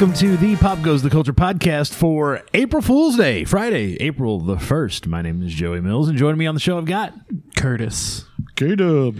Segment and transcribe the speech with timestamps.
[0.00, 4.56] Welcome to the Pop Goes the Culture podcast for April Fool's Day, Friday, April the
[4.56, 5.06] 1st.
[5.06, 7.12] My name is Joey Mills, and joining me on the show, I've got
[7.54, 8.24] Curtis.
[8.56, 9.18] K-Dub.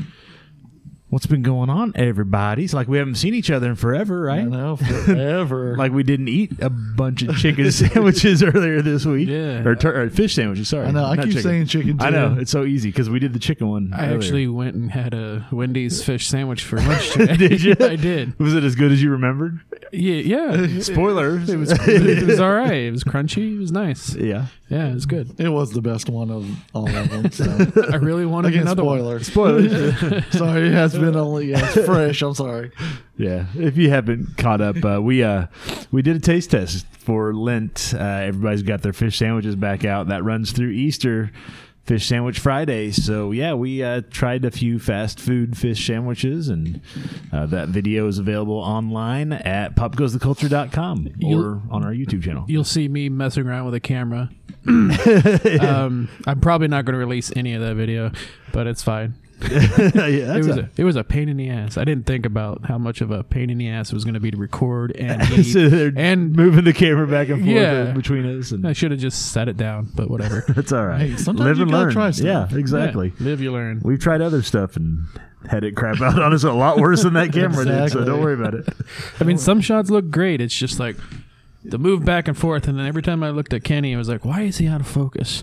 [1.10, 2.64] What's been going on, everybody.
[2.64, 4.46] It's like we haven't seen each other in forever, I right?
[4.48, 5.76] know, forever.
[5.76, 9.28] Like we didn't eat a bunch of chicken sandwiches earlier this week.
[9.28, 9.64] Yeah.
[9.64, 10.86] Or, tur- or fish sandwiches, sorry.
[10.86, 11.42] I know, I Not keep chicken.
[11.42, 12.04] saying chicken too.
[12.04, 12.36] I know.
[12.38, 13.92] It's so easy because we did the chicken one.
[13.94, 14.16] I earlier.
[14.18, 17.36] actually went and had a Wendy's fish sandwich for lunch today.
[17.36, 17.76] Did you?
[17.80, 18.38] I did.
[18.38, 19.60] Was it as good as you remembered?
[19.92, 20.14] Yeah,
[20.62, 20.80] yeah.
[20.80, 21.48] Spoilers.
[21.50, 22.72] It was it was all right.
[22.72, 23.56] It was crunchy.
[23.56, 24.14] It was nice.
[24.14, 24.46] yeah.
[24.68, 25.40] Yeah, it was good.
[25.40, 27.28] It was the best one of all of them.
[27.32, 27.44] So.
[27.92, 29.00] I really wanted Again, another one.
[29.24, 29.64] spoiler.
[29.64, 30.26] Spoilers.
[30.32, 32.22] sorry, it has been only yeah, it's fresh.
[32.22, 32.70] I'm sorry.
[33.16, 35.48] Yeah, if you haven't caught up, uh, we uh,
[35.90, 37.92] we did a taste test for Lent.
[37.94, 40.08] Uh, everybody's got their fish sandwiches back out.
[40.08, 41.30] That runs through Easter,
[41.84, 42.92] Fish Sandwich Friday.
[42.92, 46.80] So yeah, we uh, tried a few fast food fish sandwiches, and
[47.30, 52.46] uh, that video is available online at popgoestheculture.com or You'll- on our YouTube channel.
[52.48, 54.30] You'll see me messing around with a camera.
[54.66, 58.12] um, I'm probably not going to release any of that video,
[58.52, 59.14] but it's fine.
[59.50, 61.76] yeah, It was a- a, it was a pain in the ass.
[61.78, 64.14] I didn't think about how much of a pain in the ass it was going
[64.14, 67.92] to be to record and so and moving the camera back and forth Yeah.
[67.92, 70.44] between us, and I should have just set it down, but whatever.
[70.48, 71.00] that's all right.
[71.10, 71.92] Hey, sometimes Live you and gotta learn.
[71.92, 72.50] try stuff.
[72.52, 73.12] Yeah, exactly.
[73.18, 73.80] Yeah, live, you learn.
[73.84, 75.04] We've tried other stuff and
[75.50, 77.90] had it crap out on us a lot worse than that camera did.
[77.92, 78.68] So don't worry about it.
[79.20, 80.40] I mean, some shots look great.
[80.42, 80.96] It's just like
[81.64, 84.08] the move back and forth, and then every time I looked at Kenny, I was
[84.08, 85.42] like, "Why is he out of focus?"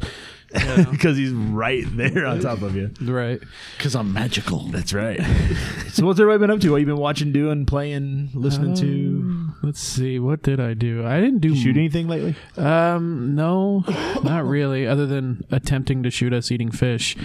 [0.60, 0.92] You know?
[0.92, 2.92] Because he's right there on top of you.
[3.02, 3.40] right.
[3.78, 4.60] Because I'm magical.
[4.70, 5.20] That's right.
[5.92, 6.72] so what's everybody been up to?
[6.72, 8.86] What you been watching, doing, playing, listening to?
[8.88, 10.20] Um, let's see.
[10.20, 11.06] What did I do?
[11.06, 12.36] I didn't do Shoot anything lately?
[12.58, 13.84] Um, no,
[14.24, 14.88] not really.
[14.88, 17.16] Other than attempting to shoot us eating fish.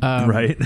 [0.00, 0.56] Um, right.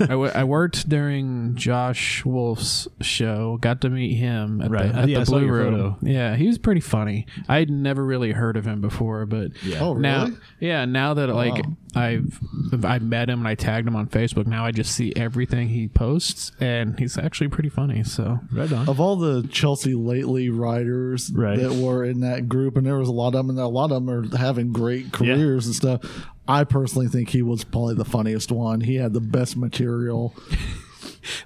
[0.00, 3.58] I, w- I worked during Josh Wolf's show.
[3.60, 4.92] Got to meet him at Right.
[4.92, 5.74] the, at Yeah, I the saw Blue your Room.
[5.74, 5.98] photo.
[6.02, 7.26] Yeah, he was pretty funny.
[7.48, 9.78] I'd never really heard of him before, but Yeah.
[9.80, 10.02] Oh, really?
[10.02, 10.28] now,
[10.60, 11.65] yeah, now that like Wow.
[11.94, 12.38] I've
[12.84, 15.88] I met him and I tagged him on Facebook, now I just see everything he
[15.88, 18.02] posts, and he's actually pretty funny.
[18.04, 18.88] So right on.
[18.88, 21.58] Of all the Chelsea lately writers Right.
[21.58, 23.90] that were in that group, and there was a lot of them, and a lot
[23.92, 26.00] of them are having great careers and stuff.
[26.48, 28.80] I personally think he was probably the funniest one.
[28.82, 30.34] He had the best material.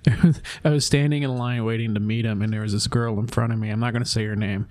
[0.65, 3.27] I was standing in line waiting to meet him, and there was this girl in
[3.27, 3.71] front of me.
[3.71, 4.69] I'm not going to say her name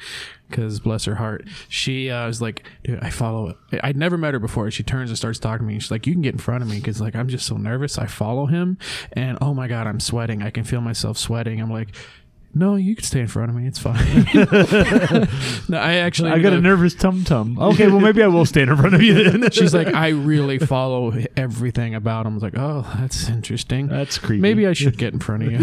[0.50, 1.48] because bless her heart.
[1.68, 4.70] She uh, was like, "Dude, I follow." I'd never met her before.
[4.72, 5.80] She turns and starts talking to me.
[5.80, 7.98] She's like, "You can get in front of me because like I'm just so nervous.
[7.98, 8.78] I follow him,
[9.14, 10.42] and oh my god, I'm sweating.
[10.42, 11.96] I can feel myself sweating." I'm like.
[12.54, 13.68] No, you can stay in front of me.
[13.68, 14.28] It's fine.
[15.70, 16.32] no, I actually.
[16.32, 17.60] I got a nervous tum tum.
[17.60, 19.50] Okay, well maybe I will stand in front of you then.
[19.52, 22.34] She's like, I really follow everything about him.
[22.34, 23.88] I was like, oh, that's interesting.
[23.88, 24.42] That's creepy.
[24.42, 25.60] Maybe I should get in front of you.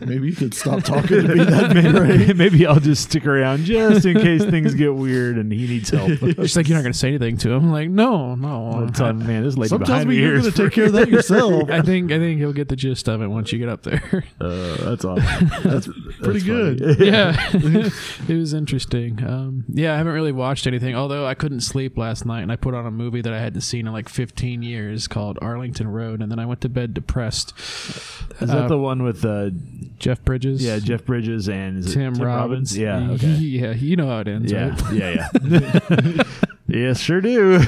[0.06, 1.44] Maybe you could stop talking to me.
[1.44, 5.50] That'd be maybe, maybe I'll just stick around just in case things get weird and
[5.50, 6.10] he needs help.
[6.18, 7.64] She's like, you're not going to say anything to him.
[7.64, 8.70] I'm like, no, no.
[8.72, 10.72] I'm telling you, man, this lady Some tells behind me me you're going to take
[10.72, 11.68] care of that yourself.
[11.70, 14.24] I think I think he'll get the gist of it once you get up there.
[14.40, 15.50] Uh, that's awesome.
[15.64, 15.88] That's
[16.22, 16.80] Pretty good.
[17.00, 19.24] yeah, it was interesting.
[19.24, 20.94] Um, yeah, I haven't really watched anything.
[20.94, 23.62] Although I couldn't sleep last night, and I put on a movie that I hadn't
[23.62, 27.52] seen in like 15 years called Arlington Road, and then I went to bed depressed.
[27.58, 29.50] Is that Uh, the one with uh,
[29.98, 32.76] Jeff Bridges, yeah Jeff Bridges and is it Tim, Robbins.
[32.76, 33.28] Yeah, okay.
[33.28, 34.52] yeah, you know how it ends.
[34.52, 34.92] yeah, right?
[34.92, 36.22] yeah, yeah.
[36.66, 37.60] yes, sure do.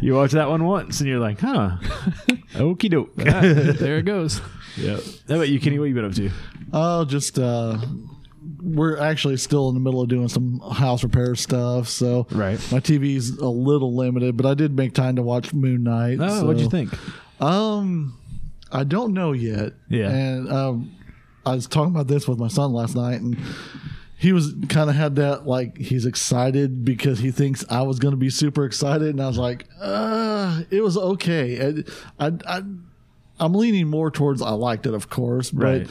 [0.00, 1.76] you watch that one once and you're like, huh,
[2.54, 3.10] okie doke.
[3.20, 3.40] Ah,
[3.78, 4.40] there it goes.
[4.76, 4.98] yeah.
[5.28, 5.78] How about you, Kenny?
[5.78, 6.30] What you been up to?
[6.72, 7.78] Oh, just uh
[8.62, 12.58] we're actually still in the middle of doing some house repair stuff, so Right.
[12.72, 16.18] my TV's a little limited, but I did make time to watch Moon Knight.
[16.20, 16.92] Oh, so- what'd you think?
[17.40, 18.16] Um,
[18.72, 19.74] I don't know yet.
[19.88, 20.08] Yeah.
[20.10, 20.92] and um,
[21.44, 23.36] I was talking about this with my son last night, and
[24.18, 28.12] he was kind of had that like he's excited because he thinks I was going
[28.12, 31.84] to be super excited, and I was like, uh, it was okay.
[32.18, 32.62] I, I, I
[33.38, 35.86] I'm leaning more towards I liked it, of course, but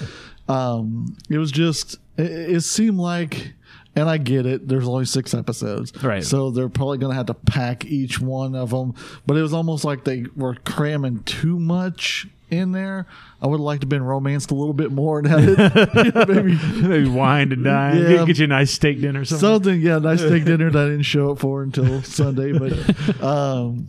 [0.48, 3.54] um, it was just it, it seemed like.
[3.98, 4.68] And I get it.
[4.68, 6.22] There's only six episodes, Right.
[6.22, 8.94] So they're probably going to have to pack each one of them.
[9.26, 13.08] But it was almost like they were cramming too much in there.
[13.42, 16.28] I would have liked to have been romanced a little bit more and had it
[16.28, 18.02] maybe Maybe wine and dine.
[18.02, 18.08] Yeah.
[18.10, 19.48] Get, get you a nice steak dinner or something.
[19.48, 19.80] something.
[19.80, 22.52] Yeah, nice steak dinner that I didn't show up for until Sunday.
[22.52, 23.88] But um,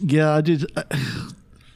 [0.00, 0.66] yeah, I did.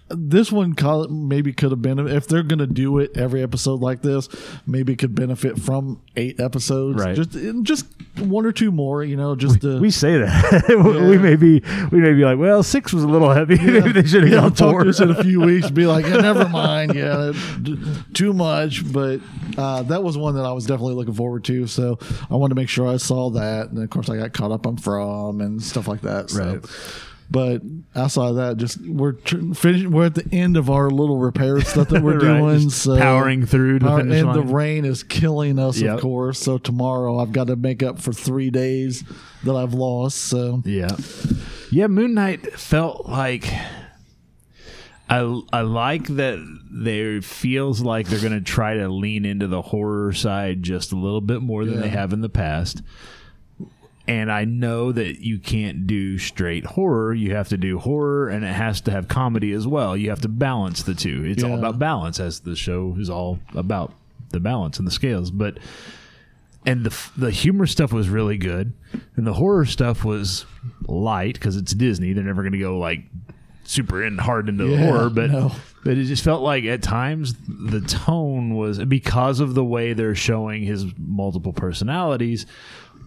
[0.09, 0.75] This one
[1.11, 4.29] maybe could have been if they're going to do it every episode like this,
[4.67, 7.17] maybe it could benefit from eight episodes, Right.
[7.17, 7.33] Just
[7.63, 7.87] just
[8.19, 10.65] one or two more, you know, just to, We say that
[11.09, 13.57] we may be we may be like, well, six was a little heavy.
[13.61, 14.85] Maybe they should have yeah, gone talk four.
[14.85, 15.71] to us in a few weeks.
[15.71, 16.95] Be like, yeah, never mind.
[16.95, 17.33] Yeah,
[18.15, 18.91] too much.
[18.91, 19.21] But
[19.59, 21.67] uh, that was one that I was definitely looking forward to.
[21.67, 21.99] So
[22.31, 24.67] I wanted to make sure I saw that, and of course I got caught up
[24.67, 26.31] on From and stuff like that.
[26.31, 26.45] So.
[26.45, 26.65] Right.
[27.31, 27.61] But
[27.97, 29.91] outside of that, just we're tr- finishing.
[29.91, 32.71] We're at the end of our little repair stuff that we're Right, doing.
[32.71, 35.95] So powering through the Power- and the rain is killing us, Yep.
[35.97, 36.39] of course.
[36.39, 39.03] So tomorrow I've got to make up for three days
[39.45, 40.19] that I've lost.
[40.19, 40.97] So Yeah.
[41.73, 43.53] Yeah, Moon Knight felt like
[45.09, 46.39] I I like that
[46.71, 50.97] there feels like they're going to try to lean into the horror side just a
[50.97, 52.83] little bit more than they have in the past.
[54.09, 57.13] And I know that you can't do straight horror.
[57.13, 59.97] You have to do horror and it has to have comedy as well.
[59.97, 61.25] You have to balance the two.
[61.25, 63.93] It's all about balance as the show is all about
[64.31, 65.31] the balance and the scales.
[65.31, 65.59] But
[66.65, 68.73] and the the humor stuff was really good,
[69.15, 70.45] and the horror stuff was
[70.87, 72.13] light because it's Disney.
[72.13, 73.05] They're never going to go like
[73.65, 75.53] super in hard into the horror, but no.
[75.85, 80.15] but it just felt like at times the tone was because of the way they're
[80.15, 82.47] showing his multiple personalities.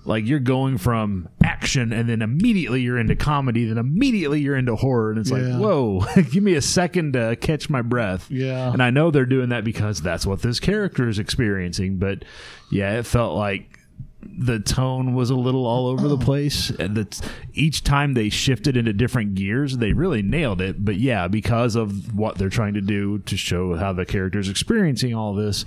[0.05, 4.75] Like you're going from action and then immediately you're into comedy, then immediately you're into
[4.75, 8.29] horror, and it's like, whoa, give me a second to catch my breath.
[8.31, 8.71] Yeah.
[8.71, 11.97] And I know they're doing that because that's what this character is experiencing.
[11.97, 12.23] But
[12.71, 13.79] yeah, it felt like
[14.21, 16.19] the tone was a little all over the oh.
[16.19, 17.21] place, and that
[17.53, 20.83] each time they shifted into different gears, they really nailed it.
[20.83, 24.49] But yeah, because of what they're trying to do to show how the character is
[24.49, 25.65] experiencing all this,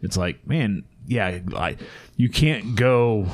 [0.00, 1.76] it's like, man, yeah, I,
[2.16, 3.26] you can't go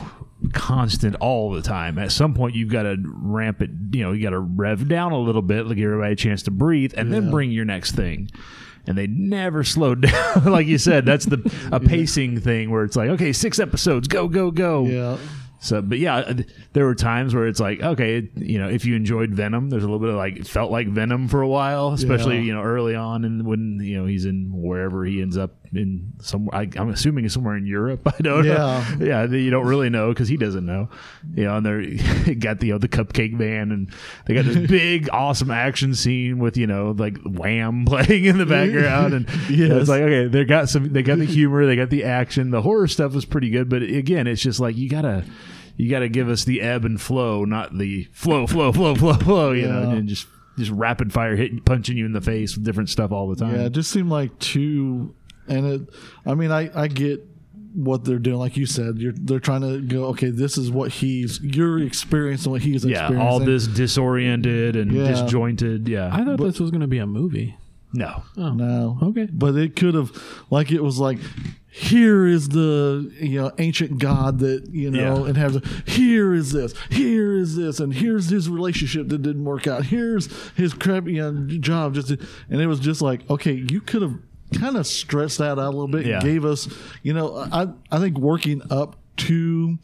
[0.52, 1.98] constant all the time.
[1.98, 3.70] At some point, you've got to ramp it.
[3.92, 6.42] You know, you got to rev down a little bit, like give everybody a chance
[6.44, 8.30] to breathe, and then bring your next thing.
[8.86, 11.04] And they never slowed down, like you said.
[11.04, 11.38] That's the
[11.72, 14.84] a pacing thing where it's like, okay, six episodes, go, go, go.
[14.86, 15.18] yeah,
[15.60, 16.32] So, but yeah,
[16.72, 19.86] there were times where it's like, okay, you know, if you enjoyed Venom, there's a
[19.86, 22.42] little bit of like, felt like Venom for a while, especially, Yeah.
[22.44, 26.12] you know, early on and when, you know, he's in wherever he ends up in
[26.20, 28.00] somewhere, I, I'm assuming it's somewhere in Europe.
[28.06, 28.84] I don't Yeah.
[28.98, 29.04] know.
[29.04, 29.24] Yeah.
[29.26, 30.88] You don't really know because he doesn't know.
[31.34, 33.92] You know, and they're got the, you know, the cupcake van and
[34.26, 38.46] they got this big, awesome action scene with, you know, like Wham playing in the
[38.46, 39.14] background.
[39.14, 39.80] And know, Yes.
[39.80, 42.50] it's like, okay, they got some, they got the humor, they got the action.
[42.50, 43.68] The horror stuff was pretty good.
[43.68, 45.24] But again, it's just like, you gotta,
[45.76, 49.14] you got to give us the ebb and flow, not the flow, flow, flow, flow,
[49.14, 49.52] flow.
[49.52, 49.96] You know, Yeah.
[49.96, 50.26] and just
[50.58, 53.54] just rapid fire hitting, punching you in the face with different stuff all the time.
[53.54, 53.66] yeah.
[53.66, 55.14] It just seemed like too,
[55.48, 55.80] and it.
[56.26, 57.24] I mean, I I get
[57.74, 58.38] what they're doing.
[58.38, 60.06] Like you said, you're they're trying to go.
[60.06, 63.28] Okay, this is what he's you're experiencing what he's Yeah, experiencing.
[63.28, 65.08] all this disoriented and Yeah.
[65.08, 65.88] disjointed.
[65.88, 67.56] Yeah, I thought this was going to be a movie.
[67.94, 68.98] no, Oh, No.
[69.02, 69.28] Okay.
[69.32, 70.10] But it could have,
[70.50, 71.18] like, it was like,
[71.70, 75.28] here is the you know ancient god that you know, Yeah.
[75.28, 79.44] and have the, here is this, here is this, and here's his relationship that didn't
[79.44, 79.84] work out.
[79.86, 84.02] Here's his crappy you know, job just, and it was just like, okay, you could
[84.02, 84.14] have
[84.52, 86.14] kind of stretched that out a little bit, Yeah.
[86.16, 86.68] and gave us,
[87.02, 89.78] you know, I I think working up to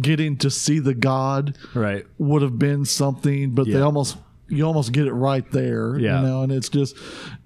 [0.00, 2.04] getting to see the god right.
[2.18, 4.16] would have been something, but they almost
[4.48, 6.20] you almost get it right there, Yeah.
[6.20, 6.96] you know, and it's just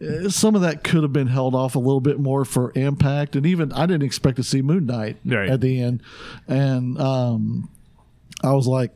[0.07, 3.37] uh, some of that could have been held off a little bit more for impact,
[3.37, 5.49] and even I didn't expect to see Moon Knight Right.
[5.49, 6.03] at the end,
[6.47, 7.71] and um,
[8.45, 8.93] I was like.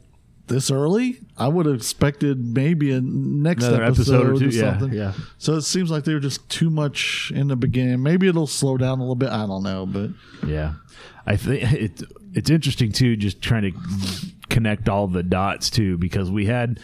[0.46, 4.92] This early, I would have expected maybe a next episode, episode or two, yeah, something.
[4.92, 5.12] yeah.
[5.38, 8.02] So it seems like they were just too much in the beginning.
[8.02, 9.30] Maybe it'll slow down a little bit.
[9.30, 10.10] I don't know, but
[10.46, 10.74] Yeah,
[11.26, 12.02] I think it
[12.34, 13.72] it's interesting too, just trying to
[14.50, 16.78] connect all the dots too, because we had.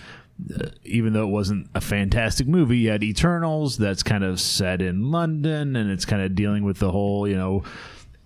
[0.58, 4.80] Uh, even though it wasn't a fantastic movie, you had Eternals that's kind of set
[4.80, 7.62] in London and it's kind of dealing with the whole, you know,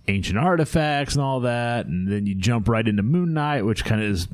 [0.07, 1.87] ancient artifacts and all that.
[1.87, 4.29] And then you jump right into Moon Knight, which kind of is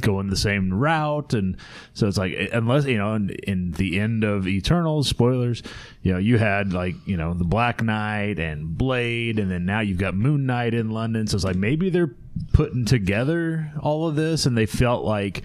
[0.00, 1.32] going the same route.
[1.34, 1.56] And
[1.94, 5.62] so it's like, unless, you know, in, in the end of Eternals, spoilers,
[6.02, 9.80] you know, you had like, you know, the Black Knight and Blade, and then now
[9.80, 11.26] you've got Moon Knight in London.
[11.26, 12.14] So it's like maybe they're
[12.52, 15.42] putting together all of this and they felt like,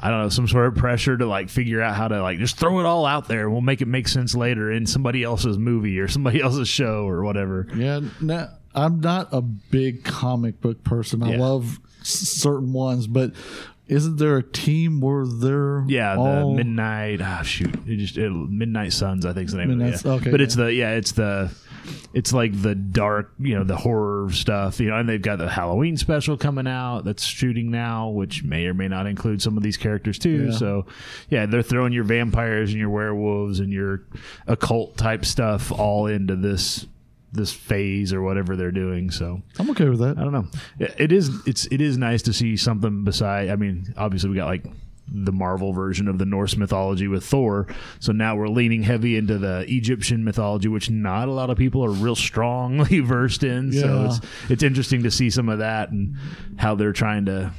[0.00, 2.56] I don't know, some sort of pressure to like figure out how to like just
[2.58, 3.48] throw it all out there.
[3.48, 7.22] We'll make it make sense later in somebody else's movie or somebody else's show or
[7.22, 7.68] whatever.
[7.76, 11.22] Yeah, no, I'm not a big comic book person.
[11.22, 11.38] I Yeah.
[11.38, 13.32] love certain ones, but
[13.86, 17.20] isn't there a team where they're Yeah, the Midnight.
[17.20, 19.26] Ah, shoot, it just it, Midnight Suns.
[19.26, 20.04] I think is the name Midnight- of it.
[20.08, 20.12] Yeah.
[20.14, 21.50] okay, but it's the yeah, it's the
[22.14, 25.50] it's like the dark, you know, the horror stuff, you know, and they've got the
[25.50, 29.62] Halloween special coming out that's shooting now, which may or may not include some of
[29.62, 30.46] these characters too.
[30.46, 30.56] Yeah.
[30.56, 30.86] So,
[31.28, 34.04] yeah, they're throwing your vampires and your werewolves and your
[34.46, 36.86] occult type stuff all into this
[37.34, 39.10] this phase or whatever they're doing.
[39.10, 40.18] So, I'm okay with that.
[40.18, 40.46] I don't know.
[40.78, 43.50] It, it is it's it is nice to see something beside.
[43.50, 44.64] I mean, obviously we got like
[45.06, 47.66] the Marvel version of the Norse mythology with Thor.
[48.00, 51.84] So now we're leaning heavy into the Egyptian mythology, which not a lot of people
[51.84, 53.72] are real strongly versed in.
[53.72, 56.16] So it's it's interesting to see some of that and
[56.56, 57.52] how they're trying to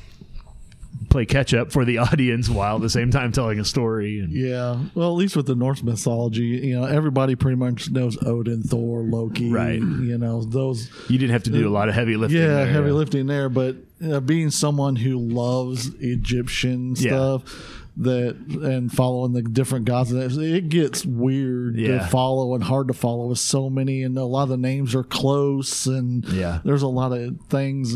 [1.15, 4.19] play catch up for the audience while at the same time telling a story.
[4.19, 4.79] And, Yeah.
[4.93, 9.01] Well, at least with the Norse mythology, you know, everybody pretty much knows Odin, Thor,
[9.01, 9.51] Loki.
[9.51, 9.79] Right.
[9.79, 10.89] You know, those.
[11.10, 12.41] You didn't have to do a lot of heavy lifting.
[12.41, 13.50] Yeah, there, heavy lifting there.
[13.50, 17.10] But uh, being someone who loves Egyptian Yeah.
[17.39, 17.81] stuff.
[17.98, 22.00] That and following the different gods, it gets weird Yeah.
[22.00, 24.93] to follow and hard to follow with so many, and a lot of the names
[24.93, 26.60] are close, and Yeah.
[26.65, 27.93] there's a lot of things.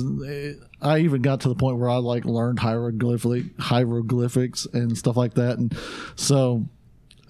[0.81, 5.33] I even got to the point where I like learned hieroglyphic hieroglyphics and stuff like
[5.36, 5.75] that, and
[6.15, 6.65] so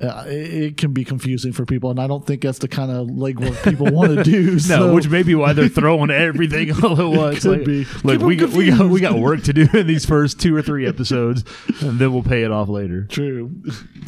[0.02, 1.90] uh, it, it can be confusing for people.
[1.92, 4.52] And I don't think that's the kind of legwork people want to do.
[4.52, 7.42] No, so- which may be why they're throwing everything all at once.
[7.42, 7.86] could Like, be.
[8.04, 10.62] Look, we got, we got we got work to do in these first two or
[10.62, 11.44] three episodes,
[11.82, 13.06] and then we'll pay it off later.
[13.06, 13.52] true.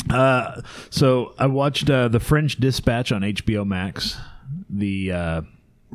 [0.09, 4.17] Uh, so I watched uh, the French Dispatch on HBO Max.
[4.69, 5.11] The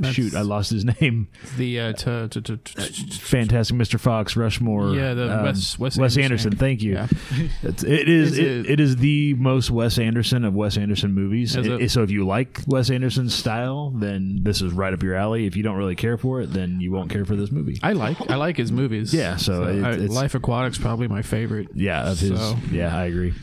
[0.03, 1.29] uh, shoot, I lost his name.
[1.57, 2.83] The uh, t- t- t-
[3.19, 3.99] Fantastic Mr.
[3.99, 4.91] Fox, Rushmore.
[4.95, 6.23] Yeah, the um, Wes- Wes Anderson.
[6.23, 6.57] Anderson.
[6.57, 6.93] Thank you.
[6.95, 7.07] Yeah.
[7.63, 11.57] It is it, it- is the most Wes Anderson of Wes Anderson movies.
[11.57, 11.91] It- it?
[11.91, 15.47] so if you like Wes Anderson's style, then this is right up your alley.
[15.47, 17.79] If you don't really care for it, then you won't care for this movie.
[17.83, 19.13] I like I like his movies.
[19.15, 21.69] Yeah, so it- I- it's- Life Aquatic's probably my favorite.
[21.75, 22.39] Yeah, of his.
[22.39, 23.35] So- Yeah, I agree.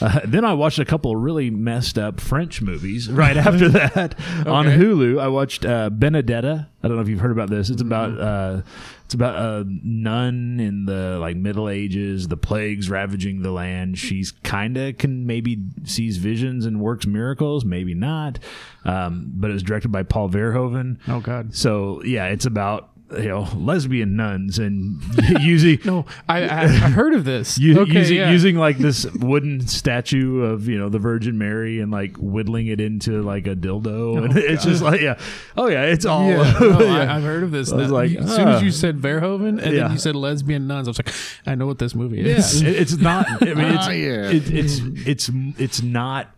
[0.00, 4.18] Uh, then I watched a couple of really messed up French movies right after that
[4.46, 5.20] on Hulu.
[5.20, 6.68] I watched uh, Benedetta.
[6.82, 7.70] I don't know if you've heard about this.
[7.70, 8.58] It's about Mm-hmm.
[8.58, 8.62] uh,
[9.04, 12.28] it's about a nun in the like Middle Ages.
[12.28, 13.98] The plagues ravaging the land.
[13.98, 18.38] She's kind of can maybe sees visions and works miracles, maybe not.
[18.86, 20.98] Um, but it was directed by Paul Verhoeven.
[21.06, 21.54] Oh God.
[21.54, 25.00] So yeah, it's about you know lesbian nuns and
[25.40, 27.58] using No, I, I I've heard of this.
[27.64, 28.30] U- okay, using yeah.
[28.30, 32.80] using like this wooden statue of you know the Virgin Mary and like whittling it
[32.80, 35.18] into like a dildo, and it's just like yeah,
[35.56, 36.92] oh yeah, it's all Yeah, no, yeah.
[37.12, 37.72] I, I've heard of this.
[37.72, 38.64] I was like, as soon as ah.
[38.64, 39.82] you said Verhoeven and Yeah.
[39.84, 41.14] then you said lesbian nuns, I was like,
[41.46, 42.62] I know what this movie Yeah, is.
[42.62, 43.26] it- it's not.
[43.42, 44.30] I mean, it's Ah, yeah.
[44.30, 46.34] it, it's it's it's not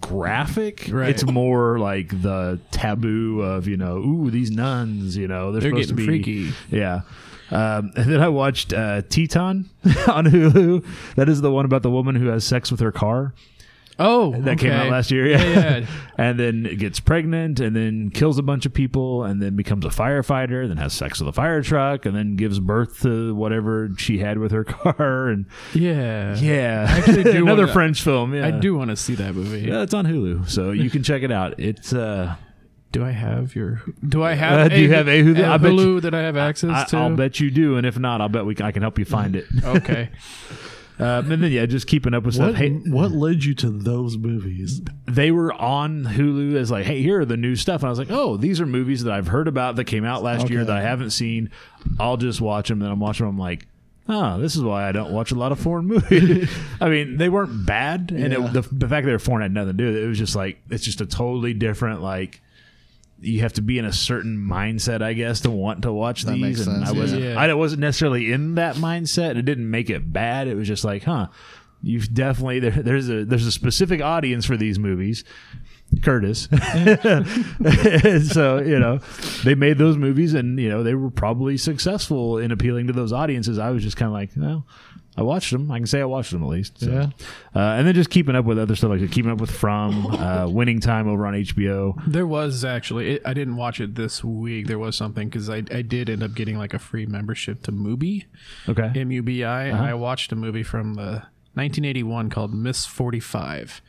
[0.00, 0.88] graphic.
[0.90, 1.10] Right.
[1.10, 5.16] It's more like the taboo of you know, ooh, these nuns.
[5.16, 6.52] You know, they're, They're supposed to be freaky.
[6.70, 7.02] Yeah.
[7.50, 9.66] Um, and then I watched uh, Titane
[10.08, 10.84] on Hulu.
[11.16, 13.32] That is the one about the woman who has sex with her car.
[13.98, 15.26] Oh, that came out last year.
[15.26, 15.76] Yeah, Yeah.
[15.78, 15.86] yeah.
[16.18, 19.88] and then gets pregnant and then kills a bunch of people and then becomes a
[19.88, 24.18] firefighter, then has sex with a fire truck and then gives birth to whatever she
[24.18, 25.28] had with her car.
[25.28, 26.36] And yeah.
[26.36, 28.34] yeah, actually do another wanna- French film.
[28.34, 28.46] Yeah.
[28.46, 29.60] I do want to see that movie.
[29.68, 31.58] Yeah, it's on Hulu, so you can check it out.
[31.58, 32.36] It's uh,
[32.92, 33.82] Do I have your?
[34.08, 34.60] Do I have?
[34.60, 35.44] Uh, do you have a Hulu?
[35.44, 36.96] I you- that I have access I, to?
[36.98, 39.34] I'll bet you do, and if not, I'll bet we I can help you find
[39.34, 39.46] it.
[39.64, 40.10] Okay.
[41.00, 42.56] Um, and then yeah, just keeping up with What, stuff.
[42.56, 44.80] Hey, what led you to those movies?
[45.06, 47.82] they were on Hulu as like, hey, here are the new stuff.
[47.82, 50.22] And I was like, oh, these are movies that I've heard about that came out
[50.22, 51.50] last year that I haven't seen.
[52.00, 52.80] I'll just watch them.
[52.80, 53.36] Then I'm watching them.
[53.36, 53.66] I'm like,
[54.08, 56.50] oh, this is why I don't watch a lot of foreign movies.
[56.80, 58.46] I mean, they weren't bad, and Yeah.
[58.48, 60.02] it, the, the fact that they're foreign had nothing to do with it.
[60.04, 62.40] It was just like it's just a totally different like.
[63.20, 66.32] You have to be in a certain mindset, I guess, to want to watch That
[66.32, 66.40] these.
[66.40, 67.22] makes and sense, I wasn't.
[67.22, 67.40] yeah.
[67.40, 69.36] I wasn't necessarily in that mindset.
[69.36, 70.46] It didn't make it bad.
[70.48, 71.26] It was just like, huh,
[71.82, 75.24] you've definitely there, there's a there's a specific audience for these movies.
[76.02, 76.48] Curtis.
[78.30, 79.00] so, you know,
[79.44, 83.12] they made those movies and, you know, they were probably successful in appealing to those
[83.12, 83.58] audiences.
[83.58, 84.66] I was just kind of like, well,
[85.18, 85.68] I watched them.
[85.68, 86.78] I can say I watched them at least.
[86.78, 86.90] So.
[86.90, 87.10] Yeah.
[87.52, 90.46] Uh, and then just keeping up with other stuff like keeping up with From, uh,
[90.48, 92.00] Winning Time over on HBO.
[92.06, 93.14] There was actually.
[93.16, 94.68] It, I didn't watch it this week.
[94.68, 97.72] There was something because I, I did end up getting like a free membership to
[97.72, 98.26] Mubi,
[98.68, 98.92] Okay.
[98.94, 99.70] M U B I.
[99.70, 99.82] Uh-huh.
[99.82, 103.82] I watched a movie from the 1981 called Miss 45.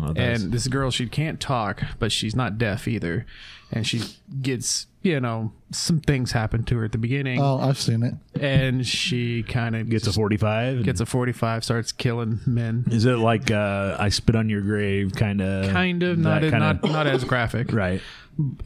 [0.00, 3.26] Oh, and this girl she can't talk but she's not deaf either
[3.74, 4.00] and she
[4.40, 8.14] gets you know some things happen to her at the beginning, Oh, I've seen it.
[8.40, 10.82] and she kind of Gets a 45.
[10.84, 12.84] gets a 45, starts killing men.
[12.90, 15.70] Is it like uh, I spit on your grave kind of?
[15.72, 18.00] Kind of not not not as graphic, Right.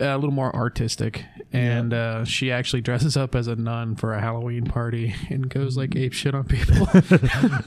[0.01, 1.25] A little more artistic.
[1.53, 5.77] And uh, she actually dresses up as a nun for a Halloween party and goes
[5.79, 6.87] like ape shit on people.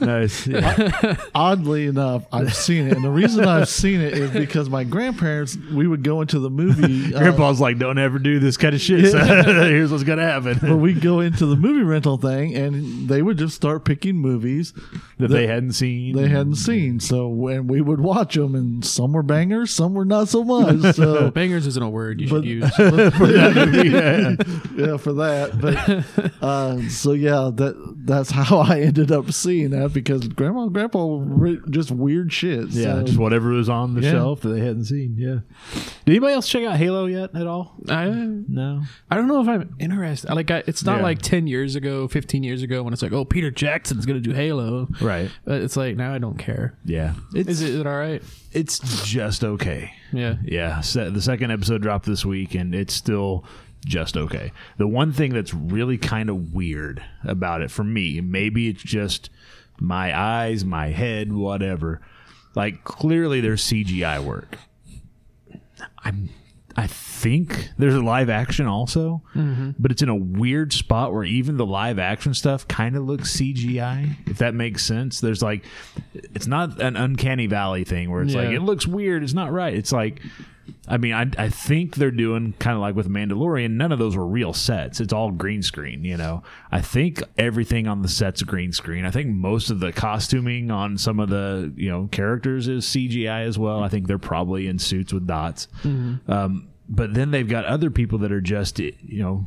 [0.00, 0.46] nice.
[0.46, 1.16] Yeah.
[1.34, 5.56] Oddly enough, I've seen it, and the reason I've seen it is because my grandparents.
[5.72, 7.14] We would go into the movie.
[7.14, 9.10] uh, Grandpa's like, don't ever do this kind of shit.
[9.10, 9.44] son.
[9.44, 10.58] Here's what's gonna happen.
[10.60, 14.72] but we go into the movie rental thing, and they would just start picking movies
[15.18, 16.14] that they hadn't seen.
[16.14, 17.00] they hadn't seen.
[17.00, 20.94] So when we would watch them, and some were bangers, some were not so much.
[20.94, 22.74] So Bangers isn't a word you But- should use.
[22.76, 23.88] for that movie.
[23.92, 24.36] Yeah.
[24.76, 25.60] yeah, for that.
[25.60, 30.72] But uh, so yeah, that that's how I ended up seeing that because grandma and
[30.72, 32.68] grandpa were just weird shit.
[32.68, 34.12] Yeah, so- just whatever was on the Yeah.
[34.12, 35.16] shelf that they hadn't seen.
[35.18, 35.40] Yeah.
[36.04, 37.74] Did anybody else check out Halo yet at all?
[37.88, 38.82] I, No.
[39.10, 40.32] I don't know if I'm interested.
[40.34, 41.02] Like, I, it's not Yeah.
[41.04, 44.28] like 10 years ago, 15 years ago when it's like, oh, Peter Jackson's going to
[44.28, 44.88] do Halo.
[45.00, 45.30] Right.
[45.44, 46.76] But it's like, now I don't care.
[46.84, 47.14] Yeah.
[47.34, 48.22] It's Is it, is it all right?
[48.52, 49.92] it's just okay.
[50.12, 50.36] Yeah.
[50.44, 53.44] Yeah, the second episode dropped this week, and it's still
[53.84, 54.52] just okay.
[54.78, 59.30] The one thing that's really kind of weird about it for me, maybe it's just
[59.80, 62.00] my eyes, my head, whatever.
[62.54, 64.56] Like clearly, there's CGI work.
[66.04, 66.28] I'm.
[66.76, 69.70] I think there's a live action also, mm-hmm.
[69.78, 73.36] but it's in a weird spot where even the live action stuff kind of looks
[73.36, 74.16] CGI.
[74.28, 75.64] If that makes sense, there's like,
[76.14, 79.22] it's not an uncanny valley thing where it's like it looks weird.
[79.22, 79.74] It's not right.
[79.74, 80.20] It's like,
[80.88, 83.72] I mean, I, I think they're doing kind of like with Mandalorian.
[83.72, 85.00] None of those were real sets.
[85.00, 86.04] It's all green screen.
[86.04, 89.04] You know, I think everything on the sets green screen.
[89.04, 93.46] I think most of the costuming on some of the you know characters is CGI
[93.46, 93.82] as well.
[93.82, 95.68] I think they're probably in suits with dots.
[96.28, 99.46] Um, but then they've got other people that are just you know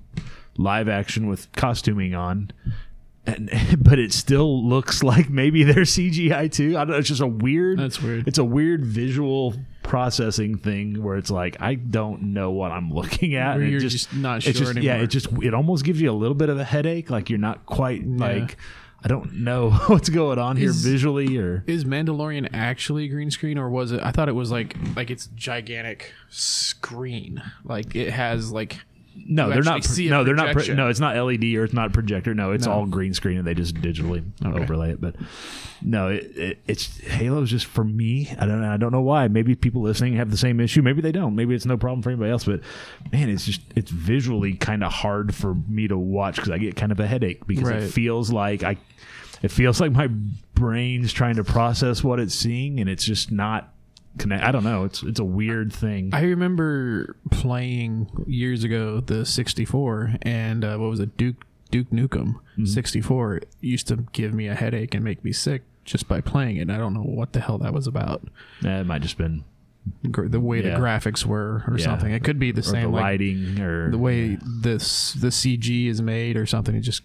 [0.57, 2.51] live action with costuming on.
[3.27, 3.49] And,
[3.83, 6.77] but it still looks like maybe they're CGI too.
[6.77, 6.97] I don't know.
[6.97, 7.79] It's just a weird.
[7.79, 8.27] That's weird.
[8.27, 13.35] It's a weird visual processing thing where it's like I don't know what I'm looking
[13.35, 13.55] at.
[13.55, 16.11] Where and you're just not it's sure just, Yeah, it just it almost gives you
[16.11, 17.09] a little bit of a headache.
[17.09, 18.57] Like you're not quite like
[19.03, 23.57] I don't know what's going on here Is- visually or Is Mandalorian actually green screen
[23.57, 24.01] or was it?
[24.03, 27.41] I thought it was like like it's gigantic screen.
[27.63, 28.79] Like it has like
[29.15, 29.87] no, they're not.
[29.97, 30.53] no, they're not.
[30.53, 32.33] Pro- no, it's not LED or it's not projector.
[32.33, 32.71] No, it's No.
[32.73, 34.61] all green screen and they just digitally Okay.
[34.63, 35.01] overlay it.
[35.01, 35.15] But
[35.81, 38.29] no, it, it, it's Halo's just for me.
[38.39, 38.61] I don't.
[38.61, 38.69] know.
[38.71, 39.27] I don't know why.
[39.27, 40.81] Maybe people listening have the same issue.
[40.81, 41.35] Maybe they don't.
[41.35, 42.43] Maybe it's no problem for anybody else.
[42.45, 42.61] But
[43.11, 46.75] man, it's just it's visually kind of hard for me to watch because I get
[46.75, 47.83] kind of a headache because Right.
[47.83, 48.77] it feels like I.
[49.41, 50.07] It feels like my
[50.55, 53.73] brain's trying to process what it's seeing and it's just not
[54.17, 54.43] connect.
[54.43, 54.83] I don't know.
[54.85, 56.09] It's it's a weird thing.
[56.13, 62.35] I remember playing years ago the 64 and uh, what was it Duke Duke Nukem
[62.57, 62.65] Mm-hmm.
[62.65, 66.69] 64 used to give me a headache and make me sick just by playing it.
[66.69, 68.23] I don't know what the hell that was about.
[68.63, 69.43] Eh, it might just been
[70.01, 70.75] The way Yeah.
[70.75, 71.83] the graphics were or Yeah.
[71.83, 72.11] something.
[72.13, 75.87] It could be the or same the like lighting or the way this the CG
[75.87, 76.75] is made or something.
[76.75, 77.01] It just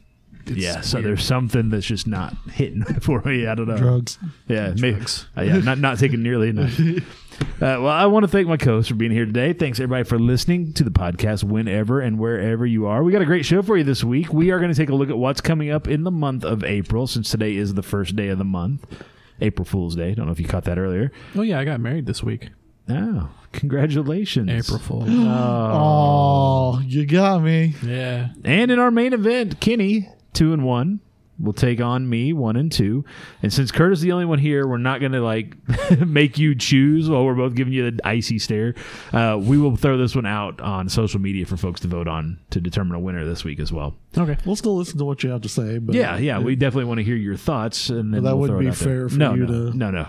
[0.47, 1.07] yeah, so weird.
[1.07, 3.47] there's something that's just not hitting for me.
[3.47, 3.77] I don't know.
[3.77, 4.19] drugs.
[4.49, 4.93] Yeah, maybe.
[4.97, 5.27] Drugs.
[5.37, 6.79] Uh, yeah, not not taking nearly enough.
[7.41, 9.55] Uh, well, I want to thank my co-host for being here today.
[9.55, 13.03] Thanks everybody for listening to the podcast whenever and wherever you are.
[13.03, 14.31] We got a great show for you this week.
[14.31, 16.63] We are going to take a look at what's coming up in the month of
[16.65, 18.85] April, since today is the first day of the month,
[19.41, 20.15] April Fool's Day.
[20.15, 21.13] Don't know if you caught that earlier.
[21.35, 22.51] Oh yeah, I got married this week.
[22.91, 25.07] Oh, congratulations, April Fool.
[25.09, 27.75] Oh, you got me.
[27.83, 28.29] yeah.
[28.45, 31.01] And in our main event, Kenny, two and one,
[31.39, 33.03] will take on me, one and two.
[33.43, 35.57] And since Kurt is the only one here, we're not going to like
[36.07, 38.75] make you choose while we're both giving you the icy stare.
[39.13, 42.39] Uh, we will throw this one out on social media for folks to vote on
[42.51, 43.95] to determine a winner this week as well.
[44.19, 44.37] Okay.
[44.45, 45.79] We'll still listen to what you have to say.
[45.79, 48.61] But Yeah, yeah, we definitely want to hear your thoughts, and then that we'll wouldn't
[48.61, 48.89] be out there.
[48.89, 50.09] fair for no, you no, to- no, no.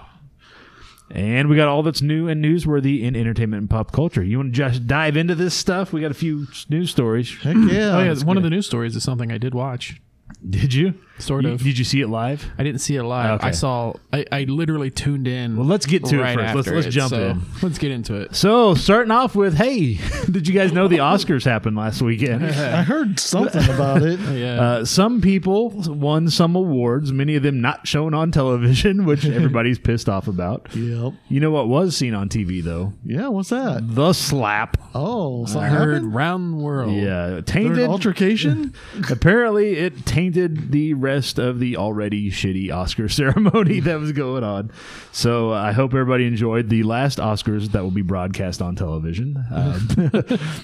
[1.13, 4.23] And we got all that's new and newsworthy in entertainment and pop culture.
[4.23, 5.91] You want to just dive into this stuff?
[5.91, 7.29] We got a few news stories.
[7.41, 7.97] Heck yeah.
[7.97, 9.99] Oh yeah, one of the news stories is something I did watch.
[10.49, 10.95] Did you?
[11.21, 11.63] Sort You- of.
[11.63, 12.45] Did you see it live?
[12.57, 13.39] I didn't see it live.
[13.39, 13.47] Okay.
[13.47, 13.93] I saw.
[14.11, 15.55] I, I literally tuned in.
[15.57, 16.55] Well, let's get to it first.
[16.55, 17.41] Let's- let's it, jump so in.
[17.61, 18.35] Let's get into it.
[18.35, 19.99] So, starting off with, hey,
[20.31, 22.43] did you guys know the Oscars happened last weekend?
[22.45, 24.19] I heard something about it.
[24.31, 24.61] Yeah.
[24.61, 29.77] Uh, some people won some awards, many of them not shown on television, which everybody's
[29.77, 30.67] pissed off about.
[30.73, 31.13] Yep.
[31.27, 32.93] You know what was seen on TV, though?
[33.05, 33.27] Yeah.
[33.27, 33.81] What's that?
[33.83, 34.77] The slap.
[34.95, 36.15] Oh, I heard happened.
[36.15, 36.93] round the world.
[36.95, 37.87] Yeah, tainted.
[37.89, 38.73] altercation.
[39.09, 44.71] Apparently, it tainted the rest of the already shitty Oscar ceremony that was going on.
[45.11, 49.43] So uh, I hope everybody enjoyed the last Oscars that will be broadcast on television.
[49.51, 49.89] Um,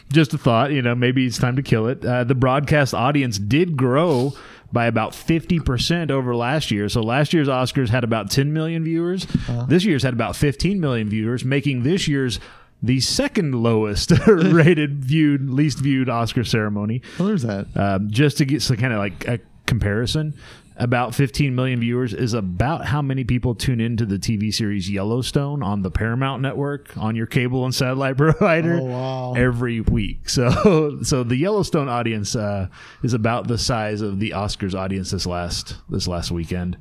[0.11, 2.05] just a thought, you know, maybe it's time to kill it.
[2.05, 4.33] Uh, the broadcast audience did grow
[4.71, 6.89] by about 50% over last year.
[6.89, 9.25] So last year's Oscars had about 10 million viewers.
[9.67, 12.39] This year's had about 15 million viewers, making this year's
[12.81, 17.01] the second lowest rated viewed least viewed Oscar ceremony.
[17.17, 17.67] Well, there's that.
[17.75, 20.33] Um, just to get some kind of like a comparison,
[20.77, 25.63] about 15 million viewers is about how many people tune into the TV series Yellowstone
[25.63, 29.33] on the Paramount Network on your cable and satellite provider Oh, wow.
[29.35, 30.29] every week.
[30.29, 32.67] So, so the Yellowstone audience uh,
[33.03, 36.77] is about the size of the Oscars audience this last this last weekend.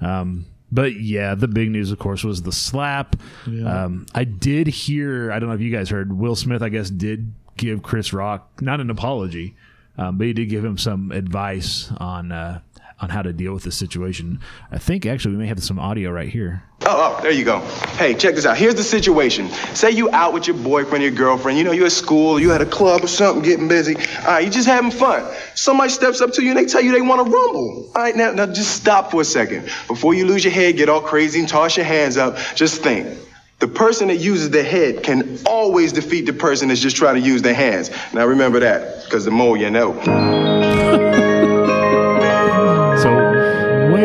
[0.00, 3.16] Um, but yeah, the big news, of course, was the slap.
[3.48, 3.84] Yeah.
[3.84, 5.30] Um, I did hear.
[5.32, 6.12] I don't know if you guys heard.
[6.16, 9.54] Will Smith, I guess, did give Chris Rock not an apology,
[9.98, 12.60] um, but he did give him some advice on uh,
[13.00, 14.40] on how to deal with the situation.
[14.70, 16.62] I think actually we may have some audio right here.
[16.86, 17.60] Oh, oh, there you go.
[17.96, 18.56] Hey, check this out.
[18.56, 19.48] Here's the situation.
[19.74, 21.58] Say you out with your boyfriend, your girlfriend.
[21.58, 23.96] You know, you're at school, you at a club or something, getting busy.
[23.96, 25.24] All right, you just having fun.
[25.54, 27.90] Somebody steps up to you and they tell you they want to rumble.
[27.94, 29.64] All right, now, now just stop for a second.
[29.86, 33.18] Before you lose your head, get all crazy and toss your hands up, just think.
[33.64, 37.26] The person that uses their head can always defeat the person that's just trying to
[37.26, 37.90] use their hands.
[38.12, 41.00] Now remember that, because the more you know.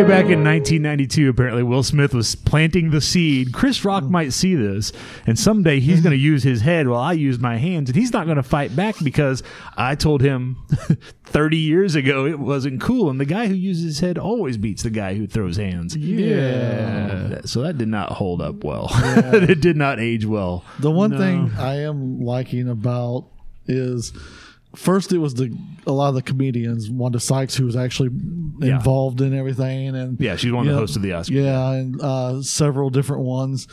[0.03, 3.51] way back in 1992, apparently Will Smith was planting the seed.
[3.51, 4.09] Chris Rock mm.
[4.09, 4.93] might see this,
[5.25, 6.03] and someday he's mm-hmm.
[6.03, 8.43] going to use his head while I use my hands, and he's not going to
[8.43, 9.43] fight back because
[9.75, 10.55] I told him
[11.25, 13.09] 30 years ago it wasn't cool.
[13.09, 15.97] And the guy who uses his head always beats the guy who throws hands.
[15.97, 17.41] Yeah.
[17.43, 18.87] So that did not hold up well.
[18.93, 20.63] it did not age well.
[20.79, 23.27] The one thing I am liking about
[23.67, 24.13] is
[24.75, 25.55] first it was the
[25.87, 28.09] a lot of the comedians, Wanda Sykes, who was actually
[28.61, 28.75] Yeah.
[28.75, 31.29] involved in everything, and Yeah, she's one of the know, hosts of the Oscars.
[31.31, 33.67] Yeah, and uh, several different ones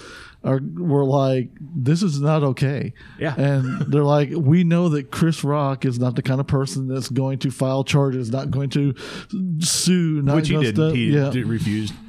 [0.45, 3.35] are were like, "This is not okay." Yeah.
[3.37, 7.09] and they're like, "We know that Chris Rock is not the kind of person that's
[7.09, 8.95] going to file charges, not going to
[9.59, 10.95] sue, not Which he didn't.
[10.95, 11.31] He yeah.
[11.31, 11.47] did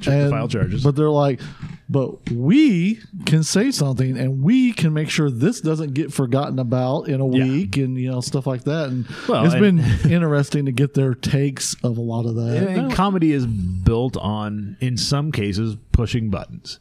[0.02, 0.84] to And- file charges.
[0.84, 1.40] But they're like,
[1.88, 7.08] but we can say something and we can make sure this doesn't get forgotten about
[7.08, 7.44] in a Yeah.
[7.44, 8.88] week and you know stuff like that.
[8.90, 9.78] And Well, it's and- been
[10.12, 12.68] interesting to get their takes of a lot of that.
[12.68, 16.78] And comedy is built on, in some cases, pushing buttons.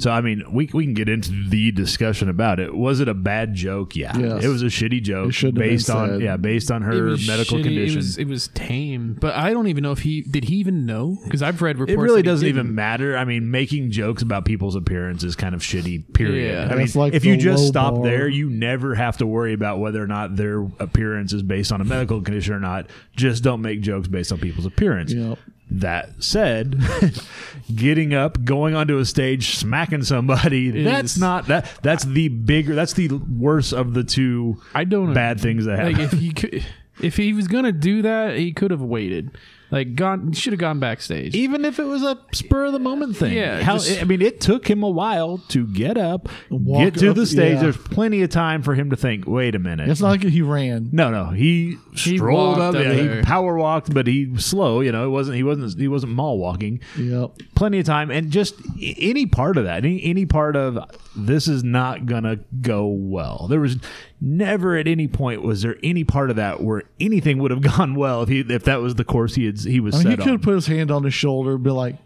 [0.00, 2.74] So I mean, we we can get into the discussion about it.
[2.74, 3.94] Was it a bad joke?
[3.96, 4.44] Yeah, Yes.
[4.44, 6.20] it was a shitty joke It shouldn't have been based on said.
[6.22, 7.62] yeah based on her medical shitty.
[7.64, 7.94] condition.
[7.94, 10.44] It was, it was tame, but I don't even know if he did.
[10.44, 11.98] He even know because I've read reports.
[11.98, 12.60] it really that doesn't didn't.
[12.60, 13.16] even matter.
[13.16, 16.12] I mean, making jokes about people's appearance is kind of shitty.
[16.14, 16.54] Period.
[16.68, 16.74] Yeah.
[16.74, 18.04] I mean, like if you just stop bar.
[18.04, 21.80] there, you never have to worry about whether or not their appearance is based on
[21.80, 22.86] a medical condition or not.
[23.16, 25.12] Just don't make jokes based on people's appearance.
[25.12, 25.38] Yep.
[25.70, 26.80] That said,
[27.74, 32.94] getting up, going onto a stage, smacking somebody, that's not that that's the bigger that's
[32.94, 35.92] the worst of the two I don't bad things that happen.
[35.92, 36.64] Like if he could,
[37.00, 39.30] if he was gonna do that, he could have waited.
[39.70, 41.34] Like gone, should have gone backstage.
[41.34, 43.32] even if it was a spur of the moment thing.
[43.34, 46.28] Yeah, How, just- I mean, it took him a while to get up,
[46.76, 47.54] get to up, the stage.
[47.54, 47.60] yeah.
[47.62, 49.26] There's plenty of time for him to think.
[49.28, 49.88] Wait a minute.
[49.88, 50.88] It's not like he ran.
[50.92, 51.26] no, no.
[51.30, 52.74] He, He strolled up.
[52.74, 54.80] up Yeah, he power walked, but he was slow.
[54.80, 55.36] You know, it wasn't.
[55.36, 55.78] He wasn't.
[55.78, 56.80] He wasn't mall walking.
[56.98, 57.30] Yep.
[57.54, 60.78] Plenty of time, and just any part of that, any any part of
[61.16, 63.46] this is not gonna go well.
[63.48, 63.76] There was
[64.20, 67.94] never at any point was there any part of that where anything would have gone
[67.94, 70.16] well if he if that was the course he had he was I mean, he
[70.16, 70.32] could on.
[70.34, 71.96] have put his hand on his shoulder and be like,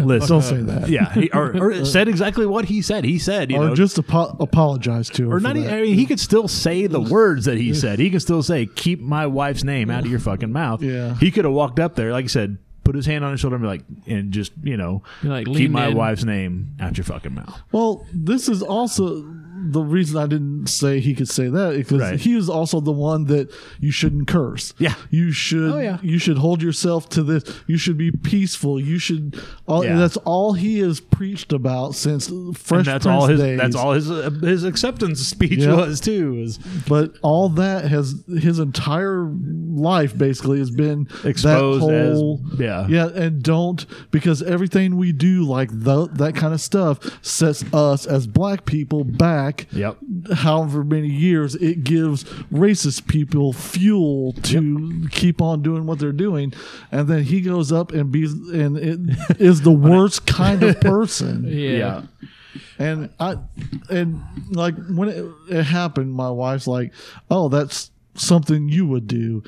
[0.00, 0.88] Listen, don't say that.
[0.88, 3.04] Yeah, he, or, or said exactly what he said.
[3.04, 5.36] He said, you or know, just apo- apologize to her.
[5.36, 5.58] or not.
[5.58, 5.74] e- that.
[5.74, 7.98] I mean, he could still say the words that he said.
[7.98, 11.16] He could still say, "Keep my wife's name out of your fucking mouth." Yeah.
[11.16, 13.56] he could have walked up there, like you said, put his hand on his shoulder
[13.56, 15.94] and be like, and just you know, Like, keep my in.
[15.98, 17.60] wife's name out your fucking mouth.
[17.70, 19.22] Well, this is also
[19.72, 22.20] the reason I didn't say he could say that because Right.
[22.20, 23.50] he is also the one that
[23.80, 24.74] you shouldn't curse.
[24.78, 24.94] Yeah.
[25.10, 25.72] you should.
[25.74, 25.98] Oh, yeah.
[26.02, 27.44] you should hold yourself to this.
[27.66, 28.80] You should be peaceful.
[28.80, 29.40] You should.
[29.66, 29.96] All, Yeah.
[29.96, 33.40] That's all he has preached about since Fresh And that's Prince all his.
[33.40, 33.58] days.
[33.58, 35.74] That's all his uh, his acceptance speech Yeah.
[35.76, 36.34] was too.
[36.34, 39.24] Was But all that has his entire
[39.74, 42.86] life basically has been Exposed that as- whole, yeah.
[42.88, 48.06] yeah, and don't because everything we do like the, that kind of stuff sets us
[48.06, 49.53] as black people back.
[49.72, 49.98] Yep.
[50.34, 56.52] However many years it gives racist people fuel to keep on doing what they're doing,
[56.92, 59.00] and then he goes up and be and it
[59.40, 61.44] is the worst kind of person.
[61.46, 62.02] yeah.
[62.78, 63.36] And I,
[63.90, 66.92] and like when it, it happened, my wife's like,
[67.30, 69.42] "Oh, that's something you would do,"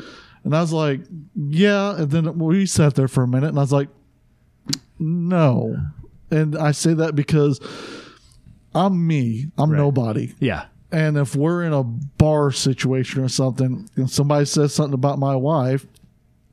[0.47, 1.01] And I was like,
[1.35, 1.97] yeah.
[1.97, 3.89] And then we sat there for a minute and I was like,
[4.97, 5.77] no.
[6.31, 7.59] And I say that because
[8.77, 9.79] I'm me, I'm Right.
[9.79, 10.33] nobody.
[10.39, 10.65] Yeah.
[10.93, 15.35] And if we're in a bar situation or something, and somebody says something about my
[15.35, 15.87] wife,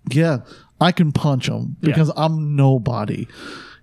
[0.10, 0.40] yeah,
[0.82, 3.28] I can punch him because I'm nobody.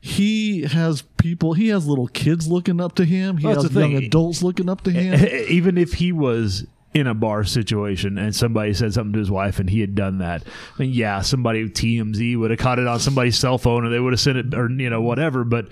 [0.00, 1.52] He has people.
[1.52, 3.36] He has little kids looking up to him.
[3.36, 5.14] He Well, has young adults looking up to him.
[5.48, 9.60] Even if he was in a bar situation and somebody said something to his wife
[9.60, 10.42] and he had done that,
[10.78, 14.12] then yeah, somebody TMZ would have caught it on somebody's cell phone or they would
[14.12, 15.44] have sent it or you know whatever.
[15.44, 15.68] But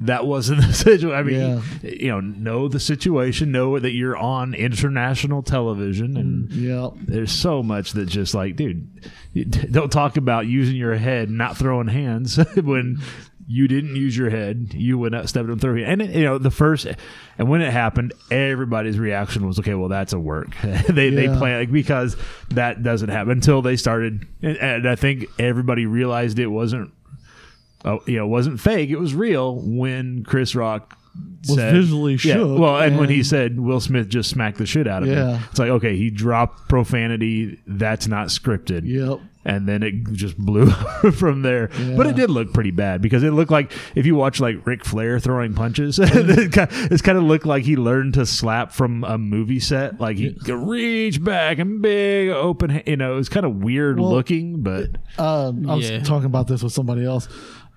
[0.00, 1.12] that wasn't the situation.
[1.12, 6.90] I mean, you know, know the situation, know that you're on international television, and yeah,
[6.94, 8.88] there's so much that just like, dude,
[9.72, 12.98] don't talk about using your head, not throwing hands when
[13.48, 14.74] you didn't use your head.
[14.74, 16.86] You went up, stepped up, threw And it, you know, the first,
[17.38, 20.48] and when it happened, everybody's reaction was, okay, well, that's a work.
[20.88, 21.38] they they Yeah.
[21.38, 22.16] play like because
[22.50, 26.92] that doesn't happen until they started, and, and I think everybody realized it wasn't.
[27.86, 28.90] Oh, you know, it wasn't fake.
[28.90, 30.98] It was real when Chris Rock
[31.48, 34.66] Was said- visually Yeah, shook, well, and, when he said Will Smith just smacked the
[34.66, 37.60] shit out of him, it's like okay, he dropped profanity.
[37.66, 38.82] That's not scripted.
[38.84, 39.20] Yep.
[39.48, 40.66] And then it just blew
[41.12, 41.68] from there.
[41.96, 44.84] But it did look pretty bad because it looked like if you watch like Ric
[44.84, 49.04] Flair throwing punches, it kind it's kind of looked like he learned to slap from
[49.04, 50.00] a movie set.
[50.00, 52.82] Like he could reach back and big open.
[52.86, 56.00] You know, it was kind of weird Well, looking, but Uh, I was Yeah.
[56.00, 57.28] talking about this with somebody else,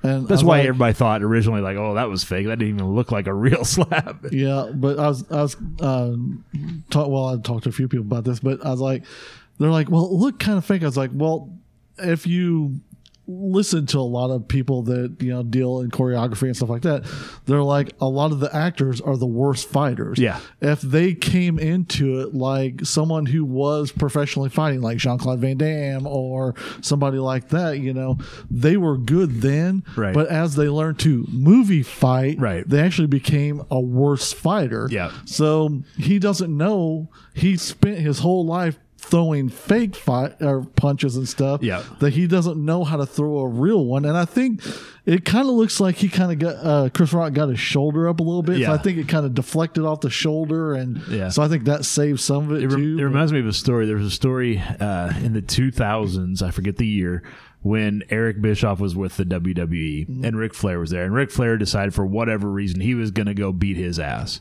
[0.01, 2.47] and that's why like, everybody thought originally like, oh, that was fake.
[2.47, 4.25] That didn't even look like a real slap.
[4.31, 6.15] Yeah, but I was I was uh,
[6.89, 9.03] talk, well, I talked to a few people about this, but I was like,
[9.57, 10.83] they're like, well, it looked kind of fake.
[10.83, 11.49] I was like, well,
[11.97, 12.79] if you
[13.31, 16.81] listen to a lot of people that you know deal in choreography and stuff like
[16.81, 17.05] that,
[17.45, 20.17] they're like a lot of the actors are the worst fighters.
[20.17, 20.39] Yeah.
[20.61, 25.57] if they came into it like someone who was professionally fighting, like Jean Claude Van
[25.57, 28.17] Damme or somebody like that, you know,
[28.49, 29.83] they were good then.
[29.95, 30.13] Right.
[30.13, 32.67] But as they learned to movie fight, Right.
[32.67, 34.87] they actually became a worse fighter.
[34.89, 35.11] Yeah.
[35.25, 37.09] So he doesn't know.
[37.33, 41.63] He spent his whole life throwing fake fight or punches and stuff.
[41.63, 41.83] Yeah.
[41.99, 44.03] That he doesn't know how to throw a real one.
[44.05, 44.61] And I think
[45.05, 48.07] it kind of looks like he kind of got uh, Chris Rock got his shoulder
[48.09, 48.55] up a little bit.
[48.55, 48.73] So Yeah.
[48.73, 51.29] I think it kind of deflected off the shoulder, and Yeah.
[51.29, 52.99] so I think that saved some of it, It, rem- too.
[52.99, 53.85] it reminds me of a story.
[53.87, 57.23] There was a story uh, in the 2000s, I forget the year,
[57.61, 60.25] when Eric Bischoff was with the WWE Mm-hmm.
[60.25, 61.03] and Ric Flair was there.
[61.05, 64.39] And Ric Flair decided for whatever reason he was going to go beat his ass.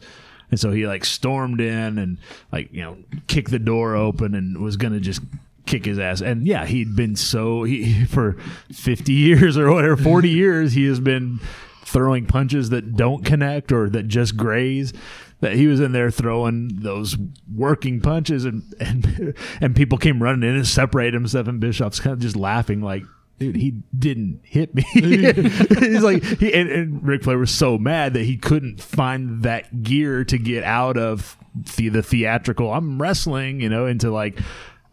[0.51, 2.19] And so he like stormed in and
[2.53, 5.21] like, you know, kicked the door open and was going to just
[5.67, 6.21] kick his ass.
[6.21, 8.37] And yeah, he'd been so, he, for
[8.73, 11.41] 50 years or whatever, 40 years, he has been
[11.85, 14.93] throwing punches that don't connect or that just graze
[15.41, 17.17] that he was in there throwing those
[17.55, 22.13] working punches and and and people came running in and separated himself and Bischoff's kind
[22.13, 23.05] of just laughing like
[23.39, 24.85] dude he didn't hit me.
[24.93, 29.83] He's like he and, and Ric Flair was so mad that he couldn't find that
[29.83, 31.37] gear to get out of
[31.77, 34.39] the, the theatrical I'm wrestling you know into like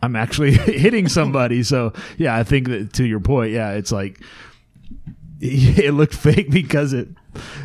[0.01, 1.63] I'm actually hitting somebody.
[1.63, 4.21] So yeah I think that to your point yeah it's like
[5.39, 7.09] it looked fake because it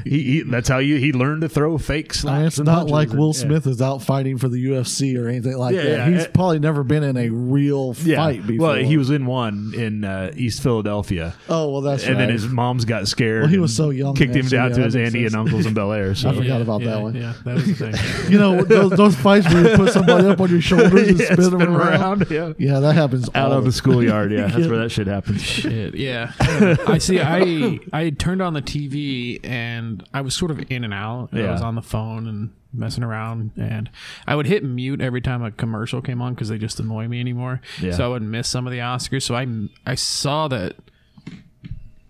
[0.04, 2.58] he, he that's how you he learned to throw fake slaps.
[2.58, 3.40] It's not punches like and- Will yeah.
[3.40, 5.90] Smith is out fighting for the UFC or anything like Yeah, that.
[5.90, 6.10] yeah.
[6.10, 8.16] He's probably never been in a real Yeah.
[8.16, 8.68] fight before.
[8.68, 11.34] Well, he was in one in uh, East Philadelphia.
[11.48, 12.18] Oh well, that's and right.
[12.20, 13.42] then his moms got scared.
[13.42, 15.34] Well, he was so young Kicked him so down yeah, to his makes auntie and
[15.34, 16.14] uncles in Bel Air.
[16.14, 17.14] So I forgot about yeah, that one.
[17.14, 18.30] Yeah, that was the thing.
[18.32, 21.36] you know those, those fights where you put somebody up on your shoulders and spin,
[21.36, 22.26] spin them 'em around.
[22.30, 22.52] Yeah.
[22.58, 24.32] Yeah, that happens Out all of the schoolyard.
[24.32, 25.42] Yeah, that's where that shit happens.
[25.42, 26.32] Shit, yeah.
[26.86, 27.20] I see.
[27.20, 29.59] I I turned on the TV and
[30.14, 31.30] I was sort of in and out.
[31.32, 31.52] I Yeah.
[31.52, 33.90] was on the phone and messing around, and
[34.26, 37.20] I would hit mute every time a commercial came on because they just annoy me
[37.20, 37.60] anymore.
[37.80, 37.92] Yeah.
[37.92, 39.22] So I wouldn't miss some of the Oscars.
[39.22, 39.46] So I
[39.86, 40.76] I saw that.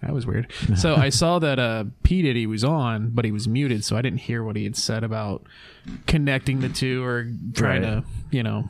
[0.03, 0.51] That was weird.
[0.77, 4.03] So I saw that uh, P Diddy was on, but he was muted, so I
[4.03, 5.43] didn't hear what he had said about
[6.07, 7.89] connecting the two or trying Right.
[8.03, 8.67] to, you know,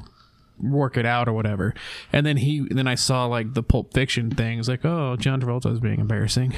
[0.63, 1.75] work it out or whatever.
[2.13, 5.73] And then he, then I saw like the Pulp Fiction things, like oh, John Travolta
[5.73, 6.55] is being embarrassing.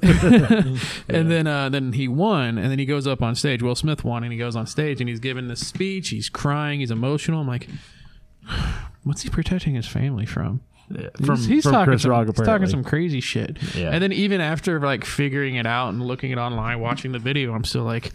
[0.02, 3.62] and then, uh, then he won, and then he goes up on stage.
[3.62, 6.10] Will Smith won, and he goes on stage and he's giving this speech.
[6.10, 6.80] He's crying.
[6.80, 7.40] He's emotional.
[7.40, 7.68] I'm like,
[9.04, 10.60] what's he protecting his family from?
[10.90, 13.58] Yeah, From, he's, he's from talking Chris some, Rock, he's talking some crazy shit.
[13.74, 13.90] Yeah.
[13.90, 17.52] And then even after like figuring it out and looking it online, watching the video,
[17.52, 18.12] I'm still like,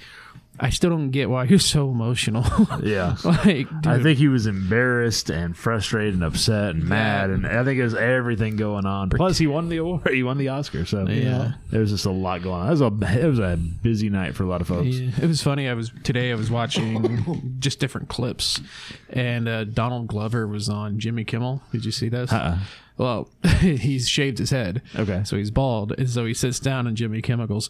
[0.59, 2.45] I still don't get why he was so emotional.
[2.83, 3.15] Yeah.
[3.23, 7.79] like, I think he was embarrassed and frustrated and upset and mad, and I think
[7.79, 9.09] it was everything going on.
[9.09, 10.09] Plus, he won the award.
[10.09, 11.53] He won the Oscar, so Yeah.
[11.71, 12.67] there was just a lot going on.
[12.67, 14.87] It was a it was a busy night for a lot of folks.
[14.95, 15.67] Yeah, it was funny.
[15.67, 16.31] I was today.
[16.31, 18.61] I was watching just different clips,
[19.09, 21.61] and uh, Donald Glover was on Jimmy Kimmel.
[21.71, 22.31] Did you see this?
[22.31, 22.59] Uh-uh.
[22.97, 24.81] Well, he's shaved his head.
[24.95, 25.23] Okay.
[25.25, 27.69] so he's bald, and so he sits down, and Jimmy Kimmel goes,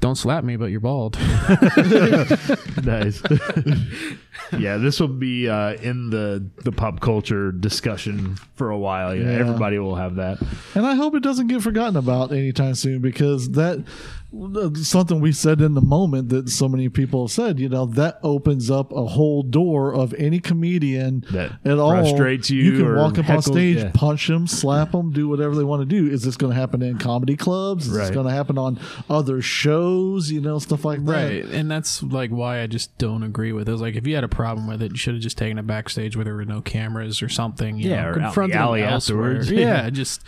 [0.00, 1.18] "Don't slap me, but you're bald."
[2.84, 3.22] nice.
[4.58, 9.14] yeah, this will be uh, in the the pop culture discussion for a while.
[9.14, 9.38] Yeah, Yeah.
[9.38, 10.38] everybody will have that.
[10.74, 13.84] And I hope it doesn't get forgotten about anytime soon because that
[14.74, 18.18] something we said in the moment that so many people have said, you know, that
[18.22, 21.92] opens up a whole door of any comedian That at all.
[21.92, 23.90] frustrates you You can or walk up on stage, yeah.
[23.94, 26.10] punch them, slap them, do whatever they want to do.
[26.12, 27.86] Is this going to happen in comedy clubs?
[27.86, 30.30] Is this going to happen on other shows?
[30.30, 31.12] You know, stuff like that.
[31.12, 33.72] right, and that's like why I just don't agree with it.
[33.72, 35.66] It's like if you had a problem with it, you should have just taken it
[35.66, 37.78] backstage where there were no cameras or something.
[37.78, 39.38] You Yeah, know, or out the alley elsewhere.
[39.38, 39.50] afterwards.
[39.58, 40.22] Yeah, just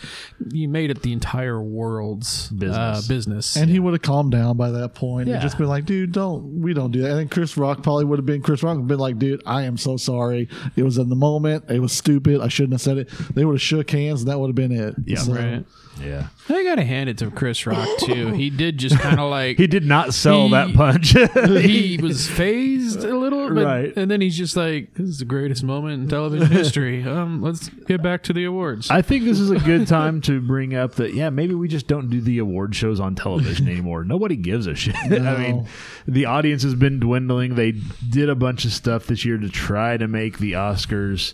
[0.51, 2.77] you made it the entire world's business.
[2.77, 3.07] Uh, Business.
[3.21, 3.55] business.
[3.57, 5.35] And he would have calmed down by that point Yeah.
[5.35, 7.11] and just been like, dude, don't, we don't do that.
[7.11, 9.41] And then Chris Rock probably would have been, Chris Rock would have been like, dude,
[9.45, 10.49] I am so sorry.
[10.75, 11.69] It was in the moment.
[11.69, 12.41] It was stupid.
[12.41, 13.09] I shouldn't have said it.
[13.33, 14.95] They would have shook hands and that would have been it.
[15.05, 15.17] Yeah.
[15.19, 15.65] So, right.
[16.03, 18.27] Yeah, I gotta hand it to Chris Rock too.
[18.33, 21.11] He did just kind of like he did not sell He- that punch.
[21.63, 23.95] he was phased a little, but, Right.
[23.95, 27.69] And then he's just like, "This is the greatest moment in television history." Um, let's
[27.69, 28.89] get back to the awards.
[28.89, 31.87] I think this is a good time to bring up that yeah, maybe we just
[31.87, 34.03] don't do the award shows on television anymore.
[34.03, 34.95] Nobody gives a shit.
[34.95, 35.67] I mean,
[36.07, 37.55] the audience has been dwindling.
[37.55, 37.73] They
[38.09, 41.33] did a bunch of stuff this year to try to make the Oscars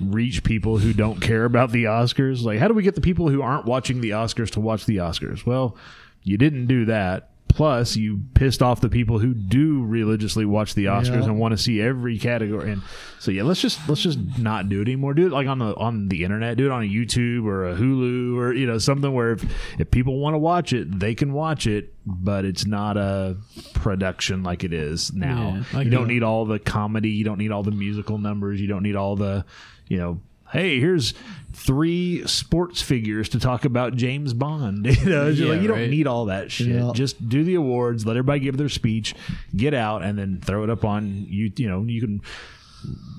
[0.00, 2.42] reach people who don't care about the Oscars.
[2.42, 4.96] Like, how do we get the people who aren't watching the Oscars to watch the
[4.96, 5.44] Oscars?
[5.46, 5.76] Well,
[6.22, 7.28] you didn't do that.
[7.48, 11.24] Plus, you pissed off the people who do religiously watch the Oscars Yeah.
[11.24, 12.72] and want to see every category.
[12.72, 12.80] And
[13.18, 15.12] so, yeah, let's just let's just not do it anymore.
[15.12, 16.56] Do it like on the on the internet.
[16.56, 19.44] Do it on a YouTube or a Hulu or you know something where if,
[19.78, 23.36] if people want to watch it, they can watch it, but it's not a
[23.74, 25.62] production like it is now.
[25.74, 27.10] Yeah, you don't need all the comedy.
[27.10, 28.62] You don't need all the musical numbers.
[28.62, 29.44] You don't need all the
[29.92, 30.20] you know.
[30.50, 31.12] Hey, here's
[31.52, 34.86] three sports figures to talk about James Bond.
[35.02, 36.68] You know, Yeah, like you don't need all that shit.
[36.68, 36.92] Yeah.
[36.94, 39.14] Just do the awards, let everybody give their speech,
[39.54, 41.52] get out, and then throw it up on you.
[41.56, 42.22] You know, you can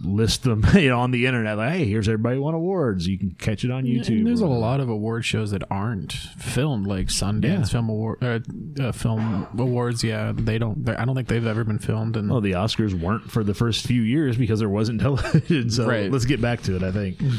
[0.03, 1.57] list them you know on the internet.
[1.57, 3.07] Like, hey, here's everybody won awards.
[3.07, 4.09] You can catch it on YouTube.
[4.19, 7.63] and there's a lot of award shows that aren't filmed, like Sundance Yeah.
[7.65, 8.39] Film Award, uh,
[8.81, 10.03] uh, Film Awards.
[10.03, 10.87] Yeah, they don't.
[10.89, 12.17] I don't think they've ever been filmed.
[12.17, 15.69] And Well, the Oscars weren't for the first few years because there wasn't television.
[15.69, 16.11] So Right.
[16.11, 17.21] let's get back to it, I think.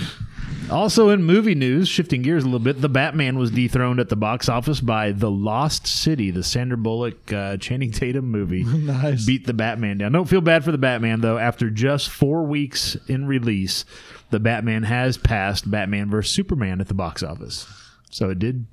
[0.71, 4.17] also, in movie news, shifting gears a little bit, The Batman was dethroned at the
[4.17, 8.65] box office by The Lost City, the Sandra Bullock, uh, Channing Tatum movie.
[8.85, 9.25] Nice.
[9.25, 10.13] Beat The Batman down.
[10.13, 11.39] Don't feel bad for The Batman, though.
[11.39, 13.85] After just four weeks in release,
[14.31, 16.33] The Batman has passed Batman vs.
[16.35, 17.67] Superman at the box office.
[18.15, 18.67] So it did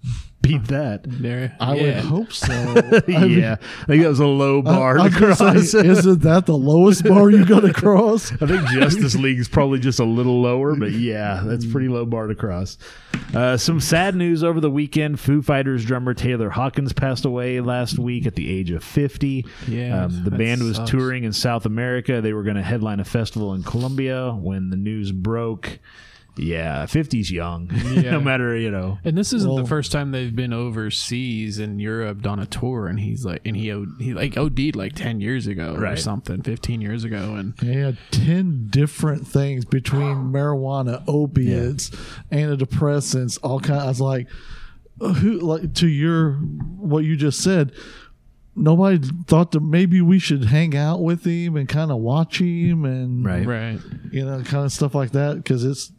[0.43, 1.01] beat that.
[1.03, 2.53] there, I would hope so.
[3.07, 3.55] I mean, yeah.
[3.59, 5.69] I think that was a low bar I, I to was cross.
[5.71, 8.31] say, isn't that the lowest bar you got to cross?
[8.33, 12.05] I think Justice League is probably just a little lower, but yeah, that's pretty low
[12.05, 12.77] bar to cross.
[13.33, 15.19] Uh, some sad news over the weekend.
[15.19, 19.43] Foo Fighters drummer Taylor Hawkins passed away last week at the age of 50.
[19.67, 20.91] Yeah, um, the band was sucks.
[20.91, 22.21] touring in South America.
[22.21, 25.79] They were going to headline a festival in Colombia when the news broke.
[26.37, 27.69] Yeah, 50's young.
[27.91, 28.11] Yeah.
[28.11, 28.97] no matter, you know.
[29.03, 32.87] And this isn't Well- the first time they've been overseas in Europe on a tour,
[32.87, 33.65] and he's like, and he
[33.99, 37.97] he like OD'd like ten years ago or something, fifteen years ago, and They had
[38.11, 41.89] 10 different things between marijuana, opiates,
[42.31, 43.81] antidepressants, all kind.
[43.81, 44.27] I was like,
[44.99, 46.33] who, like, to your,
[46.77, 47.71] what you just said,
[48.55, 52.85] nobody thought that maybe we should hang out with him and kind of watch him
[52.85, 53.45] and, Right.
[53.45, 53.79] right,
[54.11, 55.43] you know, kind of stuff like that.
[55.45, 55.91] Cause it's,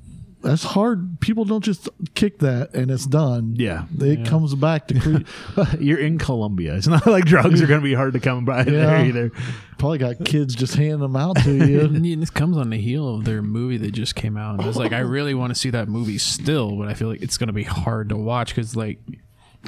[0.42, 1.20] that's hard.
[1.20, 3.54] People don't just kick that and it's done.
[3.56, 3.84] Yeah.
[3.98, 6.74] It comes back to cre- You're in Colombia.
[6.74, 9.30] It's not like drugs are going to be hard to come by there either.
[9.78, 11.80] probably got kids just handing them out to you.
[11.82, 14.54] and this comes on the heel of their movie that just came out.
[14.54, 17.08] And I was like, I really want to see that movie still, but I feel
[17.08, 18.98] like it's going to be hard to watch because like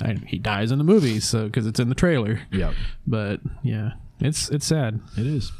[0.02, 2.40] I, he dies in the movie, so because it's in the trailer.
[2.50, 2.72] Yeah.
[3.06, 5.00] But yeah, it's it's sad.
[5.16, 5.52] It is.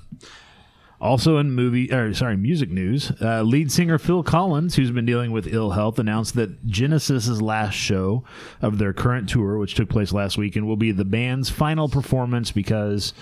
[1.01, 5.33] Also in movie, or sorry, music news, uh, lead singer Phil Collins, who's been dealing
[5.33, 8.25] with ill health, announced that Genesis's last show
[8.63, 12.53] of their current tour, which took place last weekend, will be the band's final performance
[12.53, 13.13] because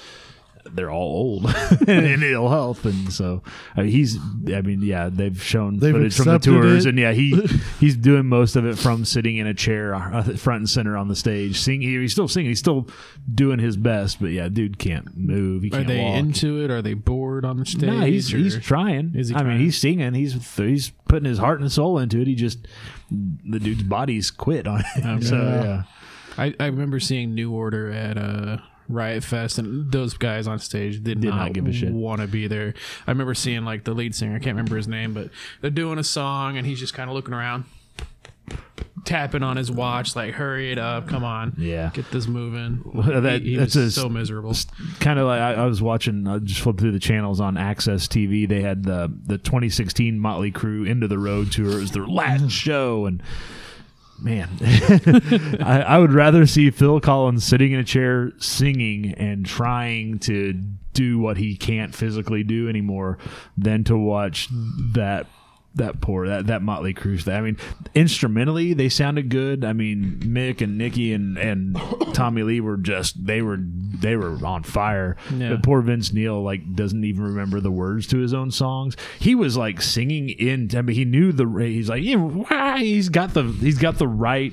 [0.65, 1.47] they're all old
[1.89, 3.43] and in ill health, and so
[3.77, 4.17] I mean, he's.
[4.55, 6.91] I mean, yeah, they've shown They've footage from the tours, it.
[6.91, 7.41] and yeah, he
[7.81, 11.09] he's doing most of it from sitting in a chair, uh, front and center on
[11.09, 11.89] the stage, singing.
[12.01, 12.51] He's still singing.
[12.51, 12.89] He's still
[13.33, 15.63] doing his best, but yeah, dude can't move.
[15.63, 16.17] He Are can't they walk.
[16.17, 16.71] into it?
[16.71, 17.83] Are they bored on the stage?
[17.83, 19.13] No, he's or- he's trying.
[19.15, 20.15] Is he I mean, he's singing.
[20.15, 22.27] He's he's putting his heart and soul into it.
[22.27, 22.67] He just
[23.11, 25.23] the dude's body's quit on him.
[25.23, 25.63] So Yeah.
[25.65, 25.83] yeah,
[26.39, 28.59] I, I remember seeing New Order at uh,
[28.93, 31.93] Riot Fest, and those guys on stage did, Did not, not give a shit.
[31.93, 32.75] want to be there.
[33.07, 34.37] I remember seeing like the lead singer.
[34.37, 37.15] I can't remember his name, but they're doing a song, and he's just kind of
[37.15, 37.65] looking around,
[39.05, 41.91] tapping on his watch, like "Hurry it up, come on, Yeah.
[41.93, 44.55] get this moving." Well, that- he, he that's so miserable.
[45.01, 46.27] kind of like I, I was watching.
[46.29, 48.49] I just flipped through the channels on AXS TV.
[48.49, 51.73] They had the the 2016 Motley Crue Into the Road tour.
[51.73, 52.51] It was their last mm.
[52.51, 53.23] show, and
[54.21, 54.49] man,
[55.61, 60.53] I, I would rather see Phil Collins sitting in a chair singing and trying to
[60.93, 63.19] do what he can't physically do anymore
[63.57, 64.49] than to watch
[64.93, 65.27] that
[65.75, 67.21] that poor that that Motley Crue.
[67.21, 67.35] stuff.
[67.35, 67.57] I mean,
[67.95, 69.65] instrumentally they sounded good.
[69.65, 71.77] I mean, Mick and Nikki and and
[72.15, 75.17] Tommy Lee were just they were they were on fire.
[75.35, 75.51] Yeah.
[75.51, 78.97] But poor Vince Neil like doesn't even remember the words to his own songs.
[79.19, 80.71] He was like singing in.
[80.77, 81.47] I mean, he knew the.
[81.65, 84.53] He's like, yeah, he's got the he's got the right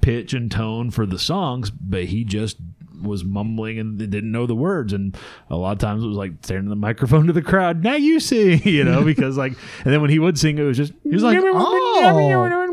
[0.00, 2.58] pitch and tone for the songs, but he just
[3.04, 4.92] was mumbling and they didn't know the words.
[4.92, 5.16] And
[5.50, 7.82] a lot of times it was like turning the microphone to the crowd.
[7.82, 9.52] Now you sing you know because like
[9.84, 12.00] and then when he would sing it was just he was like, oh!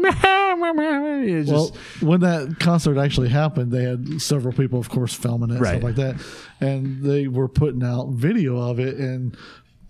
[1.24, 5.60] it's Well, when that concert actually happened, they had several people, of course, filming it,
[5.60, 5.72] Right.
[5.72, 6.16] stuff like that,
[6.60, 9.36] and they were putting out video of it, and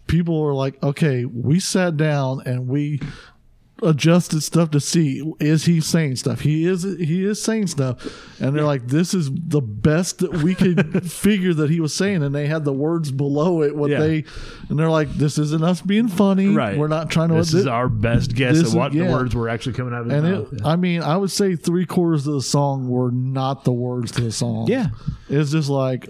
[0.07, 2.99] people were like, "Okay, we sat down and we
[3.81, 6.41] adjusted stuff to see is he saying stuff.
[6.41, 7.97] He is he is saying stuff,
[8.39, 12.23] and they're like, "This is the best that we could figure that he was saying,"
[12.23, 13.99] and they had the words below it what Yeah.
[13.99, 14.23] they,
[14.69, 16.47] and they're like, "This isn't us being funny.
[16.49, 19.49] right We're not trying to." this is our best guess at what the words were
[19.49, 22.33] actually coming out of and mouth it, I mean, I would say three quarters of
[22.35, 24.67] the song were not the words to the song.
[24.67, 24.87] Yeah.
[25.29, 26.09] It's just like,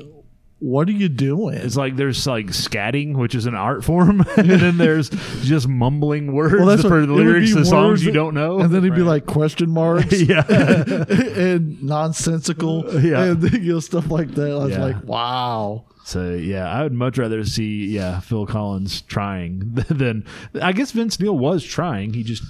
[0.64, 1.56] what are you doing?
[1.58, 5.10] it's like there's like scatting, which is an art form, and then there's
[5.42, 8.36] just mumbling words Well, that's for what- the lyrics be to songs words you don't
[8.36, 8.60] know.
[8.60, 13.24] And then it'd be like question marks yeah, and nonsensical Yeah.
[13.24, 14.52] and you know, stuff like that.
[14.52, 14.84] I was Yeah.
[14.86, 15.86] like, wow.
[16.04, 19.60] So yeah, I would much rather see yeah Phil Collins trying
[19.90, 20.26] than
[20.62, 22.14] I guess Vince Neil was trying.
[22.14, 22.44] He just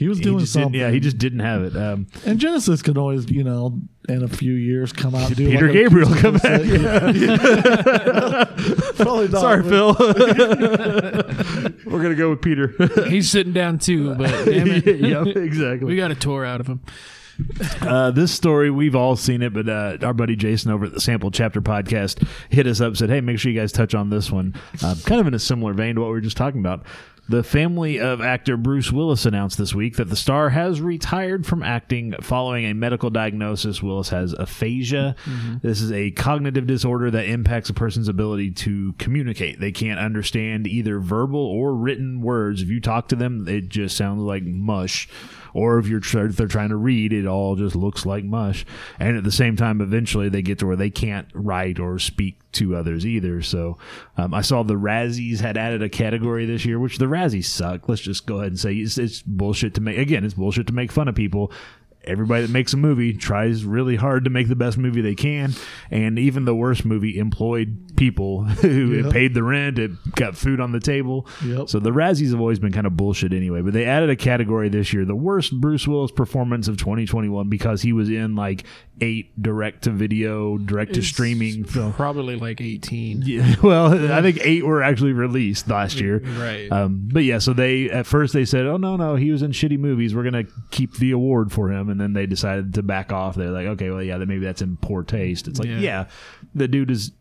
[0.00, 0.80] He was doing just didn't, something.
[0.80, 1.76] yeah he just didn't have it.
[1.76, 3.78] Um, and Genesis could always, you know,
[4.08, 7.14] in a few years come out and do Peter like Gabriel come acoustic back.
[7.14, 8.96] set.
[8.96, 9.40] Probably not.
[9.42, 9.94] Sorry, Phil.
[11.84, 12.74] We're gonna go with Peter.
[13.08, 15.86] He's sitting down too, but damn it, yep, exactly.
[15.86, 16.80] we got a tour out of him.
[17.82, 21.00] Uh, this story we've all seen it, but uh, our buddy Jason over at the
[21.00, 24.30] Sample Chapter podcast hit us up, said, "Hey, make sure you guys touch on this
[24.30, 26.86] one." Uh, kind of in a similar vein to what we were just talking about.
[27.30, 31.62] The family of actor Bruce Willis announced this week that the star has retired from
[31.62, 33.80] acting following a medical diagnosis.
[33.80, 35.14] Willis has aphasia.
[35.24, 35.58] Mm-hmm.
[35.62, 39.60] This is a cognitive disorder that impacts a person's ability to communicate.
[39.60, 42.62] They can't understand either verbal or written words.
[42.62, 45.08] If you talk to them, it just sounds like mush.
[45.54, 48.64] Or if you're tr- they're trying to read, it all just looks like mush.
[48.98, 52.38] And at the same time, eventually they get to where they can't write or speak
[52.52, 53.42] to others either.
[53.42, 53.78] So
[54.16, 57.88] um, I saw the Razzies had added a category this year, which the Razzies suck.
[57.88, 59.98] Let's just go ahead and say it's, it's bullshit to make.
[59.98, 61.52] Again, it's bullshit to make fun of people.
[62.04, 65.52] Everybody that makes a movie tries really hard to make the best movie they can,
[65.90, 69.12] and even the worst movie employed people who Yep.
[69.12, 71.26] paid the rent, it got food on the table.
[71.44, 71.68] Yep.
[71.68, 74.68] So the Razzies have always been kind of bullshit anyway, but they added a category
[74.70, 78.64] this year, the worst Bruce Willis performance of 2021, because he was in like
[79.02, 81.94] eight direct to video, direct to streaming films.
[81.96, 83.22] Probably like 18.
[83.30, 86.18] Yeah, well, I think eight were actually released last year.
[86.18, 86.70] Right.
[86.72, 89.50] Um, but yeah, so they at first they said, "Oh no, no, he was in
[89.52, 90.14] shitty movies.
[90.14, 93.34] We're gonna keep the award for him." And then they decided to back off.
[93.36, 95.78] They're like, "Okay, well, yeah, that maybe that's in poor taste." It's like, Yeah.
[95.78, 96.04] yeah,
[96.54, 97.12] the dude is.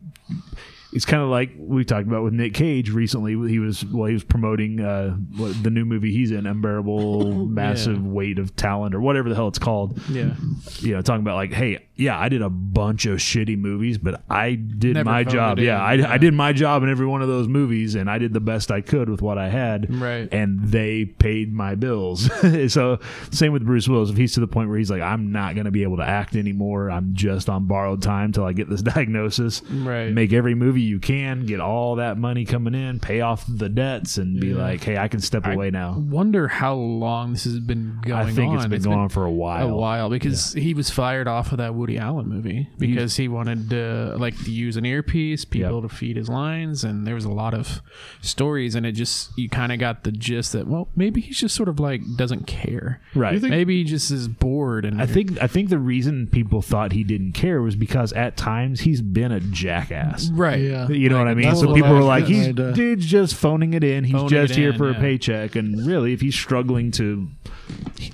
[0.91, 3.34] It's kind of like we talked about with Nick Cage recently.
[3.47, 8.03] He was well, he was promoting uh, what, the new movie he's in, Unbearable Massive
[8.03, 10.34] Weight of Talent, or whatever the hell it's called Yeah.
[10.80, 14.24] you know, talking about like, hey, yeah, I did a bunch of shitty movies, but
[14.30, 15.60] I did Never my job.
[15.60, 16.14] Yeah, in, I, yeah.
[16.14, 18.72] I did my job in every one of those movies, and I did the best
[18.72, 19.93] I could with what I had.
[19.93, 20.30] Right.
[20.32, 22.30] And they paid my bills.
[22.72, 23.00] so
[23.32, 24.12] same with Bruce Willis.
[24.12, 26.06] If he's to the point where he's like, I'm not going to be able to
[26.06, 26.89] act anymore.
[26.89, 29.62] I'm just on borrowed time till I get this diagnosis.
[29.70, 30.14] Right.
[30.14, 34.18] Make every movie you can, get all that money coming in, pay off the debts,
[34.18, 35.97] and be like, hey, I can step away now.
[36.00, 38.28] Wonder how long this has been going on.
[38.28, 39.70] I think it's been going on for a while.
[39.70, 43.28] a while because he was fired off of that Woody Woody Allen movie because he
[43.28, 47.26] wanted to like to use an earpiece, people to feed his lines, and there was
[47.26, 47.82] a lot of
[48.22, 51.56] stories, and it just you kind of got the gist that well maybe he's just
[51.56, 53.40] sort of like doesn't care, Right.
[53.40, 56.92] Think- maybe he just is bored, and I think I think the reason people thought
[56.92, 60.30] he didn't care was because at times he's been a jackass.
[60.30, 60.88] right, Yeah.
[60.90, 61.56] You know what I mean?
[61.56, 64.04] So people were like, "He's ready to- dude's just phoning it in.
[64.04, 64.98] He's just here in, for yeah.
[64.98, 67.28] a paycheck." And really, if he's struggling to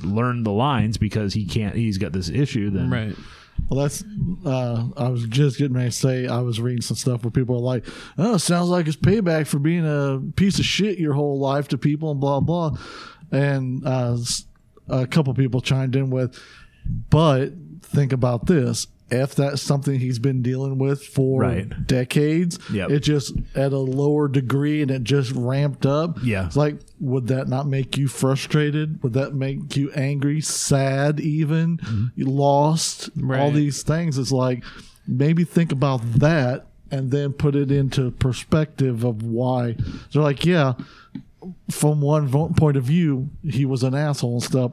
[0.04, 2.70] learn the lines because he can't, he's got this issue.
[2.70, 3.16] Then right.
[3.70, 4.04] Well, that's.
[4.46, 7.56] Uh, I was just getting ready to say I was reading some stuff where people
[7.56, 7.86] are like,
[8.18, 11.78] "Oh, sounds like it's payback for being a piece of shit your whole life to
[11.78, 12.78] people and blah blah."
[13.32, 14.18] And uh,
[14.88, 16.40] a couple people chimed in with,
[17.10, 21.88] "But think about this: if that's something he's been dealing with for Right.
[21.88, 22.90] decades, Yep.
[22.90, 26.18] it just at a lower degree and it just ramped up.
[26.24, 26.48] Yeah.
[26.48, 29.02] it's like, would that not make you frustrated?
[29.04, 32.06] Would that make you angry, sad, even Mm-hmm.
[32.16, 33.10] you lost?
[33.32, 34.18] All these things.
[34.18, 34.64] It's like
[35.08, 39.76] maybe think about that and then put it into perspective of why.
[40.14, 40.74] They're like, yeah,
[41.70, 44.72] from one point of view, he was an asshole and stuff.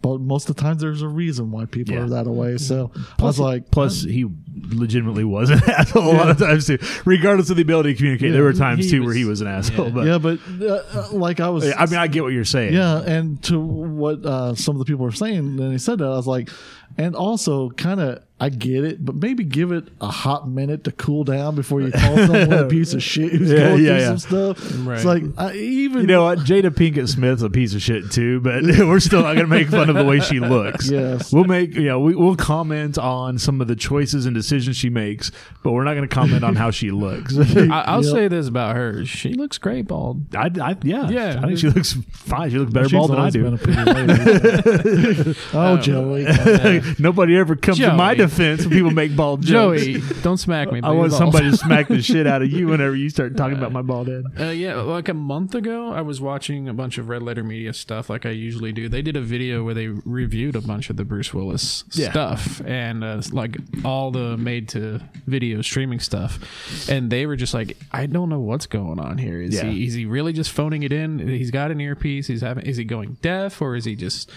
[0.00, 2.02] But most of the times, there's a reason why people Yeah.
[2.04, 2.50] are that way.
[2.54, 2.56] Mm-hmm.
[2.58, 4.26] So I was like, Plus, he
[4.70, 6.78] legitimately was an asshole a lot of times too.
[7.04, 9.40] Regardless of the ability to communicate, there were times he too where was- he was
[9.40, 9.90] an asshole.
[9.90, 12.74] But yeah, but uh, uh, like I was, I mean, I get what you're saying.
[12.74, 16.06] Yeah, and to what uh, some of the people were saying, and he said that
[16.06, 16.50] I was like,
[16.96, 20.92] and also kind of I get it, but maybe give it a hot minute to
[20.92, 23.98] cool down before you call someone a piece of shit who's Yeah, going yeah, through
[23.98, 24.06] yeah.
[24.16, 24.18] some
[24.54, 24.86] stuff.
[24.86, 24.94] Right.
[24.96, 26.38] It's like I, even You know what?
[26.40, 29.68] Jada Pinkett Smith's a piece of shit too, but we're still not going to make
[29.68, 30.88] fun of the way she looks.
[30.88, 31.32] Yes.
[31.32, 34.88] We'll make, you know, we, we'll comment on some of the choices and decisions she
[34.90, 35.30] makes,
[35.62, 37.36] but we're not going to comment on how she looks.
[37.38, 38.12] I, I, I'll Yep.
[38.14, 40.34] say this about her: she looks great bald.
[40.34, 41.08] I, yeah.
[41.08, 41.40] Yeah.
[41.42, 42.50] I think she looks fine.
[42.50, 43.42] She looks better she's bald than I do.
[43.44, 45.38] been a pretty lady.
[45.54, 46.24] oh, Joey,
[46.98, 49.84] Nobody ever comes to my defense when people make bald jokes.
[49.84, 50.80] Joey, don't smack me.
[50.82, 53.56] I want you're somebody to smack the shit out of you whenever you start talking
[53.58, 54.24] about my bald head.
[54.38, 57.72] Uh, yeah, like a month ago, I was watching a bunch of Red Letter Media
[57.72, 58.88] stuff, like I usually do.
[58.88, 62.10] They did a video where they reviewed a bunch of the Bruce Willis Yeah.
[62.10, 66.38] stuff and uh, like all the made to video streaming stuff,
[66.90, 69.40] and they were just like, "I don't know what's going on here.
[69.40, 69.64] Is Yeah.
[69.64, 71.18] he is he really just phoning it in?
[71.26, 72.26] He's got an earpiece.
[72.26, 74.30] He's having is he going deaf or is he just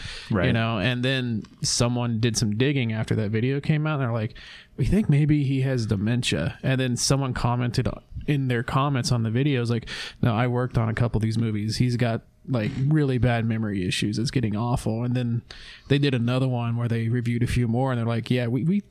[0.48, 4.14] you know?" And then someone did some digging after that video came out, and they're
[4.14, 4.36] like.
[4.78, 7.88] We think maybe he has dementia, and then someone commented
[8.26, 9.88] in their comments on the videos like,
[10.24, 11.78] "No, I worked on a couple of these movies.
[11.78, 14.18] He's got like really bad memory issues.
[14.18, 15.44] It's getting awful." And then
[15.90, 18.64] they did another one where they reviewed a few more, and they're like, "Yeah, we
[18.64, 18.82] we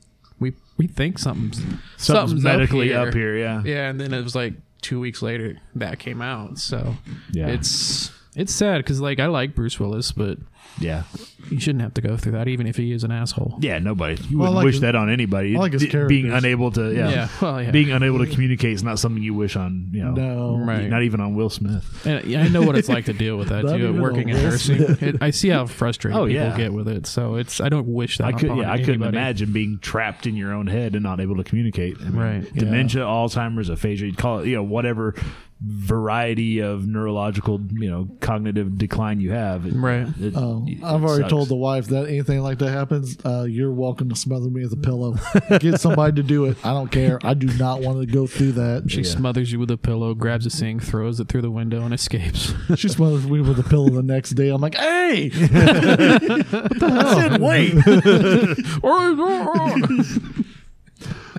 [0.81, 3.61] we, think something's Something's something's medically up here, yeah.
[3.63, 6.57] yeah." And then it was like two weeks later that came out.
[6.57, 6.95] So
[7.31, 7.47] Yeah.
[7.47, 10.37] it's it's sad because like I like Bruce Willis, but
[10.79, 11.03] Yeah.
[11.49, 13.57] you shouldn't have to go through that, even if he is an asshole.
[13.61, 14.15] Yeah, nobody.
[14.29, 15.55] You Well, I wouldn't like wish his- that on anybody.
[15.55, 16.33] I like his D- being characters.
[16.45, 17.71] unable to, yeah, Yeah, well, yeah.
[17.71, 19.89] being unable to communicate is not something you wish on.
[19.91, 20.89] You know, no, Right.
[20.89, 22.05] not even on Will Smith.
[22.07, 23.89] And yeah, I know what it's like to deal with that Not too.
[23.89, 26.55] even Working in a nursing, Will it, I see how frustrated Oh, people yeah.
[26.55, 27.05] get with it.
[27.07, 28.27] So it's I don't wish that.
[28.27, 31.19] I could, upon yeah, I couldn't imagine being trapped in your own head and not
[31.19, 31.97] able to communicate.
[31.99, 32.53] I mean, Right.
[32.55, 35.15] Dementia, Alzheimer's, aphasia, you'd call it, you know, whatever
[35.63, 39.67] variety of neurological, you know, cognitive decline you have.
[39.67, 40.07] It- Right.
[40.19, 41.29] it- Oh, it I've already sucks.
[41.29, 44.73] told the wife that anything like that happens, uh, you're welcome to smother me with
[44.73, 45.17] a pillow.
[45.59, 46.57] Get somebody to do it.
[46.65, 47.19] I don't care.
[47.23, 48.89] I do not want to go through that.
[48.89, 51.93] She smothers you with a pillow, grabs a sink, throws it through the window, and
[51.93, 52.53] escapes.
[52.75, 54.49] She smothers me with a pillow the next day.
[54.49, 57.73] I'm like, hey, what I said, wait.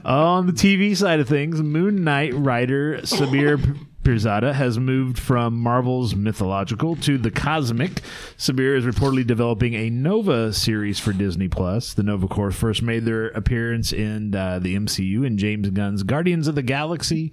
[0.05, 6.15] On the TV side of things, Moon Knight writer Sabir Pirzada has moved from Marvel's
[6.15, 8.01] mythological to the cosmic.
[8.37, 11.95] Sabir is reportedly developing a Nova series for Disney Plus.
[11.95, 16.49] The Nova Corps first made their appearance in uh, the MCU in James Gunn's Guardians
[16.49, 17.33] of the Galaxy.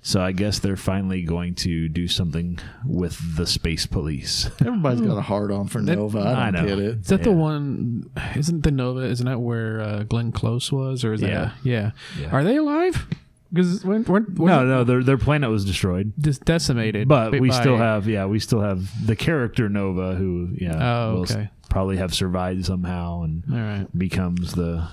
[0.00, 4.48] So I guess they're finally going to do something with the Space Police.
[4.60, 6.20] everybody's got a hard on for Nova.
[6.20, 6.68] I I don't know.
[6.76, 6.98] get it.
[7.00, 8.08] Is that the one?
[8.36, 9.00] Isn't the Nova?
[9.00, 11.04] Isn't that where uh, Glenn Close was?
[11.04, 11.28] Or is Yeah.
[11.28, 11.52] that?
[11.64, 11.90] Yeah.
[12.18, 12.30] Yeah.
[12.30, 13.06] Are they alive?
[13.52, 16.12] Because when, when, when No, no, their their planet was destroyed.
[16.18, 17.08] just decimated.
[17.08, 20.76] But we by- still have, yeah, we still have the character Nova, who, yeah,
[21.08, 21.50] Oh, will s- okay.
[21.70, 23.86] probably have survived somehow and All right.
[23.98, 24.86] becomes the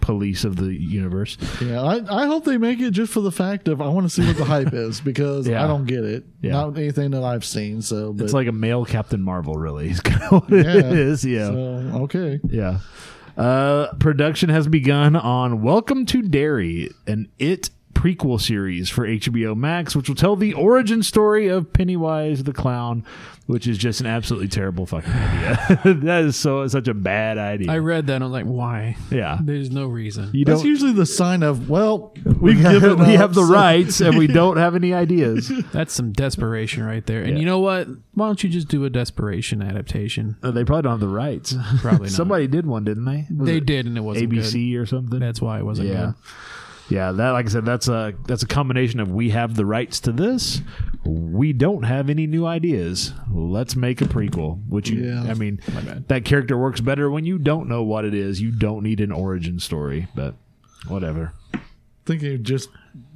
[0.00, 1.36] police of the universe.
[1.60, 4.10] Yeah, I, I hope they make it just for the fact of I want to
[4.10, 5.62] see what the hype is because Yeah.
[5.64, 6.24] I don't get it.
[6.40, 6.52] Yeah.
[6.52, 7.82] Not anything that I've seen.
[7.82, 9.90] So but, It's like a male Captain Marvel, really.
[9.90, 10.90] Is kind of what Yeah.
[10.90, 11.24] is.
[11.24, 11.54] Yeah, so,
[12.04, 12.40] okay.
[12.48, 12.78] yeah.
[13.36, 19.96] Uh, production has begun on Welcome to Derry, an It prequel series for HBO Max,
[19.96, 23.04] which will tell the origin story of Pennywise the Clown,
[23.46, 25.80] which is just an absolutely terrible fucking idea.
[25.94, 27.70] that is so such a bad idea.
[27.70, 28.96] I read that and I'm like, why?
[29.10, 30.30] yeah, There's no reason.
[30.32, 30.68] you That's don't.
[30.68, 34.16] usually the sign of well, we we've have, given we have the so- rights and
[34.16, 35.50] we don't have any ideas.
[35.72, 37.22] That's some desperation right there.
[37.22, 37.38] And Yeah.
[37.40, 37.88] you know what?
[38.14, 40.36] Why don't you just do a desperation adaptation?
[40.42, 41.54] Uh, they probably don't have the rights.
[41.78, 42.10] Probably not.
[42.10, 43.26] Somebody did one, didn't they?
[43.36, 45.18] Was they did, and it wasn't ABC or something.
[45.18, 46.06] That's why it wasn't yeah.
[46.06, 46.14] good.
[46.92, 50.00] Yeah, that like I said, that's a that's a combination of we have the rights
[50.00, 50.60] to this,
[51.04, 53.14] we don't have any new ideas.
[53.32, 54.60] Let's make a prequel.
[54.68, 55.22] Which you, Yeah.
[55.22, 55.60] I mean,
[56.08, 58.42] that character works better when you don't know what it is.
[58.42, 60.34] You don't need an origin story, but
[60.86, 61.32] whatever.
[62.04, 62.68] think it'd just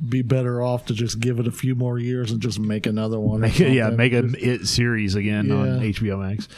[0.08, 3.20] be better off to just give it a few more years and just make another
[3.20, 3.40] one.
[3.40, 6.48] Make yeah, make an it series again on HBO Max.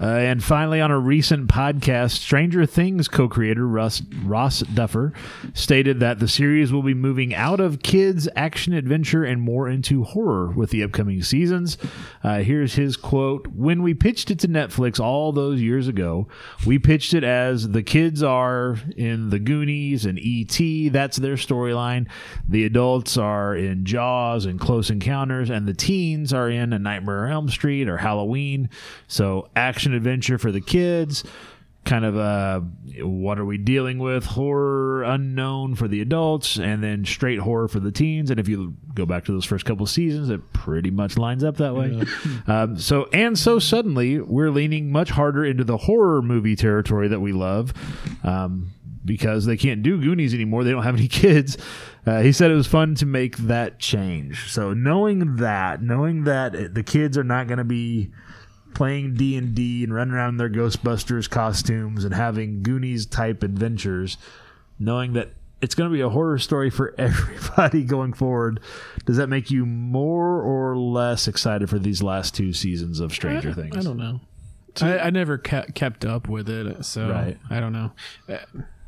[0.00, 5.12] Uh, and finally, on a recent podcast, Stranger Things co-creator Russ, Ross Duffer
[5.54, 10.04] stated that the series will be moving out of kids action adventure and more into
[10.04, 11.78] horror with the upcoming seasons.
[12.24, 16.26] Uh, here's his quote: "When we pitched it to Netflix all those years ago,
[16.66, 20.88] we pitched it as the kids are in the Goonies and E.T.
[20.88, 22.08] That's their storyline.
[22.48, 27.26] The adults are in Jaws and Close Encounters, and the teens are in A Nightmare
[27.26, 28.68] on Elm Street or Halloween.
[29.06, 31.24] So action adventure for the kids."
[31.82, 32.60] Kind of uh,
[33.00, 34.26] what are we dealing with?
[34.26, 38.30] Horror unknown for the adults, and then straight horror for the teens.
[38.30, 41.56] And if you go back to those first couple seasons, it pretty much lines up
[41.56, 42.02] that way.
[42.46, 47.20] um, so and so suddenly we're leaning much harder into the horror movie territory that
[47.20, 47.72] we love.
[48.24, 50.64] Um, because they can't do Goonies anymore.
[50.64, 51.56] They don't have any kids.
[52.06, 54.50] Uh, he said it was fun to make that change.
[54.50, 58.10] So knowing that, knowing that the kids are not going to be
[58.74, 63.42] playing D and D and running around in their Ghostbusters costumes and having Goonies type
[63.42, 64.16] adventures,
[64.78, 68.60] knowing that it's going to be a horror story for everybody going forward,
[69.04, 73.50] does that make you more or less excited for these last two seasons of Stranger
[73.50, 73.76] I, Things?
[73.76, 74.20] I don't know.
[74.80, 77.36] I, I never kept kept up with it, so Right.
[77.50, 77.92] I don't know.
[78.28, 78.38] Uh,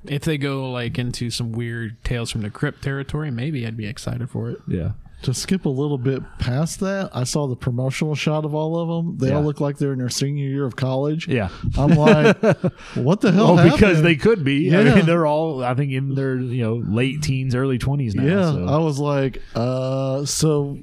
[0.05, 3.87] If they go like into some weird Tales from the Crypt territory, maybe I'd be
[3.87, 4.59] excited for it.
[4.67, 4.93] Yeah.
[5.23, 8.89] To skip a little bit past that, I saw the promotional shot of all of
[8.89, 9.19] them.
[9.19, 11.29] They all look like they're in their senior year of college.
[11.29, 11.49] Yeah.
[11.79, 12.37] I'm like,
[12.95, 13.59] what the hell?
[13.59, 14.75] Oh, because they could be.
[14.75, 18.25] I mean, they're all, I think, in their you know late teens, early twenties now.
[18.25, 18.67] Yeah, so.
[18.67, 20.79] I was like, uh, so.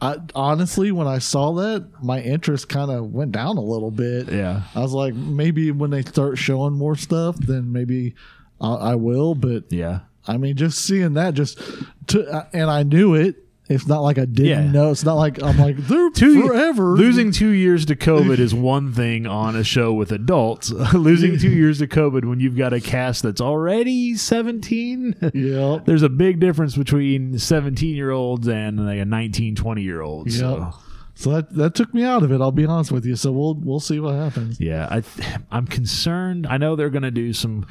[0.00, 4.32] I honestly, when I saw that, my interest kind of went down a little bit.
[4.32, 4.62] yeah.
[4.74, 8.16] I was like, maybe when they start showing more stuff, then maybe
[8.60, 9.36] I, I will.
[9.36, 10.00] But Yeah.
[10.26, 11.60] I mean, just seeing that, just
[12.08, 13.41] to, and I knew it.
[13.68, 14.70] It's not like I didn't Yeah.
[14.70, 14.90] know.
[14.90, 18.92] It's not like I'm like they're Two forever losing two years to COVID is one
[18.92, 20.70] thing on a show with adults.
[20.92, 25.14] losing two years to COVID when you've got a cast that's already seventeen.
[25.32, 30.02] Yeah, There's a big difference between 17 year olds and like a 19, 20 year
[30.02, 30.30] old.
[30.30, 30.38] yeah.
[30.38, 30.74] So.
[31.14, 32.40] So that that took me out of it.
[32.40, 33.16] I'll be honest with you.
[33.16, 34.60] So we'll we'll see what happens.
[34.60, 35.02] Yeah, I
[35.50, 36.46] I'm concerned.
[36.46, 37.66] I know they're going to do some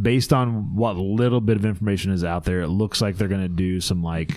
[0.00, 2.62] based on what little bit of information is out there.
[2.62, 4.32] It looks like they're going to do some like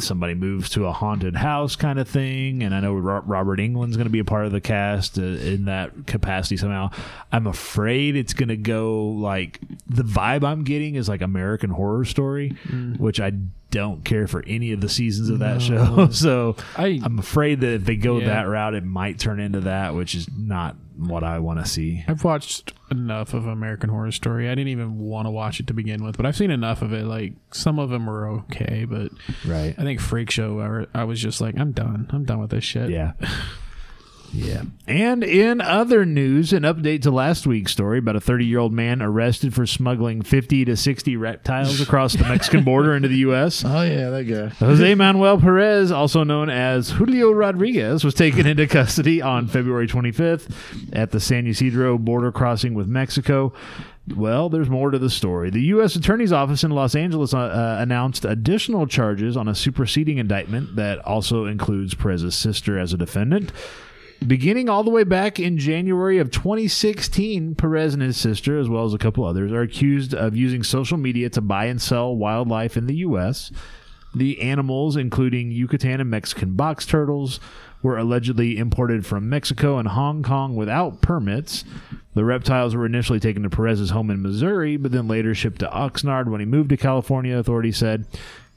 [0.00, 4.06] somebody moves to a haunted house kind of thing, and I know Robert Englund's going
[4.06, 6.90] to be a part of the cast uh, in that capacity somehow.
[7.32, 12.04] I'm afraid it's going to go like the vibe I'm getting is like American Horror
[12.04, 12.50] Story,
[12.98, 13.32] which I
[13.70, 16.08] don't care for any of the seasons of that show.
[16.12, 18.26] so I- I'm afraid that if they go Yeah.
[18.28, 22.02] that route, it might turn into that, which is not what I want to see.
[22.08, 24.48] I've watched enough of American Horror Story.
[24.48, 26.92] I didn't even want to watch it to begin with, but I've seen enough of
[26.92, 27.04] it.
[27.04, 29.12] Like some of them were okay, but
[29.46, 29.74] Right.
[29.78, 30.58] I think Freak Show.
[30.60, 32.08] I, were- I was just like, I'm done.
[32.10, 32.90] I'm done with this shit.
[32.90, 33.12] Yeah.
[34.32, 34.62] Yeah.
[34.86, 38.72] And in other news, an update to last week's story about a 30 year old
[38.72, 43.64] man arrested for smuggling 50 to 60 reptiles across the Mexican border into the U.S.
[43.78, 44.48] Oh yeah, that guy.
[44.64, 50.52] Jose Manuel Perez, also known as Julio Rodriguez, was taken into custody on February 25th
[50.92, 53.52] at the San Ysidro border crossing with Mexico.
[54.16, 55.50] Well, there's more to the story.
[55.50, 55.94] The U.S.
[55.94, 60.98] Attorney's Office in Los Angeles uh, uh, announced additional charges on a superseding indictment that
[61.00, 63.52] also includes Perez's sister as a defendant.
[64.26, 68.84] Beginning all the way back in January of 2016, Perez and his sister, as well
[68.84, 72.76] as a couple others, are accused of using social media to buy and sell wildlife
[72.76, 73.52] in the U.S.
[74.14, 77.38] The animals, including Yucatan and Mexican box turtles,
[77.80, 81.64] were allegedly imported from Mexico and Hong Kong without permits.
[82.14, 85.68] The reptiles were initially taken to Perez's home in Missouri, but then later shipped to
[85.68, 88.06] Oxnard when he moved to California, authorities said.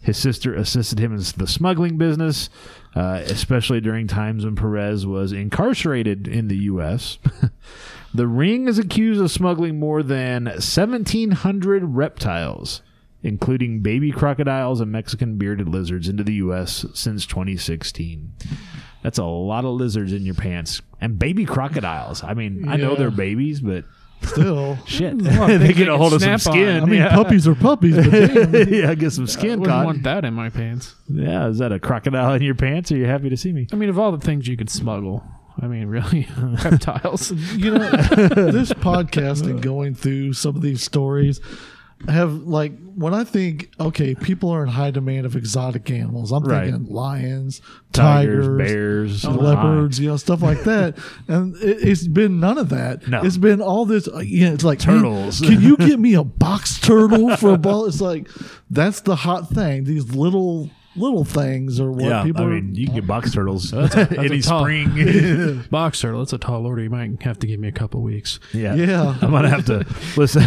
[0.01, 2.49] His sister assisted him in the smuggling business,
[2.95, 7.17] uh, especially during times when Perez was incarcerated in the U.S.
[8.13, 12.81] the ring is accused of smuggling more than 1,700 reptiles
[13.23, 16.85] including baby crocodiles and Mexican bearded lizards, into the U.S.
[16.93, 18.33] since 2016.
[19.03, 20.81] That's a lot of lizards in your pants.
[20.99, 22.23] And baby crocodiles.
[22.23, 23.85] I mean, I know they're babies, but
[24.23, 25.17] Still, shit.
[25.17, 26.59] There's a they get a hold of some snap on.
[26.59, 26.83] skin.
[26.83, 27.15] I mean, yeah.
[27.15, 28.53] puppies are puppies, but damn.
[28.73, 29.39] yeah, I get some skin.
[29.39, 29.85] I skin wouldn't caught.
[29.85, 30.95] want that in my pants.
[31.07, 32.91] Yeah, is that a crocodile in your pants?
[32.91, 33.67] Are you happy to see me?
[33.71, 35.23] I mean, of all the things you could smuggle,
[35.61, 36.27] I mean, really,
[36.63, 37.31] reptiles.
[37.31, 41.41] you know, this podcast and going through some of these stories
[42.07, 46.31] have like when I think okay, people are in high demand of exotic animals.
[46.31, 46.71] I'm Right.
[46.71, 47.61] thinking lions,
[47.93, 50.97] Tigers, tigers, bears, leopards, you know, stuff like that.
[51.27, 53.07] And it, it's been none of that.
[53.07, 53.21] No.
[53.23, 54.07] It's been all this.
[54.07, 55.39] Uh, yeah, it's like hey, Turtles.
[55.41, 57.85] can you get me a box turtle for a ball?
[57.85, 58.27] It's like
[58.69, 59.83] that's the hot thing.
[59.85, 62.49] These little little things or what Yeah, people I are.
[62.49, 65.63] mean, you can get box turtles that's any a tall- spring.
[65.71, 66.19] Box turtle.
[66.19, 66.83] That's a tall order.
[66.83, 68.39] You might have to give me a couple weeks.
[68.53, 69.15] yeah, Yeah.
[69.21, 69.85] I'm gonna have to
[70.17, 70.43] listen.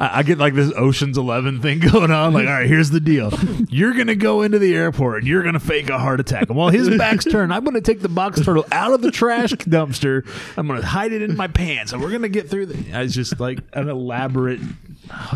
[0.00, 2.32] I, I get like this Ocean's Eleven thing going on.
[2.32, 3.32] Like, all right, here's the deal:
[3.68, 6.48] you're gonna go into the airport and you're gonna fake a heart attack.
[6.48, 9.52] And while his back's turned, I'm gonna take the box turtle out of the trash
[9.52, 10.26] dumpster.
[10.56, 12.66] I'm gonna hide it in my pants, and we're gonna get through.
[12.66, 14.60] The, it's just like an elaborate,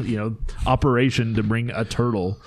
[0.02, 0.36] you know,
[0.66, 2.38] operation to bring a turtle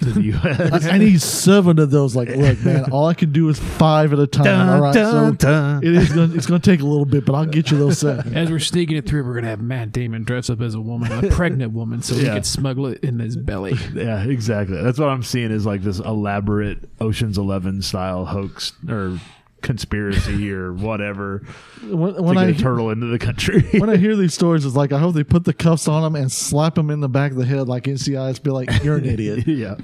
[0.00, 0.84] to the U.S.
[0.86, 2.14] I, I need seven of those.
[2.16, 4.44] Like, look, man, all I can do is five at a time.
[4.44, 5.84] Dun, all right, dun, so dun.
[5.84, 6.36] it is going.
[6.36, 8.36] It's going to take a little bit, but I'll get you those seven.
[8.36, 11.12] As we're sneaking it through, we're gonna have Matt Damon dress up as a woman,
[11.24, 12.34] a pregnant woman, so we Yeah.
[12.34, 13.74] can smuggle it in his belly.
[13.94, 14.80] Yeah, exactly.
[14.82, 19.18] That's what I'm seeing is like this elaborate Ocean's Eleven style hoax or
[19.62, 21.44] conspiracy or whatever
[21.82, 23.62] When, to get I a turtle into the country.
[23.78, 26.14] when I hear these stories, it's like I hope they put the cuffs on them
[26.14, 28.42] and slap them in the back of the head like NCIS.
[28.42, 29.46] Be like, you're an idiot.
[29.46, 29.76] yeah.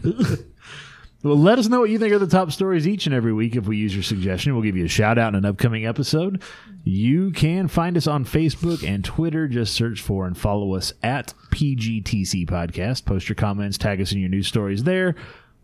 [1.25, 3.57] Well, let us know what you think are the top stories each and every week.
[3.57, 6.43] If we use your suggestion, we'll give you a shout out in an upcoming episode.
[6.85, 9.49] You can find us on Facebook and Twitter.
[9.49, 13.07] Just search for and follow us at PGTC Podcast.
[13.07, 15.15] Post your comments, tag us in your news stories there,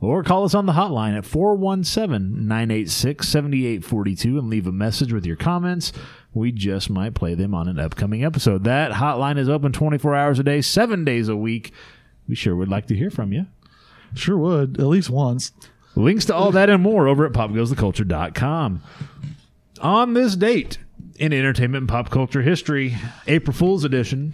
[0.00, 5.26] or call us on the hotline at 417 986 7842 and leave a message with
[5.26, 5.92] your comments.
[6.32, 8.64] We just might play them on an upcoming episode.
[8.64, 11.72] That hotline is open 24 hours a day, seven days a week.
[12.28, 13.46] We sure would like to hear from you.
[14.14, 15.52] Sure would at least once.
[15.96, 18.82] Links to all that and more over at popgoestheculture.com.
[19.80, 20.78] On this date
[21.16, 22.96] in entertainment and pop culture history,
[23.26, 24.32] April Fool's edition.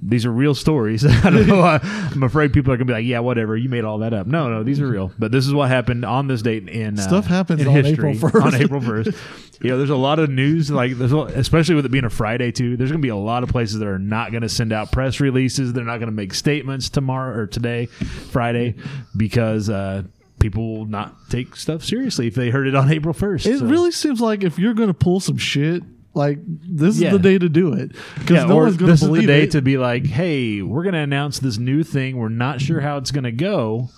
[0.00, 1.04] These are real stories.
[1.24, 1.60] I don't know.
[1.60, 3.56] I, I'm afraid people are going to be like, "Yeah, whatever.
[3.56, 5.12] You made all that up." No, no, these are real.
[5.18, 8.12] But this is what happened on this date in uh, Stuff happens in on history,
[8.12, 8.42] April 1st.
[8.44, 9.10] On April first,
[9.60, 10.70] you know, there's a lot of news.
[10.70, 12.76] Like, there's a, especially with it being a Friday too.
[12.76, 14.92] There's going to be a lot of places that are not going to send out
[14.92, 15.72] press releases.
[15.72, 18.76] They're not going to make statements tomorrow or today, Friday,
[19.16, 20.02] because uh,
[20.38, 23.46] people will not take stuff seriously if they heard it on April first.
[23.46, 25.82] It really seems like if you're going to pull some shit,
[26.18, 29.14] like this is the day to do it because yeah, no one's going this to
[29.14, 29.52] is the day it.
[29.52, 32.18] to be like, hey, we're going to announce this new thing.
[32.18, 33.88] We're not sure how it's going to go.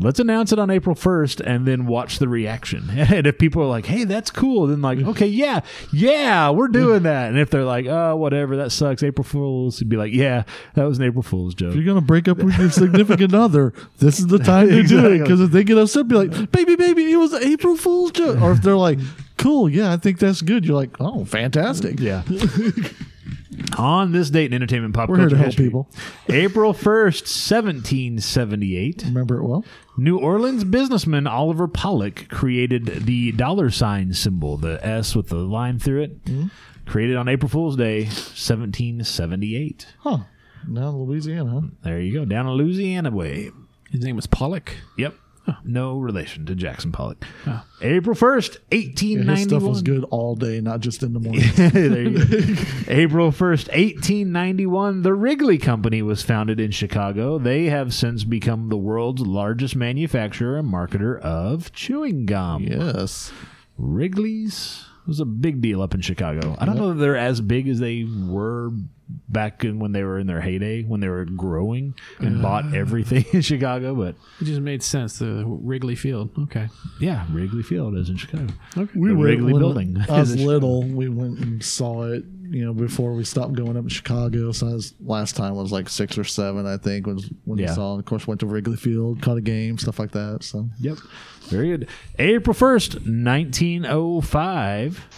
[0.00, 2.88] Let's announce it on April 1st and then watch the reaction.
[2.96, 5.60] And if people are like, hey, that's cool, then like, okay, yeah,
[5.92, 7.30] yeah, we're doing that.
[7.30, 10.44] And if they're like, oh, whatever, that sucks, April Fool's, you'd be like, yeah,
[10.74, 11.70] that was an April Fool's joke.
[11.70, 14.84] if you're going to break up with your significant other, this is the time to
[14.84, 15.18] do it.
[15.18, 18.40] Because if they get upset, be like, baby, baby, it was an April Fool's joke.
[18.40, 19.00] Or if they're like,
[19.38, 20.66] cool, yeah, I think that's good.
[20.66, 21.98] You're like, oh, fantastic.
[22.00, 22.22] Yeah.
[23.76, 25.90] On this date in entertainment pop We're here culture to help history, people.
[26.28, 29.04] April 1st, 1778.
[29.06, 29.64] Remember it well?
[29.96, 35.78] New Orleans businessman Oliver Pollock created the dollar sign symbol, the S with the line
[35.78, 36.18] through it.
[36.26, 36.46] Hmm?
[36.86, 39.86] Created on April Fool's Day, 1778.
[40.00, 40.18] Huh.
[40.66, 41.66] Now Louisiana, huh?
[41.82, 43.50] There you go, down in Louisiana way.
[43.90, 44.74] His name was Pollock.
[44.96, 45.14] Yep.
[45.64, 47.24] No relation to Jackson Pollock.
[47.80, 49.36] April 1st, Yeah, 1891.
[49.36, 51.44] his stuff was good all day, not just in the morning.
[51.56, 52.18] there you
[52.54, 52.62] go.
[52.88, 57.38] April 1st, 1891, the Wrigley Company was founded in Chicago.
[57.38, 62.64] They have since become the world's largest manufacturer and marketer of chewing gum.
[62.64, 63.32] yes.
[63.76, 66.54] Wrigley's was a big deal up in Chicago.
[66.58, 68.70] I don't know that they're as big as they were
[69.28, 72.42] back in when they were in their heyday, when they were growing and uh.
[72.42, 75.18] bought everything in Chicago, but It just made sense.
[75.18, 76.30] The Wrigley Field.
[76.44, 76.68] Okay.
[77.00, 78.46] yeah, Wrigley Field is in Chicago.
[78.76, 80.82] We The went Wrigley when Building I was in little.
[80.84, 82.24] We went and saw it.
[82.50, 84.52] You know, before we stopped going up in Chicago.
[84.52, 87.66] So I was, last time was like six or seven, I think, was when we
[87.66, 87.96] saw.
[87.96, 87.98] it.
[87.98, 90.42] Of course, went to Wrigley Field, caught a game, stuff like that.
[90.44, 90.96] So Yep.
[91.50, 91.88] Very good.
[92.18, 95.17] April 1st, 1905.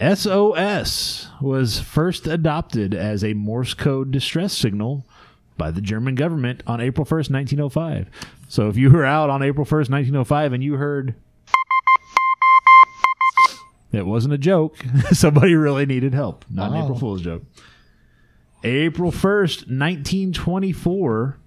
[0.00, 5.06] SOS was first adopted as a Morse code distress signal
[5.56, 8.10] by the German government on April 1st, 1905.
[8.48, 11.14] So if you were out on April 1st, 1905 and you heard
[13.92, 14.76] it wasn't a joke,
[15.12, 16.44] somebody really needed help.
[16.50, 17.00] Not an April oh.
[17.00, 17.42] Fool's joke.
[18.64, 21.38] April 1st, 1924.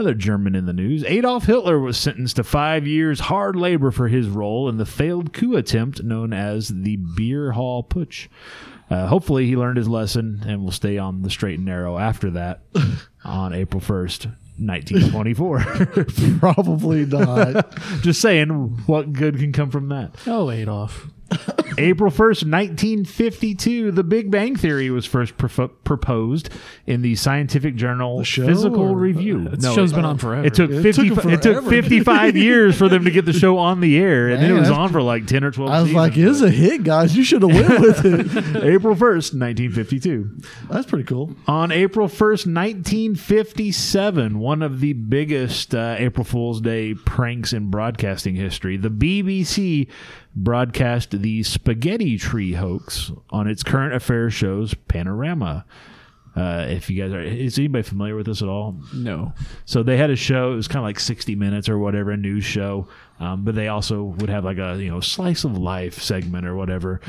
[0.00, 1.04] Another German in the news.
[1.04, 5.34] Adolf Hitler was sentenced to five years hard labor for his role in the failed
[5.34, 8.28] coup attempt known as the Beer Hall Putsch.
[8.88, 12.30] Uh, hopefully, he learned his lesson and will stay on the straight and narrow after
[12.30, 12.62] that
[13.26, 15.60] on April 1st, 1924.
[16.40, 17.78] Probably not.
[18.00, 18.48] Just saying,
[18.86, 20.14] what good can come from that?
[20.26, 21.08] Oh, Adolf.
[21.78, 26.50] April 1st, 1952, The Big Bang Theory was first prof- proposed
[26.86, 29.48] in the scientific journal show, Physical or- Review.
[29.48, 30.44] That show's been on forever.
[30.46, 33.58] It took It 50, took it, took 55 years for them to get the show
[33.58, 35.92] on the air, and then it was on for like 10 or 12 I was
[35.92, 36.42] like, seasons.
[36.42, 37.16] it's a hit, guys.
[37.16, 38.56] You should have went with it.
[38.64, 40.30] April 1st, 1952.
[40.68, 41.34] That's pretty cool.
[41.46, 48.34] On April 1st, 1957, one of the biggest uh, April Fool's Day pranks in broadcasting
[48.34, 49.88] history, the BBC
[50.34, 55.64] broadcast the Spaghetti Tree hoax on its current affairs shows Panorama.
[56.36, 58.76] Uh, if you guys are, is anybody familiar with this at all?
[58.94, 59.32] No.
[59.64, 60.52] So they had a show.
[60.52, 62.86] It was kind of like 60 Minutes or whatever, a news show.
[63.18, 66.54] Um, but they also would have like a you know slice of life segment or
[66.54, 67.00] whatever.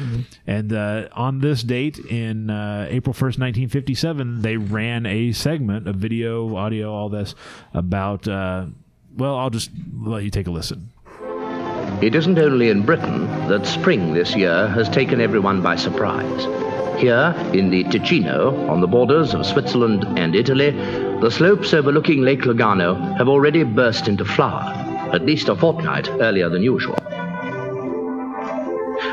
[0.48, 5.96] And uh, on this date in uh, April 1st, 1957, they ran a segment of
[5.96, 7.36] video, audio, all this
[7.74, 8.28] about.
[8.28, 8.66] Uh,
[9.16, 9.70] well, I'll just
[10.02, 10.90] let you take a listen.
[12.02, 16.46] It isn't only in Britain that spring this year has taken everyone by surprise.
[17.00, 22.42] Here, in the Ticino, on the borders of Switzerland and Italy, the slopes overlooking Lake
[22.42, 24.64] Lugano have already burst into flower,
[25.14, 26.98] at least a fortnight earlier than usual.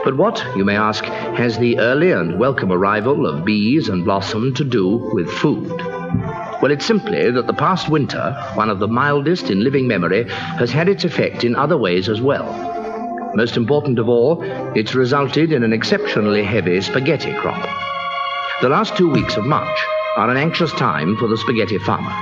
[0.03, 4.55] But what, you may ask, has the early and welcome arrival of bees and blossom
[4.55, 5.69] to do with food?
[6.63, 10.71] Well, it's simply that the past winter, one of the mildest in living memory, has
[10.71, 12.68] had its effect in other ways as well.
[13.39, 14.43] Most important of all,
[14.75, 17.63] it's resulted in an exceptionally heavy spaghetti crop.
[18.63, 19.79] The last two weeks of March
[20.17, 22.13] are an anxious time for the spaghetti farmer.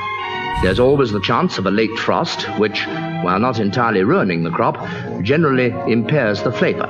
[0.62, 2.84] There's always the chance of a late frost, which,
[3.22, 4.76] while not entirely ruining the crop,
[5.22, 6.86] generally impairs the flavor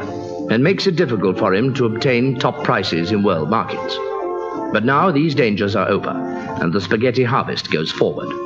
[0.50, 3.96] and makes it difficult for him to obtain top prices in world markets.
[4.72, 6.10] But now these dangers are over,
[6.60, 8.45] and the spaghetti harvest goes forward.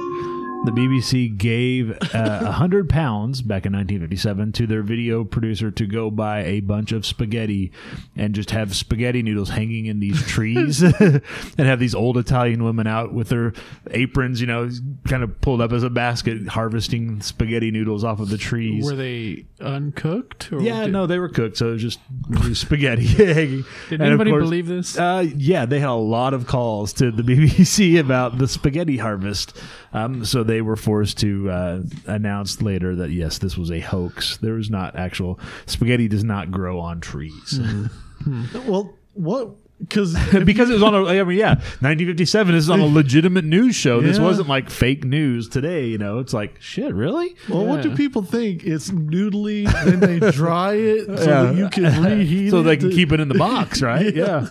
[0.62, 1.96] The BBC gave uh,
[2.42, 6.92] a hundred pounds back in 1957 to their video producer to go buy a bunch
[6.92, 7.72] of spaghetti
[8.14, 11.22] and just have spaghetti noodles hanging in these trees and
[11.56, 13.54] have these old Italian women out with their
[13.92, 14.68] aprons, you know,
[15.08, 18.84] kind of pulled up as a basket, harvesting spaghetti noodles off of the trees.
[18.84, 20.52] Were they uncooked?
[20.52, 22.00] Or yeah, did, no, they were cooked, so it was just
[22.60, 23.64] spaghetti hanging.
[23.88, 24.98] Did And anybody course- believe this?
[24.98, 29.56] uh, yeah, they had a lot of calls to the BBC about the spaghetti harvest.
[29.92, 34.36] Um, so they were forced to uh, announce later that yes, this was a hoax.
[34.36, 37.58] There was not actual spaghetti does not grow on trees
[38.66, 39.50] Well, what?
[39.80, 40.14] Because
[40.44, 41.06] because it was on a.
[41.06, 44.02] I mean, yeah, 1957 this is on a legitimate news show.
[44.02, 45.86] This wasn't like fake news today.
[45.86, 46.92] You know, it's like shit.
[46.94, 47.34] Really?
[47.48, 48.62] well, what do people think?
[48.62, 51.52] It's noodly, then they dry it so Yeah.
[51.52, 52.50] you can reheat it.
[52.50, 54.14] So they can to- keep it in the box, right?
[54.14, 54.48] yeah.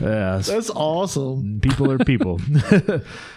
[0.00, 0.38] Yeah.
[0.38, 1.60] That's awesome.
[1.60, 2.40] People are people.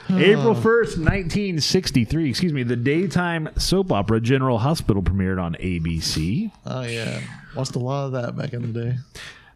[0.10, 6.52] April 1st, 1963, excuse me, the daytime soap opera General Hospital premiered on ABC.
[6.66, 7.22] Oh yeah,
[7.56, 8.98] watched a lot of that back in the day.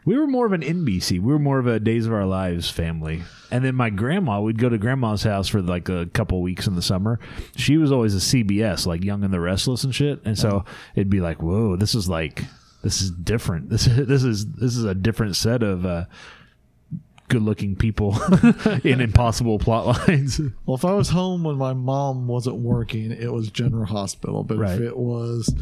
[0.04, 1.20] We were more of an NBC.
[1.22, 3.22] We were more of a Days of Our Lives family.
[3.52, 6.76] And then my grandma, we'd go to grandma's house for like a couple weeks in
[6.76, 7.20] the summer.
[7.56, 10.20] She was always a CBS, like Young and the Restless and shit.
[10.26, 10.66] And so
[10.96, 12.44] it'd be like, whoa, this is like,
[12.82, 13.70] this is different.
[13.70, 16.06] This is, this is, this is a different set of, uh,
[17.32, 18.18] good looking people
[18.84, 20.40] in impossible plot lines.
[20.66, 24.44] Well, if I was home when my mom wasn't working, it was General Hospital.
[24.44, 24.76] But Right.
[24.76, 25.54] if it was,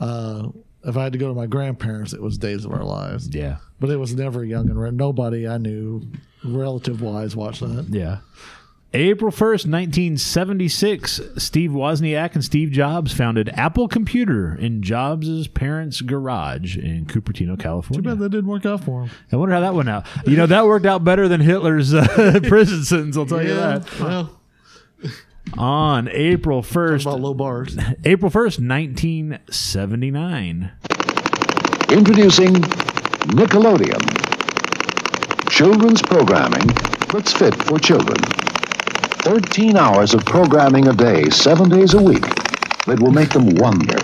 [0.00, 0.48] uh,
[0.84, 3.28] if I had to go to my grandparents, it was Days of Our Lives.
[3.34, 3.56] yeah.
[3.80, 4.94] But it was never Young and Red.
[4.94, 6.02] Nobody I knew,
[6.44, 7.86] relative wise, watched that.
[7.90, 8.18] Yeah.
[8.94, 16.78] April 1st, 1976, Steve Wozniak and Steve Jobs founded Apple Computer in Jobs' parents' garage
[16.78, 18.02] in Cupertino, California.
[18.02, 19.10] Too bad that didn't work out for him.
[19.30, 20.06] I wonder how that went out.
[20.26, 24.00] You know, that worked out better than Hitler's uh, prison sentence, I'll tell you that.
[24.00, 24.40] Well,
[25.58, 27.76] On April 1st, about low bars.
[28.06, 30.72] April 1st, 1979.
[31.90, 32.54] Introducing
[33.34, 34.00] Nickelodeon.
[35.50, 36.66] Children's programming
[37.12, 38.16] that's fit for children.
[39.28, 42.22] 13 hours of programming a day, seven days a week,
[42.86, 43.98] that will make them wonder,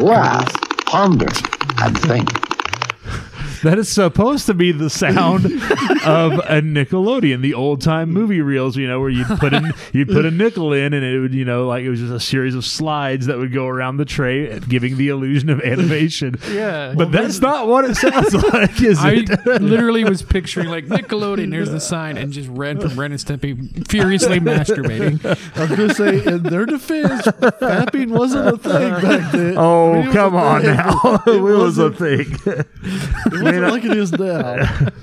[0.00, 0.54] laugh,
[0.86, 1.26] ponder,
[1.78, 2.47] and think.
[3.62, 8.76] that is supposed to be the sound of a Nickelodeon, the old time movie reels,
[8.76, 11.44] you know, where you put in you put a nickel in and it would, you
[11.44, 14.58] know, like it was just a series of slides that would go around the tray,
[14.60, 16.36] giving the illusion of animation.
[16.48, 16.94] Yeah.
[16.96, 19.62] But that's not what it sounds like, is I it?
[19.62, 21.50] literally was picturing like Nickelodeon.
[21.50, 25.24] There's the sign, and just Ren from Ren and Stimpy furiously masturbating.
[25.56, 29.54] I was going to say, in their defense, fapping wasn't a thing back then.
[29.58, 30.76] Oh, come on thing.
[30.76, 31.22] now.
[31.26, 32.34] it was a thing.
[33.48, 34.56] It wasn't like it is now.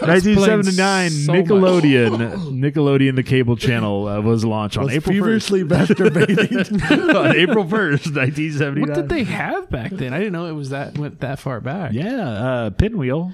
[0.00, 1.32] 1979, so.
[1.32, 5.18] Nickelodeon, Nickelodeon, the cable channel, uh, was launched on Was April 1st.
[5.18, 7.14] feverishly masturbating.
[7.14, 8.80] on April 1st, 1979.
[8.80, 10.12] What did they have back then?
[10.12, 11.92] I didn't know it was that went that far back.
[11.92, 13.32] Yeah, uh, Pinwheel.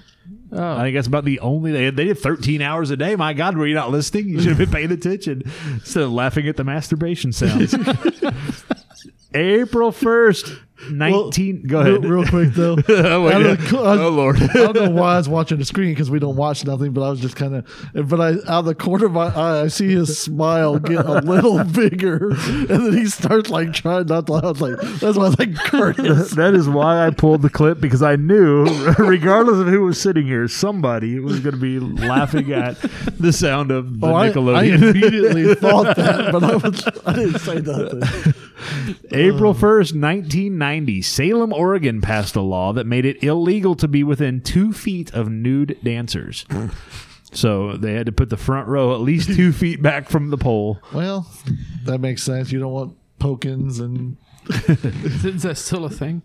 [0.52, 0.76] Oh.
[0.76, 3.16] I think that's about the only they they did 13 hours a day.
[3.16, 4.28] My God, were you not listening?
[4.28, 5.42] You should have been paying attention
[5.72, 7.74] instead of laughing at the masturbation sounds.
[9.34, 10.58] April 1st,
[10.91, 11.62] 19.
[11.66, 12.05] go ahead.
[12.05, 12.76] real quick though.
[12.89, 14.01] oh, I don't- oh, yeah.
[14.03, 14.41] Oh Lord.
[14.43, 17.03] I don't know why I was watching the screen because we don't watch nothing, but
[17.03, 19.68] I was just kind of, but I out of the corner of my eye, I
[19.68, 24.34] see his smile get a little bigger, and then he starts like trying not to.
[24.34, 26.30] I was like, that's why I was like, Curtis.
[26.32, 28.64] that is why I pulled the clip because I knew,
[28.99, 32.78] regardless of who was sitting here, somebody was going to be laughing at
[33.18, 37.39] the sound of the Oh, I, I immediately thought that, but I was, I didn't
[37.41, 38.34] say nothing.
[39.12, 44.40] April 1st, 1990, Salem, Oregon passed a law that made it illegal to be within
[44.40, 46.46] two feet of nude dancers.
[47.32, 50.38] so they had to put the front row at least two feet back from the
[50.38, 50.80] pole.
[50.92, 51.26] Well,
[51.84, 52.50] that makes sense.
[52.52, 54.16] You don't want pokins and
[55.24, 56.22] Is that still a thing?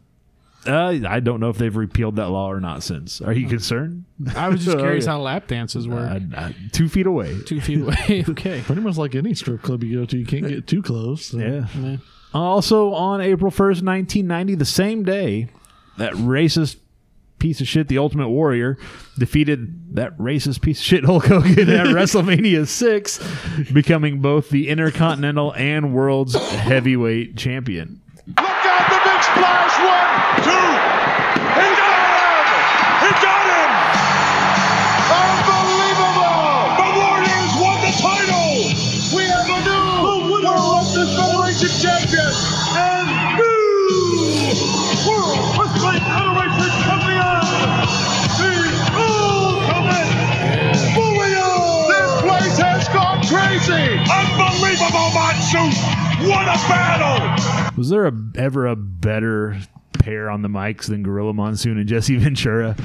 [0.67, 3.19] Uh, I don't know if they've repealed that law or not since.
[3.19, 4.05] Are you concerned?
[4.35, 5.13] I was just Oh, curious yeah.
[5.13, 5.97] how lap dances were.
[5.99, 7.35] Uh, uh, two feet away.
[7.47, 8.23] Two feet away.
[8.29, 8.61] okay.
[8.61, 11.25] pretty much like any strip club you go to, you can't get too close.
[11.25, 11.65] so- Yeah.
[11.79, 11.97] Yeah.
[12.33, 15.47] Also, on April 1st, 1990, the same day,
[15.97, 16.77] that racist
[17.39, 18.77] piece of shit, the Ultimate Warrior,
[19.17, 25.53] defeated that racist piece of shit Hulk Hogan at WrestleMania 6, becoming both the Intercontinental
[25.55, 27.99] and World's Heavyweight Champion.
[28.27, 29.79] Look out, the big splash.
[29.79, 30.10] One,
[55.53, 56.29] Unbelievable, Monsoon.
[56.29, 57.71] What a battle.
[57.77, 59.57] Was there a, ever a better
[59.93, 62.75] pair on the mics than Gorilla Monsoon and Jesse Ventura?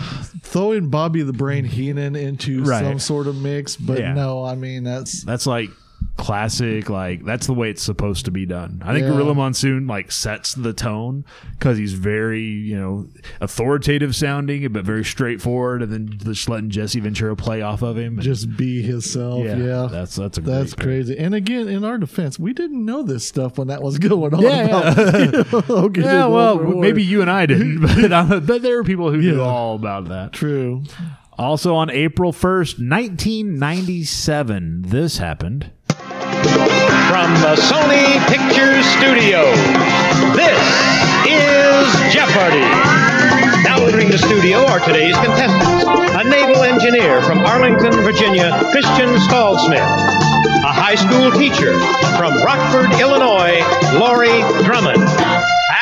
[0.42, 2.84] Throwing Bobby the Brain Heenan into Right.
[2.84, 4.14] some sort of mix, but Yeah.
[4.14, 5.70] no, I mean that's That's like
[6.16, 9.12] classic like that's the way it's supposed to be done i think Yeah.
[9.12, 13.06] gorilla monsoon like sets the tone because he's very you know
[13.40, 18.18] authoritative sounding but very straightforward and then just letting jesse ventura play off of him
[18.20, 19.44] just be himself.
[19.44, 20.84] Yeah, that's that's a That's pair.
[20.86, 21.18] crazy.
[21.18, 24.40] And again, in our defense, we didn't know this stuff when that was going on.
[24.42, 25.30] Yeah, about, you
[25.68, 29.40] know, yeah well maybe you and i didn't but, but there are people who knew
[29.42, 30.82] all about that True.
[31.38, 35.70] also on april 1st 1997 this happened
[37.06, 39.46] From the Sony Pictures Studio,
[40.34, 40.58] this
[41.22, 42.66] is Jeopardy!
[43.62, 45.84] Now entering the studio are today's contestants.
[45.86, 49.78] A naval engineer from Arlington, Virginia, Christian Stallsmith.
[50.66, 51.78] A high school teacher
[52.18, 53.62] from Rockford, Illinois,
[53.94, 55.02] Lori Drummond.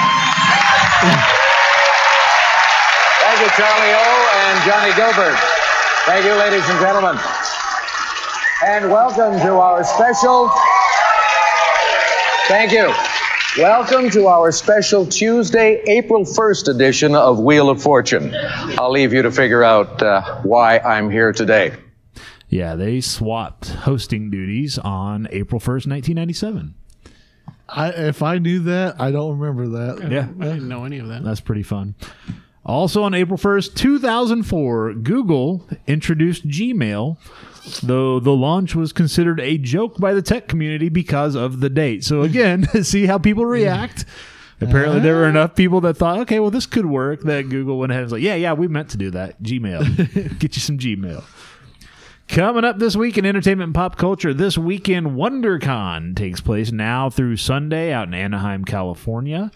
[3.22, 4.06] Thank you, Charlie O.
[4.42, 5.38] and Johnny Gilbert.
[6.04, 7.16] Thank you, ladies and gentlemen.
[8.66, 10.50] And welcome to our special.
[12.48, 12.92] Thank you.
[13.62, 18.34] Welcome to our special Tuesday, April 1st edition of Wheel of Fortune.
[18.34, 21.76] I'll leave you to figure out uh, why I'm here today.
[22.52, 26.74] Yeah, they swapped hosting duties on April 1st, 1997.
[27.66, 30.10] I if I knew that, I don't remember that.
[30.12, 30.28] Yeah.
[30.38, 31.24] I didn't know any of that.
[31.24, 31.94] That's pretty fun.
[32.66, 37.16] Also on April 1st, 2004, Google introduced Gmail,
[37.82, 42.04] though the launch was considered a joke by the tech community because of the date.
[42.04, 44.04] So again, see how people react.
[44.60, 47.22] Apparently, there were enough people that thought, okay, well, this could work.
[47.22, 49.42] That Google went ahead and was like, yeah, yeah, we meant to do that.
[49.42, 50.38] Gmail.
[50.38, 51.24] Get you some Gmail.
[52.32, 57.10] Coming up this week in entertainment and pop culture, this weekend WonderCon takes place now
[57.10, 59.50] through Sunday out in Anaheim, California.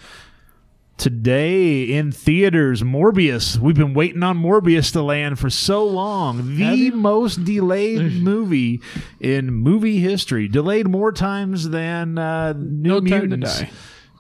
[0.99, 3.57] Today in theaters, Morbius.
[3.57, 6.57] We've been waiting on Morbius to land for so long.
[6.57, 8.83] The most delayed movie
[9.21, 10.47] in movie history.
[10.47, 13.61] Delayed more times than uh, New No Time to Mutants.
[13.61, 13.71] Die.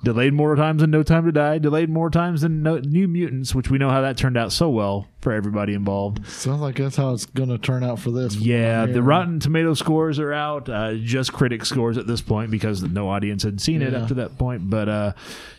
[0.06, 1.58] Delayed more times than No Time to Die.
[1.58, 4.70] Delayed more times than no, New Mutants, which we know how that turned out so
[4.70, 6.24] well for everybody involved.
[6.28, 8.36] Sounds like that's how it's going to turn out for this.
[8.36, 9.02] Yeah, the.
[9.02, 10.68] Rotten Tomato scores are out.
[10.68, 14.14] Uh, just critic scores at this point because no audience had seen it up to
[14.14, 14.70] that point.
[14.70, 15.12] But uh,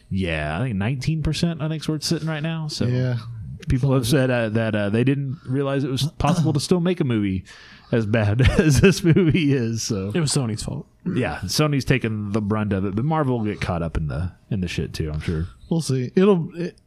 [0.10, 1.62] yeah, I think nineteen percent.
[1.62, 2.70] I think is where it's sitting right now.
[2.70, 3.18] So Yeah.
[3.68, 7.02] people have said uh, that uh, they didn't realize it was possible to still make
[7.02, 7.44] a movie
[7.92, 9.84] as bad as this movie is.
[9.84, 10.86] So It was Sony's fault.
[11.06, 14.32] yeah, Sony's taking the brunt of it, but Marvel will get caught up in the
[14.50, 15.12] in the shit too.
[15.12, 15.48] I'm sure.
[15.70, 16.12] We'll see.
[16.16, 16.50] It'll.
[16.56, 16.80] It,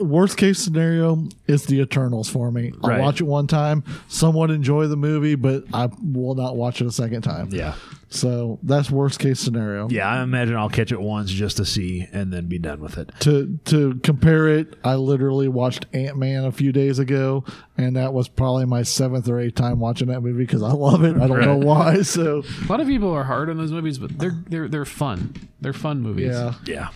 [0.00, 2.72] worst case scenario, is the Eternals for me.
[2.82, 3.00] I'll Right.
[3.00, 6.90] watch it one time, somewhat enjoy the movie, but I will not watch it a
[6.90, 7.50] second time.
[7.52, 7.74] Yeah.
[8.10, 9.88] So that's worst case scenario.
[9.90, 12.96] Yeah, I imagine I'll catch it once just to see and then be done with
[12.96, 13.10] it.
[13.20, 17.44] To to compare it, I literally watched Ant Man a few days ago,
[17.76, 21.04] and that was probably my seventh or eighth time watching that movie because I love
[21.04, 21.16] it.
[21.16, 22.00] I don't know why.
[22.02, 25.34] So A lot of people are hard on those movies, but they're they're they're fun.
[25.60, 26.32] They're fun movies.
[26.32, 26.88] yeah, Yeah.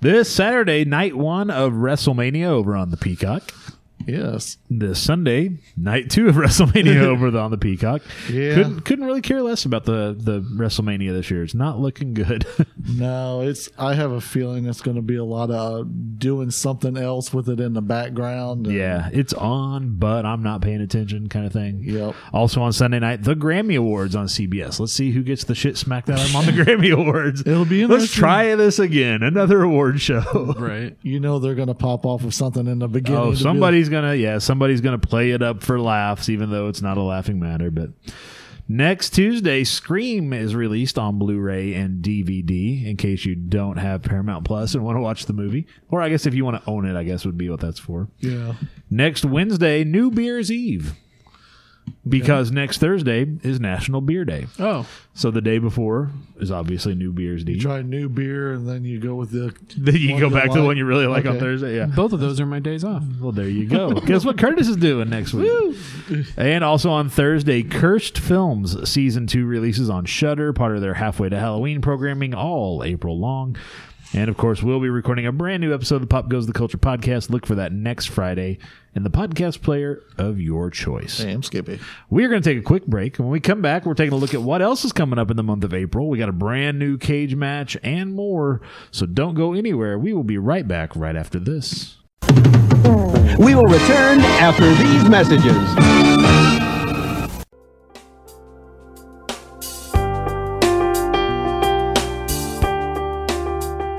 [0.00, 3.50] This Saturday, night one of WrestleMania over on the Peacock.
[4.06, 8.02] Yes, This Sunday, night two of WrestleMania over the, on the Peacock.
[8.30, 8.54] Yeah.
[8.54, 11.42] Couldn't couldn't really care less about the the WrestleMania this year.
[11.42, 12.46] It's not looking good.
[12.88, 13.68] no, it's.
[13.78, 17.48] I have a feeling it's going to be a lot of doing something else with
[17.48, 18.66] it in the background.
[18.66, 21.80] and- yeah, it's on, but I'm not paying attention, kind of thing.
[21.82, 22.14] Yep.
[22.32, 24.78] Also on Sunday night, the Grammy Awards on CBS.
[24.80, 27.42] Let's see who gets the shit smacked out of them on the Grammy Awards.
[27.46, 29.22] It'll be Let's try this again.
[29.22, 30.54] Another award show.
[30.58, 30.96] Right.
[31.02, 33.20] You know they're going to pop off with something in the beginning.
[33.20, 36.68] Oh, to be somebody's gonna yeah, somebody's gonna play it up for laughs, even though
[36.68, 37.70] it's not a laughing matter.
[37.70, 37.90] But
[38.68, 42.84] next Tuesday, Scream is released on Blu-ray and DVD.
[42.84, 46.08] In case you don't have Paramount Plus and want to watch the movie, or I
[46.08, 48.08] guess if you want to own it, I guess would be what that's for.
[48.18, 48.54] Yeah.
[48.90, 50.94] Next Wednesday, New Beer's Eve.
[52.08, 54.46] Because next Thursday is National Beer Day.
[54.60, 57.60] Oh, So the day before is obviously New Beer's Eve.
[57.60, 59.52] Try new beer and then you go with the.
[59.76, 61.76] Then you one go you back to the one you really like on Thursday.
[61.76, 61.86] Yeah.
[61.86, 63.02] both of those are my days off.
[63.20, 63.92] Well, there you go.
[64.06, 65.50] Guess what Curtis is doing next week?
[66.36, 71.28] And also on Thursday, Cursed Films season two releases on Shudder, part of their halfway
[71.28, 73.56] to Halloween programming, all April long.
[74.14, 76.52] And of course, we'll be recording a brand new episode of the Pop Goes the
[76.52, 77.28] Culture podcast.
[77.28, 78.58] Look for that next Friday
[78.94, 81.18] in the podcast player of your choice.
[81.18, 81.80] Hey, I'm Skippy.
[82.08, 83.16] We're going to take a quick break.
[83.18, 85.36] When we come back, we're taking a look at what else is coming up in
[85.36, 86.08] the month of April.
[86.08, 88.62] We got a brand new cage match and more.
[88.90, 89.98] So don't go anywhere.
[89.98, 91.96] We will be right back right after this.
[93.38, 96.75] We will return after these messages.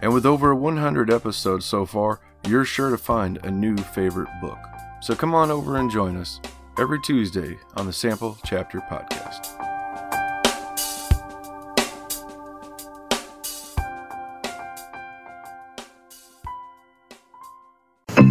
[0.00, 4.58] And with over 100 episodes so far, you're sure to find a new favorite book.
[5.00, 6.40] So come on over and join us
[6.78, 9.47] every Tuesday on the Sample Chapter Podcast.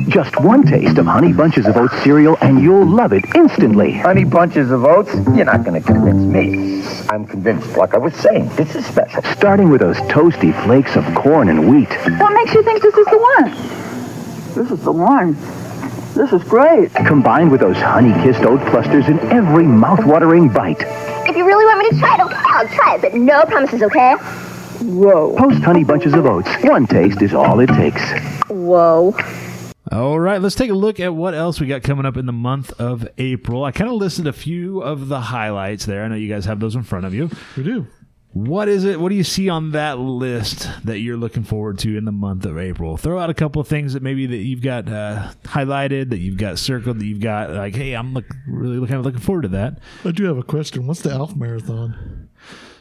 [0.07, 3.91] Just one taste of Honey Bunches of Oats cereal and you'll love it instantly.
[3.91, 5.13] Honey bunches of oats?
[5.13, 6.81] You're not going to convince me.
[7.09, 7.75] I'm convinced.
[7.75, 9.21] Like I was saying, this is special.
[9.23, 11.89] Starting with those toasty flakes of corn and wheat.
[12.19, 13.51] What makes you think this is the one?
[14.55, 15.33] This is the one.
[16.13, 16.93] This is great.
[16.95, 20.83] Combined with those honey-kissed oat clusters in every mouth-watering bite.
[21.27, 23.83] If you really want me to try it, okay, I'll try it, but no promises,
[23.83, 24.15] okay?
[24.83, 25.35] Whoa.
[25.37, 26.49] Post Honey Bunches of Oats.
[26.63, 28.01] One taste is all it takes.
[28.47, 29.13] Whoa.
[29.91, 32.33] All right, let's take a look at what else we got coming up in the
[32.33, 33.63] month of April.
[33.63, 36.03] I kind of listed a few of the highlights there.
[36.03, 37.29] I know you guys have those in front of you.
[37.55, 37.87] We do.
[38.33, 38.99] What is it?
[38.99, 42.45] What do you see on that list that you're looking forward to in the month
[42.45, 42.97] of April?
[42.97, 46.37] Throw out a couple of things that maybe that you've got uh, highlighted, that you've
[46.37, 49.79] got circled, that you've got like, hey, I'm look, really looking looking forward to that.
[50.03, 50.85] I do have a question.
[50.85, 52.26] What's the Alf Marathon?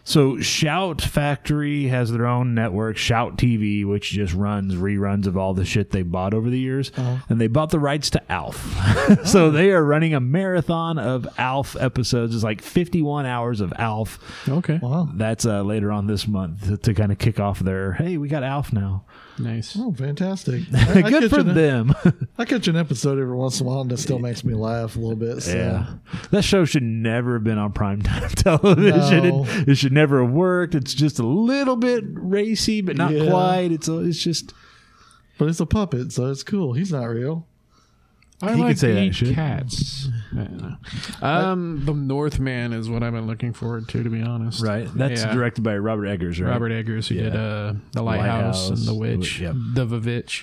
[0.09, 5.53] So Shout Factory has their own network, Shout TV, which just runs reruns of all
[5.53, 7.17] the shit they bought over the years, Uh-huh.
[7.29, 8.57] and they bought the rights to Alf.
[9.27, 12.37] so they are running a marathon of Alf episodes.
[12.37, 14.21] It's like 51 hours of Alf.
[14.49, 14.79] Okay.
[14.81, 15.09] Wow.
[15.13, 17.95] That's uh, later on this month to, to kind of kick off their.
[17.95, 19.05] Hey, we got Alf now.
[19.39, 19.77] Nice.
[19.79, 20.63] Oh, fantastic.
[20.75, 21.95] I- I Good catch for an- them.
[22.39, 24.97] I catch an episode every once in a while and that still makes me laugh
[24.97, 25.43] a little bit.
[25.43, 25.55] So.
[25.55, 25.95] Yeah,
[26.31, 29.25] that show should never have been on primetime television.
[29.29, 29.45] No.
[29.47, 30.75] It, it should never have worked.
[30.75, 33.29] It's just a little bit racy, but not Yeah.
[33.31, 33.73] quite.
[33.73, 34.55] It's a, it's just
[35.39, 36.73] But it's a puppet, so it's cool.
[36.73, 37.47] He's not real.
[38.43, 39.35] I He like could say to that shit.
[39.35, 40.09] cats.
[40.33, 40.77] I don't know.
[41.27, 44.63] Um, the Northman is what I've been looking forward to, to be honest.
[44.63, 44.87] right.
[44.95, 45.33] That's Yeah.
[45.33, 46.51] directed by Robert Eggers, right?
[46.51, 47.23] Robert Eggers, who Yeah.
[47.23, 49.55] did uh, the Lighthouse, and the Witch, Yep.
[49.75, 50.43] the Vavitch,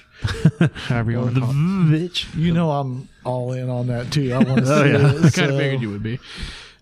[0.87, 1.53] however you want to call it.
[1.53, 2.35] bitch.
[2.35, 4.33] You know I'm all in on that too.
[4.33, 4.95] I want to see Oh, yeah.
[4.95, 5.05] it.
[5.05, 6.19] I kind of so, figured you would be.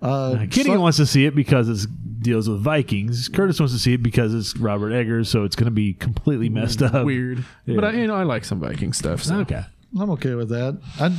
[0.01, 1.89] Uh, Kenny so- wants to see it because it
[2.23, 3.27] deals with Vikings.
[3.27, 6.47] Curtis wants to see it because it's Robert Eggers, so it's going to be completely
[6.49, 7.05] messed up.
[7.05, 7.75] Weird, Yeah.
[7.75, 9.21] but I, you know I like some Viking stuff.
[9.23, 9.35] So.
[9.41, 9.63] Okay.
[9.99, 10.79] I'm okay with that.
[10.99, 11.13] I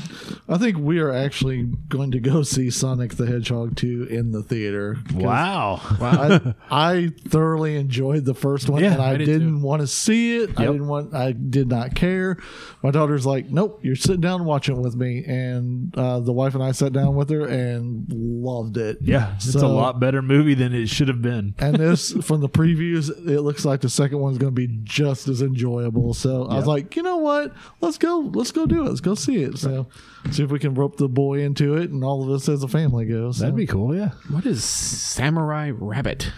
[0.53, 4.43] I think we are actually going to go see Sonic the Hedgehog 2 in the
[4.43, 4.97] theater.
[5.15, 5.81] Wow.
[6.01, 9.67] I, I thoroughly enjoyed the first one, Yeah, and I, I did didn't too.
[9.67, 10.59] want to see it.
[10.59, 11.15] I didn't want.
[11.15, 12.39] I did not care.
[12.83, 16.33] My daughter's like, "Nope, you're sitting down and watching it with me." And uh, the
[16.33, 18.99] wife and I sat down with her and loved it.
[19.03, 21.55] Yeah, it's a lot better movie than it should have been.
[21.59, 25.29] And this, from the previews, it looks like the second one's going to be just
[25.29, 26.15] as enjoyable.
[26.15, 27.53] So I was like, you know what?
[27.83, 28.19] Let's go.
[28.35, 28.89] Let's go do it.
[28.89, 29.59] Let's go see it.
[29.59, 29.87] So
[30.31, 32.69] see if we can rope the boy into it, and all of us as a
[32.69, 33.33] family go.
[33.33, 33.43] So.
[33.43, 34.11] That'd be cool, yeah.
[34.31, 36.33] What is Samurai Rabbit?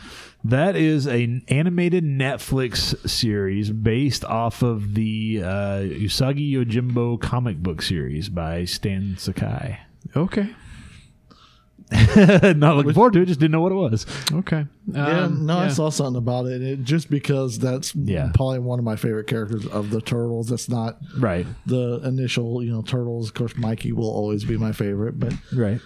[0.47, 7.81] That is an animated Netflix series based off of the uh, Usagi Yojimbo comic book
[7.81, 9.79] series by Stan Sakai.
[10.15, 10.55] Okay,
[12.57, 14.07] Not looking forward to it, just didn't know what it was.
[14.33, 14.67] okay.
[14.87, 16.63] Yeah, Um, no, I saw something about it.
[16.63, 16.83] it.
[16.83, 18.31] Just because that's Yeah.
[18.35, 20.49] probably one of my favorite characters of the Turtles.
[20.49, 23.29] That's not Right, the initial, you know, Turtles.
[23.29, 25.81] Of course, Mikey will always be my favorite, but right.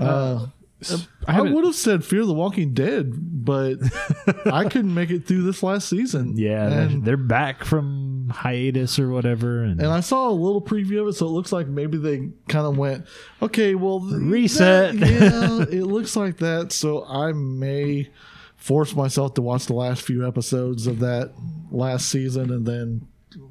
[0.00, 0.46] uh,
[0.92, 3.78] Um, I I, would have said Fear the Walking Dead, but
[4.46, 6.36] I couldn't make it through this last season.
[6.36, 9.64] Yeah, they're, and, they're back from hiatus or whatever.
[9.64, 12.30] And, and I saw a little preview of it, so it looks like maybe they
[12.48, 13.06] kind of went,
[13.42, 14.98] okay, well, Reset.
[14.98, 16.70] that- yeah, it looks like that.
[16.70, 18.08] So I may
[18.56, 21.32] force myself to watch the last few episodes of that
[21.70, 23.06] last season, and then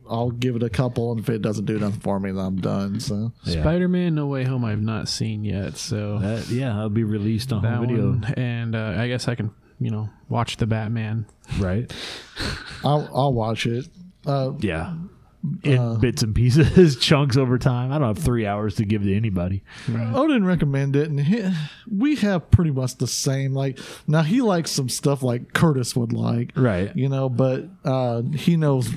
[0.09, 1.11] I'll give it a couple.
[1.11, 2.99] And if it doesn't do nothing for me, then I'm done.
[2.99, 3.61] So Yeah.
[3.61, 4.65] Spider-Man: No Way Home.
[4.65, 8.09] I've not seen yet, so that, yeah, that'll be released on that home video.
[8.09, 11.25] one, and uh, I guess I can, you know, watch the Batman.
[11.59, 11.91] Right.
[12.83, 13.87] I'll, I'll watch it.
[14.25, 14.93] Uh, Yeah.
[15.63, 17.91] In bits and pieces, chunks over time.
[17.93, 19.63] I don't have three hours to give to anybody.
[19.87, 21.49] Odin recommend it, and he,
[21.89, 23.53] we have pretty much the same.
[23.53, 26.93] Like now, he likes some stuff like Curtis would like, Right.
[26.97, 28.89] You know, but uh, he knows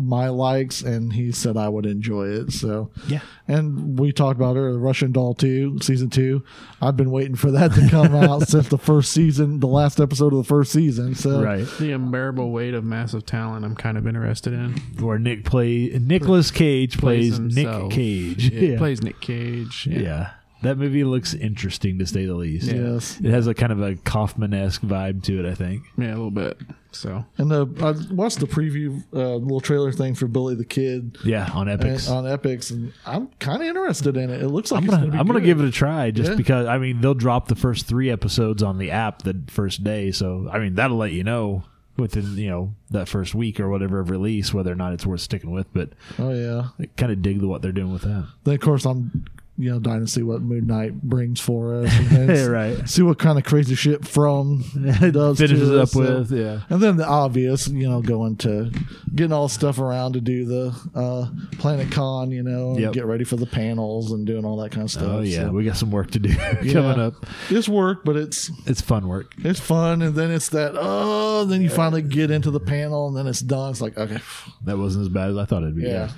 [0.00, 2.52] my likes, and he said I would enjoy it.
[2.52, 3.20] So Yeah.
[3.46, 6.42] and we talked about her, the Russian Doll two, season two.
[6.80, 10.32] I've been waiting for that to come out since the first season, the last episode
[10.32, 11.14] of the first season.
[11.14, 11.66] So Right.
[11.78, 13.64] The unbearable weight of massive talent.
[13.64, 14.74] I'm kind of interested in.
[15.00, 17.92] Where Nick play Nicolas Cage plays, Nick himself.
[17.92, 18.50] Cage.
[18.58, 19.86] Yeah, Plays Nick Cage.
[19.90, 19.98] Yeah.
[20.00, 20.30] Yeah.
[20.62, 22.66] That movie looks interesting to say the least.
[22.66, 23.20] Yes.
[23.22, 25.84] It has a kind of a Kaufman esque vibe to it, I think.
[25.96, 26.60] Yeah, a little bit.
[26.90, 31.16] So And the I watched the preview, uh, little trailer thing for Billy the Kid.
[31.24, 32.08] Yeah, on Epix.
[32.08, 34.42] and- on Epix, and I'm kind of interested in it.
[34.42, 36.36] It looks like I'm gonna, gonna I'm gonna give it a try just Yeah.
[36.36, 40.10] because I mean they'll drop the first three episodes on the app the first day,
[40.10, 41.62] so I mean that'll let you know
[41.96, 45.20] within you know that first week or whatever of release whether or not it's worth
[45.20, 45.72] sticking with.
[45.72, 46.86] But Oh yeah.
[46.96, 48.26] Kind of dig the, what they're doing with that.
[48.44, 49.24] Then of course I'm
[49.60, 51.92] you know dying to see what Moon Knight brings for us.
[52.12, 52.88] And Right.
[52.88, 56.60] See what kind of crazy shit from it does Finishes up with, yeah.
[56.70, 58.70] And then the obvious, you know, going to
[59.14, 61.28] getting all stuff around to do the uh,
[61.58, 62.92] Planet Con, you know, and Yep.
[62.92, 65.02] get ready for the panels and doing all that kind of stuff.
[65.08, 66.28] Oh yeah, So, we got some work to do
[66.62, 66.72] yeah.
[66.72, 67.26] coming up.
[67.50, 69.34] It's work, but it's It's fun work.
[69.38, 73.16] it's fun, and then it's that oh, then you finally get into the panel, and
[73.16, 73.70] then it's done.
[73.72, 74.18] It's like okay,
[74.64, 75.82] That wasn't as bad as I thought it'd be.
[75.82, 75.88] Yeah.
[75.88, 76.10] Yeah,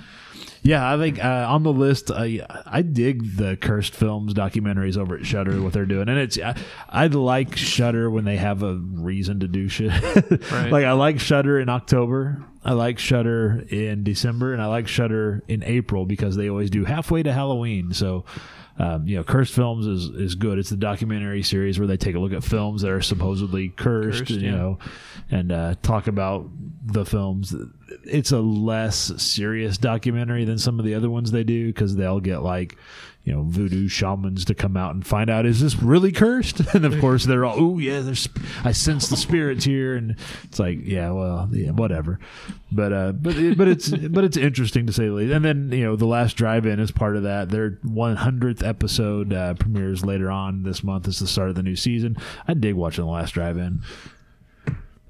[0.93, 5.25] I think uh, on the list, I I dig the cursed films documentaries over at
[5.25, 5.59] Shudder.
[5.61, 6.55] What they're doing, and it's I,
[6.87, 9.91] I like Shudder when they have a reason to do shit.
[10.51, 15.43] Like I like Shudder in October, I like Shudder in December, and I like Shudder
[15.47, 17.93] in April because they always do halfway to Halloween.
[17.93, 18.25] So
[18.77, 20.57] Um, you know, cursed films is is good.
[20.57, 24.19] It's the documentary series where they take a look at films that are supposedly cursed,
[24.19, 24.55] Cursed, you yeah.
[24.55, 24.79] know,
[25.29, 26.49] and uh, talk about
[26.85, 27.53] the films.
[28.05, 32.21] It's a less serious documentary than some of the other ones they do because they'll
[32.21, 32.77] get like,
[33.23, 36.61] you know, voodoo shamans to come out and find out is this really cursed?
[36.73, 38.27] And of course they're all, oh yeah, there's
[38.63, 42.19] I sense the spirits here, and it's like, yeah, well, yeah, whatever.
[42.71, 45.33] But uh, but it, but it's but it's interesting to say the least.
[45.33, 47.49] And then you know, the last drive-in is part of that.
[47.49, 51.07] Their 100th episode uh, premieres later on this month.
[51.07, 52.17] It's the start of the new season.
[52.47, 53.81] I dig watching the last drive-in.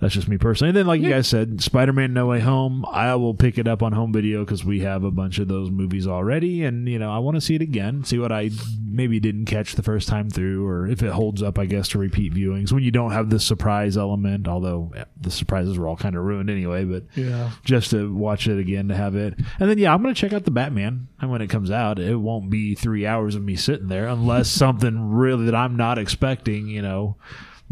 [0.02, 0.70] That's just me personally.
[0.70, 3.68] And then, like you guys said, Spider Man No Way Home, I will pick it
[3.68, 6.64] up on home video because we have a bunch of those movies already.
[6.64, 8.50] And, you know, I want to see it again, see what I
[8.84, 12.00] maybe didn't catch the first time through, or if it holds up, I guess, to
[12.00, 14.92] repeat viewings when you don't have the surprise element, although
[15.22, 16.84] the surprises were all kind of ruined anyway.
[16.84, 17.52] But Yeah.
[17.64, 19.36] just to watch it again to have it.
[19.60, 21.10] And then, yeah, I'm going to check out the Batman.
[21.22, 24.50] And when it comes out, it won't be three hours of me sitting there unless
[24.52, 27.18] something really that I'm not expecting, you know,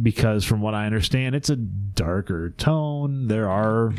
[0.01, 3.27] because from what I understand, it's a darker tone.
[3.27, 3.93] There are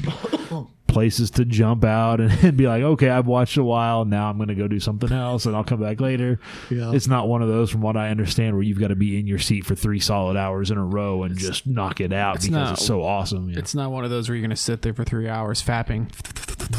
[0.87, 4.05] places to jump out and, and be like, okay, I've watched a while.
[4.05, 6.41] Now I'm going to go do something else and I'll come back later.
[6.69, 6.93] Yeah.
[6.93, 9.27] It's not one of those, from what I understand, where you've got to be in
[9.27, 12.47] your seat for three solid hours in a row and just knock it out It's
[12.47, 13.51] because not- it's so awesome.
[13.57, 16.11] It's not one of those where you're going to sit there for three hours fapping.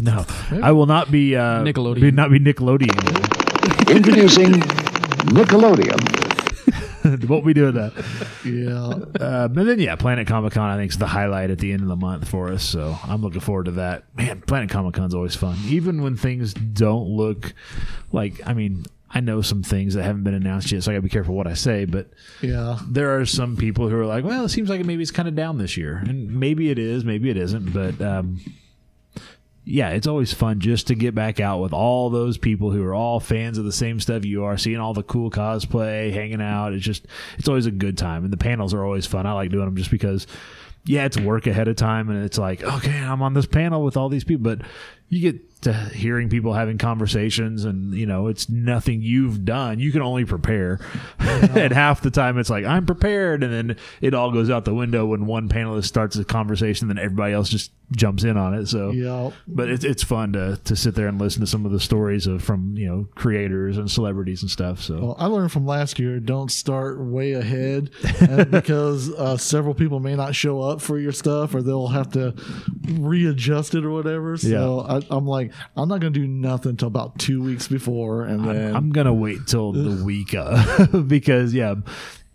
[0.02, 0.26] No,
[0.64, 2.02] I will not be uh, Nickelodeon.
[2.02, 3.96] Be, not be Nickelodeon.
[3.96, 4.54] Introducing
[5.32, 6.31] Nickelodeon.
[7.28, 7.94] Won't be doing that.
[8.46, 9.26] Yeah.
[9.26, 11.82] Uh, but then, yeah, Planet Comic Con, I think, is the highlight at the end
[11.82, 12.64] of the month for us.
[12.64, 14.04] So I'm looking forward to that.
[14.16, 15.58] Man, Planet Comic Con's always fun.
[15.66, 17.54] Even when things don't look
[18.12, 21.02] like, I mean, I know some things that haven't been announced yet, so I gotta
[21.02, 21.86] be careful what I say.
[21.86, 22.10] But
[22.42, 22.80] Yeah.
[22.88, 25.36] there are some people who are like, well, it seems like maybe it's kind of
[25.36, 26.02] down this year.
[26.08, 27.74] And maybe it is, maybe it isn't.
[27.74, 28.40] But um,
[29.64, 32.96] yeah, it's always fun just to get back out with all those people who are
[32.96, 36.74] all fans of the same stuff you are, seeing all the cool cosplay, hanging out.
[36.74, 37.06] It's just,
[37.38, 38.24] it's always a good time.
[38.24, 39.28] And the panels are always fun.
[39.28, 40.26] I like doing them just because,
[40.86, 43.98] yeah, it's work ahead of time and it's like, okay, I'm on this panel with
[43.98, 44.44] all these people.
[44.44, 44.68] But
[45.10, 49.80] you get to hearing people having conversations and, you know, it's nothing you've done.
[49.80, 50.80] You can only prepare.
[51.20, 53.44] and half the time it's like, I'm prepared.
[53.44, 56.98] And then it all goes out the window when one panelist starts a conversation, then
[56.98, 58.68] everybody else just jumps in on it.
[58.68, 59.32] So, Yeah.
[59.48, 62.26] but it's it's fun to to sit there and listen to some of the stories
[62.26, 64.82] of from you know creators and celebrities and stuff.
[64.82, 67.90] So Well, I learned from last year don't start way ahead
[68.22, 72.10] uh, because uh, several people may not show up for your stuff or they'll have
[72.14, 72.34] to
[72.88, 74.38] readjust it or whatever.
[74.38, 78.26] So I, I'm like, I'm not going to do nothing until about two weeks before.
[78.26, 81.76] And then I'm gonna wait till the week of because yeah.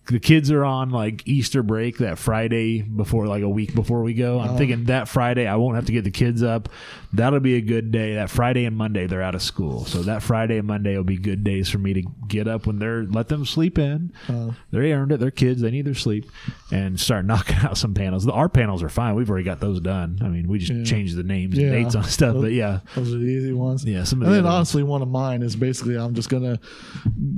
[0.08, 4.14] The kids are on like Easter break that Friday before, like a week before we
[4.14, 4.38] go.
[4.38, 4.56] I'm Oh.
[4.56, 6.68] thinking that Friday I won't have to get the kids up.
[7.12, 8.14] That'll be a good day.
[8.14, 11.16] That Friday and Monday they're out of school, so that Friday and Monday will be
[11.16, 14.12] good days for me to get up when they're let them sleep in.
[14.28, 14.54] Oh.
[14.70, 15.18] They earned it.
[15.20, 15.60] They're kids.
[15.62, 16.30] They need their sleep,
[16.70, 18.24] and start knocking out some panels.
[18.24, 19.14] The, our panels are fine.
[19.14, 20.18] We've already got those done.
[20.22, 20.84] I mean, we just Yeah.
[20.84, 21.66] changed the names Yeah.
[21.68, 23.84] and dates on stuff, Those- but yeah, those are the easy ones.
[23.84, 24.54] Yeah, some and the then other ones.
[24.56, 26.60] honestly, one of mine is basically I'm just gonna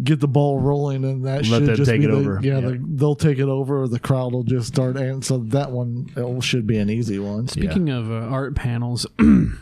[0.03, 2.41] get the ball rolling, and that Let should them just take be it the, over.
[2.43, 2.69] Yeah, Yeah.
[2.71, 3.83] The, they'll take it over.
[3.83, 7.19] Or the crowd will just start, and so that one it should be an easy
[7.19, 7.49] one.
[7.49, 9.57] Speaking of uh, art panels, you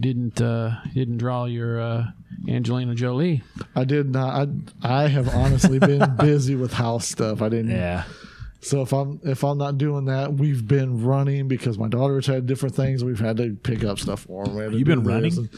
[0.00, 2.06] didn't uh, you didn't draw your uh,
[2.48, 3.42] Angelina Jolie.
[3.74, 4.48] I did not.
[4.82, 7.42] I I have honestly been busy with house stuff.
[7.42, 7.70] I didn't.
[7.70, 8.04] Yeah.
[8.64, 12.46] So if I'm if I'm not doing that, we've been running because my daughter's had
[12.46, 13.02] different things.
[13.02, 14.54] We've had to pick up stuff for them.
[14.54, 15.36] We had to You do been running?
[15.36, 15.48] and-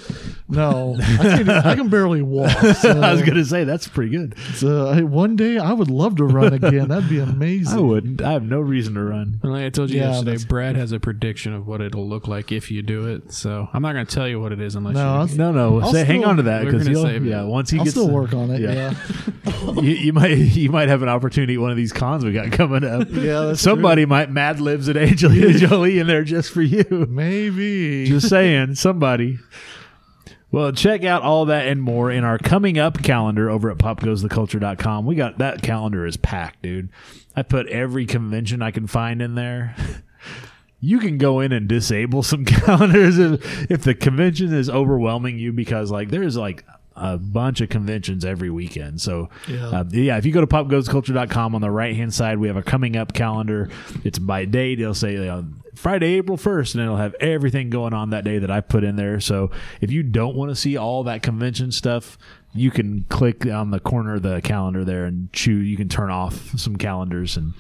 [0.49, 2.51] No, I, can't, I can barely walk.
[2.77, 4.39] so- I was gonna say that's pretty good.
[4.55, 6.89] So hey, one day I would love to run again.
[6.89, 7.79] That'd be amazing.
[7.79, 8.23] I wouldn't.
[8.23, 9.39] I have no reason to run.
[9.43, 12.27] And like I told you Yeah, yesterday, Brad has a prediction of what it'll look
[12.27, 13.35] like if you do it.
[13.35, 15.21] So I'm not going to tell you what it is unless No, you.
[15.21, 15.81] I'll- No, no.
[15.81, 17.23] I'll say, hang on to that because he'll.
[17.23, 18.61] Yeah, once he I'll gets still the- work on it.
[18.65, 18.95] Yeah.
[19.83, 22.51] you, you might you might have an opportunity at one of these cons we got
[22.51, 22.94] coming up.
[23.01, 27.07] Yeah, somebody might Mad Libs at Angelina Jolie in there just for you.
[27.09, 28.07] Maybe.
[28.07, 29.39] Just saying, somebody.
[30.51, 35.05] Well, check out all that and more in our coming up calendar over at popgoestheculture.com.
[35.05, 36.91] We got that calendar is packed, dude.
[37.35, 39.75] I put every convention I can find in there.
[40.81, 45.51] You can go in and disable some calendars if, if the convention is overwhelming you
[45.51, 46.63] because like there's like
[46.97, 49.01] a bunch of conventions every weekend.
[49.01, 49.67] So Yeah.
[49.69, 52.63] uh, yeah, if you go to popgoesculture.com on the right hand side, we have a
[52.63, 53.69] coming up calendar.
[54.05, 54.81] It's by date.
[54.81, 55.45] It'll say you know,
[55.75, 58.95] Friday, April 1st, and it'll have everything going on that day that I put in
[58.97, 59.19] there.
[59.21, 59.51] So
[59.81, 62.17] if you don't want to see all that convention stuff,
[62.55, 65.67] you can click on the corner of the calendar there and choose.
[65.69, 67.55] You can turn off some calendars and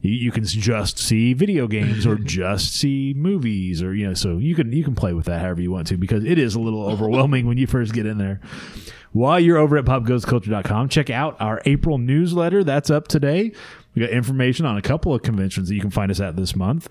[0.00, 4.38] you, you can just see video games or just see movies or you know so
[4.38, 6.60] you can you can play with that however you want to because it is a
[6.60, 8.40] little overwhelming when you first get in there
[9.12, 12.62] While you're over at popgoestheculture.com, check out our April newsletter.
[12.62, 13.52] That's up today.
[13.94, 16.54] We got information on a couple of conventions that you can find us at this
[16.54, 16.88] month.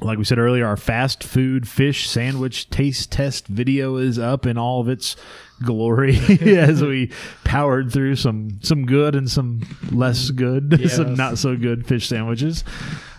[0.00, 4.58] Like we said earlier, our fast food fish sandwich taste test video is up in
[4.58, 5.16] all of its
[5.62, 7.10] glory as we
[7.44, 12.62] powered through some some good and some less good, some not so good fish sandwiches.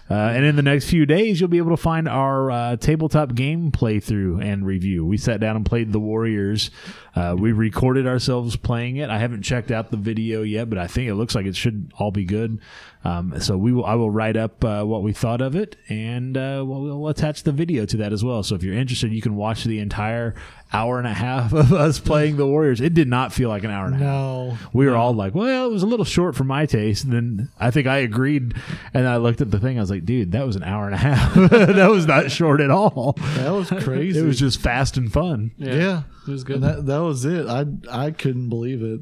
[0.10, 3.36] Uh, and in the next few days, you'll be able to find our uh, tabletop
[3.36, 5.06] game playthrough and review.
[5.06, 6.72] We sat down and played the Warriors.
[7.18, 9.10] Uh, we recorded ourselves playing it.
[9.10, 11.92] I haven't checked out the video yet, but I think it looks like it should
[11.98, 12.60] all be good.
[13.04, 13.86] Um, so we will.
[13.86, 17.42] I will write up uh, what we thought of it, and uh, we'll, we'll attach
[17.44, 18.44] the video to that as well.
[18.44, 20.36] So if you're interested, you can watch the entire
[20.74, 22.82] hour and a half of us playing the Warriors.
[22.82, 24.58] It did not feel like an hour and a half No.
[24.74, 27.04] we were all like, well, it was a little short for my taste.
[27.06, 28.54] And then I think I agreed.
[28.94, 29.78] And I looked at the thing.
[29.78, 31.34] I was like, dude, that was an hour and a half.
[31.50, 33.14] that was not short at all.
[33.36, 34.20] That was crazy.
[34.20, 35.52] It was just fast and fun.
[35.58, 36.58] Yeah, it was good.
[36.58, 37.48] And that that was it.
[37.48, 39.02] I I couldn't believe it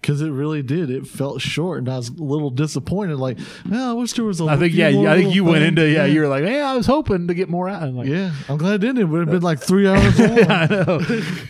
[0.00, 0.90] because it really did.
[0.90, 3.16] It felt short, and I was a little disappointed.
[3.16, 4.44] Like, no, I wish there was a.
[4.44, 6.44] I think, yeah, more I think little you went things." into, yeah, you were like,
[6.44, 7.82] hey, I was hoping to get more out.
[7.82, 8.98] I'm like, yeah, I'm glad it didn't.
[8.98, 10.50] It would have been like three hours long.
[10.50, 11.00] I know.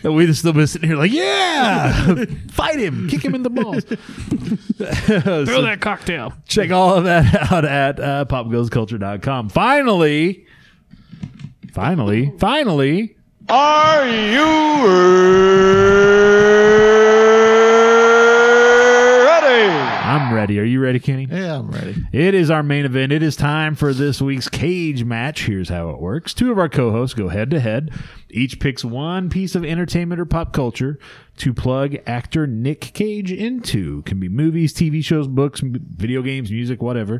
[0.03, 3.49] And we'd have still been sitting here like, yeah, fight him, kick him in the
[3.49, 3.83] balls.
[3.83, 6.33] Throw that cocktail.
[6.47, 9.49] Check all of that out at uh, popgoestheculture.com.
[9.49, 10.45] Finally,
[11.73, 13.15] finally, finally,
[13.51, 14.45] Are you
[19.25, 19.71] ready?
[19.71, 20.59] I'm ready.
[20.59, 21.27] Are you ready, Kenny?
[21.31, 21.95] Yeah, I'm ready.
[22.13, 23.11] It is our main event.
[23.11, 25.47] It is time for this week's cage match.
[25.47, 26.35] Here's how it works.
[26.35, 27.89] Two of our co-hosts go head to head.
[28.29, 30.99] Each picks one piece of entertainment or pop culture
[31.37, 34.03] to plug actor Nick Cage into.
[34.03, 37.19] Can be movies, TV shows, books, video games, music, whatever.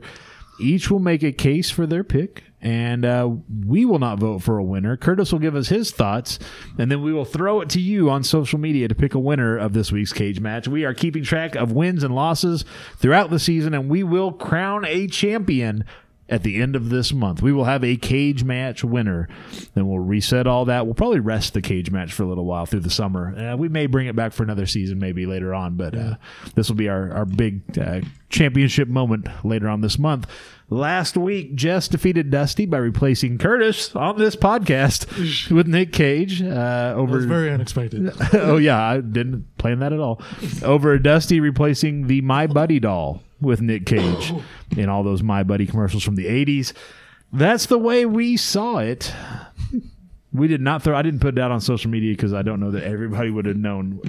[0.59, 3.29] Each will make a case for their pick, and uh,
[3.65, 4.97] we will not vote for a winner.
[4.97, 6.39] Curtis will give us his thoughts,
[6.77, 9.57] and then we will throw it to you on social media to pick a winner
[9.57, 10.67] of this week's cage match.
[10.67, 12.65] We are keeping track of wins and losses
[12.97, 15.85] throughout the season, and we will crown a champion
[16.29, 17.41] at the end of this month.
[17.41, 19.27] We will have a cage match winner.
[19.73, 20.85] Then we'll reset all that.
[20.85, 23.35] We'll probably rest the cage match for a little while through the summer.
[23.37, 26.15] Uh, we may bring it back for another season, maybe later on, but uh,
[26.55, 30.27] this will be our, our big uh, championship moment later on this month.
[30.71, 36.93] Last week, Jess defeated Dusty by replacing Curtis on this podcast with Nick Cage uh,
[36.95, 37.15] over.
[37.15, 38.11] was very unexpected.
[38.33, 40.21] oh yeah, I didn't plan that at all.
[40.63, 44.33] Over Dusty replacing the My Buddy doll with Nick Cage
[44.77, 46.73] in all those My Buddy commercials from the '80s.
[47.31, 49.13] That's the way we saw it.
[50.31, 50.95] We did not throw.
[50.95, 53.45] I didn't put that out on social media because I don't know that everybody would
[53.45, 53.99] have known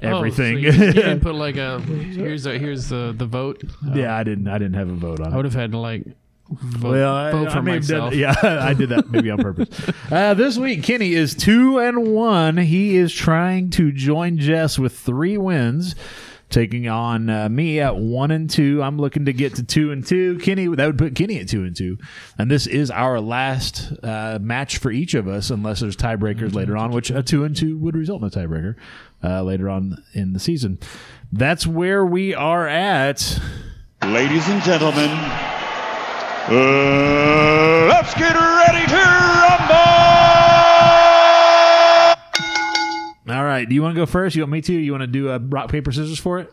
[0.00, 0.56] everything.
[0.66, 3.62] Oh, so you, you didn't put like a here's a, here's the the vote.
[3.94, 4.48] yeah, I didn't.
[4.48, 5.32] I didn't have a vote on it.
[5.32, 6.04] I would have had to like
[6.50, 8.14] vote, Well, I, vote for I have done- myself.
[8.14, 9.68] yeah, I did that maybe on purpose.
[10.10, 12.56] Uh, this week, Kenny is two and one.
[12.58, 15.96] He is trying to join Jess with three wins,
[16.50, 18.82] taking on uh, me at one and two.
[18.82, 20.38] I'm looking to get to two and two.
[20.38, 21.98] Kenny, that would put Kenny at two and two,
[22.38, 26.76] and this is our last uh, match for each of us, unless there's tiebreakers later
[26.76, 28.76] on, which a two and two would result in a tiebreaker
[29.24, 30.78] uh, later on in the season.
[31.32, 33.40] That's where we are at.
[34.04, 35.10] Ladies and gentlemen,
[36.48, 39.65] uh, let's get ready to rumble!
[43.28, 43.68] All right.
[43.68, 44.36] Do you want to go first?
[44.36, 44.72] You want me to?
[44.72, 46.52] You want to do a rock paper scissors for it?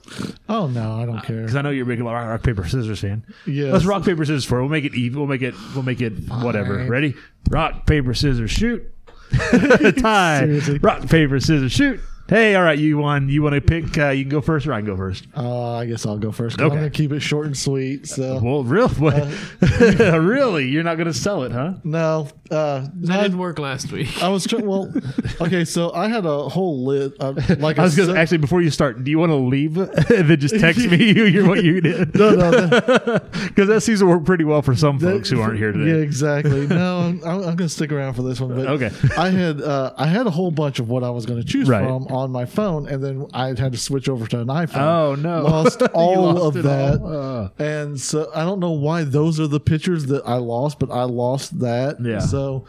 [0.50, 1.42] Oh no, I don't uh, care.
[1.42, 3.26] Because I know you're a big rock, rock paper scissors fan.
[3.46, 3.72] Yeah.
[3.72, 4.62] Let's rock paper scissors for it.
[4.62, 5.20] We'll make it even.
[5.20, 5.54] We'll make it.
[5.76, 6.80] We'll make it whatever.
[6.80, 6.90] Fine.
[6.90, 7.16] Ready?
[7.50, 8.90] Rock paper scissors shoot.
[9.32, 10.40] Tie.
[10.40, 10.80] Seriously.
[10.80, 12.00] Rock paper scissors shoot.
[12.30, 12.80] Hey, all right.
[12.80, 13.28] You won.
[13.28, 13.98] You want to pick?
[13.98, 15.28] Uh, you can go first, or I can go first.
[15.36, 16.58] Uh, I guess I'll go first.
[16.58, 16.74] 'cause Okay.
[16.76, 18.08] I'm gonna keep it short and sweet.
[18.08, 18.88] So Well, real.
[19.04, 19.28] What?
[19.62, 20.70] really?
[20.70, 21.74] You're not going to sell it, huh?
[21.84, 24.24] no, uh, That didn't work last week.
[24.24, 24.66] I was trying.
[24.66, 24.94] Well,
[25.42, 27.16] okay, so I had a whole list.
[27.20, 29.04] Uh, like I was going to set- actually before you start.
[29.04, 32.16] Do you want to leave and then just text me you, you what you did?
[32.16, 35.74] No, no, because that seems to work pretty well for some folks who aren't here
[35.74, 35.92] today.
[35.92, 36.68] Yeah, exactly.
[36.68, 38.56] No, I'm, I'm going to stick around for this one.
[38.56, 38.92] But Okay.
[39.18, 41.68] I had uh, I had a whole bunch of what I was going to choose
[41.68, 41.84] Right.
[41.86, 44.78] from on my phone, and then I had to switch over to an iPhone.
[44.82, 45.42] Oh, no.
[45.44, 47.44] Lost all lost of that, all.
[47.44, 47.50] Uh.
[47.58, 51.04] and so I don't know why those are the pictures that I lost, but I
[51.04, 51.98] lost that.
[52.00, 52.20] Yeah.
[52.20, 52.66] So.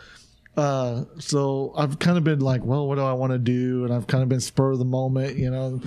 [0.56, 3.84] Uh, so I've kind of been like, well, what do I want to do?
[3.84, 5.80] And I've kind of been spur of the moment, you know,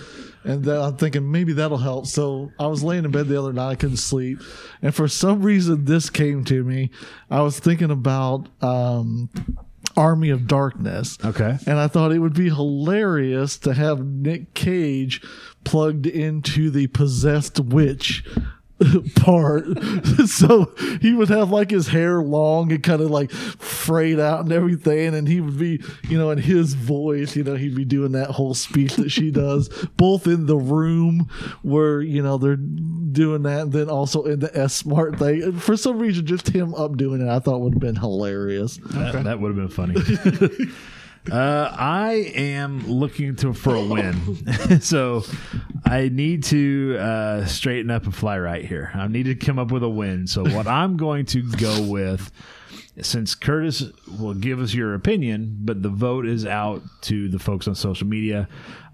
[0.44, 2.06] and then I'm thinking maybe that'll help.
[2.06, 4.40] So I was laying in bed the other night, I couldn't sleep,
[4.82, 6.90] and for some reason this came to me.
[7.32, 9.30] I was thinking about um,
[9.98, 11.58] Army of Darkness, Okay.
[11.66, 15.22] and I thought it would be hilarious to have Nick Cage
[15.64, 18.24] plugged into the possessed witch
[19.16, 19.66] part.
[20.28, 20.72] so
[21.02, 25.16] he would have like his hair long and kind of like frayed out and everything.
[25.16, 28.32] And he would be, you know, in his voice, you know, he'd be doing that
[28.32, 29.68] whole speech that she does,
[29.98, 31.30] both in the room
[31.64, 35.44] where, you know, they're doing that and then also in the S-Mart thing.
[35.44, 38.78] And for some reason, just him up doing it, I thought would have been hilarious.
[38.78, 39.96] That, that would have been funny.
[41.32, 45.24] Uh, I am looking to for a win, so
[45.86, 48.92] I need to uh, straighten up and fly right here.
[48.94, 50.28] I need to come up with a win.
[50.28, 52.32] So what I'm going to go with,
[53.02, 53.84] since Curtis
[54.20, 58.08] will give us your opinion, but the vote is out to the folks on social
[58.08, 58.48] media.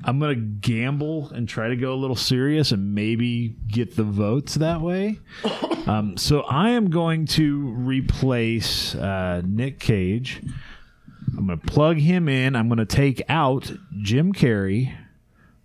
[0.03, 4.03] I'm going to gamble and try to go a little serious and maybe get the
[4.03, 5.19] votes that way.
[5.83, 10.41] Um, so I am going to replace uh, Nick Cage.
[11.37, 12.55] I'm going to plug him in.
[12.55, 14.95] I'm going to take out Jim Carrey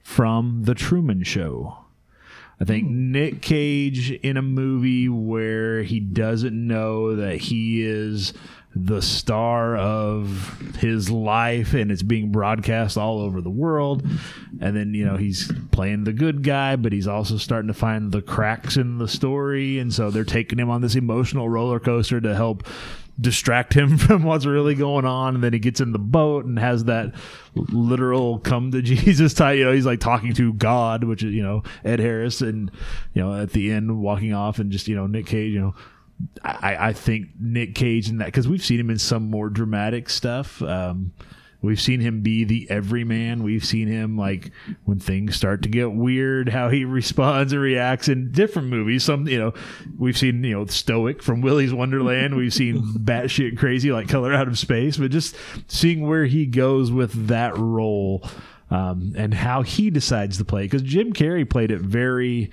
[0.03, 1.79] from The Truman Show.
[2.61, 3.13] I think hmm.
[3.13, 8.33] Nick Cage in a movie where he doesn't know that he is
[8.75, 14.07] the star of his life and it's being broadcast all over the world.
[14.61, 18.13] And then, you know, he's playing the good guy, but he's also starting to find
[18.13, 19.79] the cracks in the story.
[19.79, 22.67] And so they're taking him on this emotional roller coaster to help
[23.21, 25.35] distract him from what's really going on.
[25.35, 27.15] And then he gets in the boat and has that
[27.55, 31.43] literal come to jesus type you know he's like talking to god which is you
[31.43, 32.71] know ed harris and
[33.15, 35.75] you know at the end walking off and just you know nick cage you know
[36.45, 40.09] i i think nick cage in that because we've seen him in some more dramatic
[40.09, 40.63] stuff.
[40.63, 41.13] Um
[41.61, 43.43] We've seen him be the everyman.
[43.43, 44.53] We've seen him like
[44.85, 49.03] when things start to get weird, how he responds and reacts in different movies.
[49.03, 49.55] Some, you know,
[49.99, 52.37] we've seen you know Stoic from Willy's Wonderland.
[52.37, 54.97] We've seen batshit crazy like Color Out of Space.
[54.99, 55.35] But just
[55.67, 58.23] seeing where he goes with that role
[58.71, 62.51] um, and how he decides to play, because Jim Carrey played it very.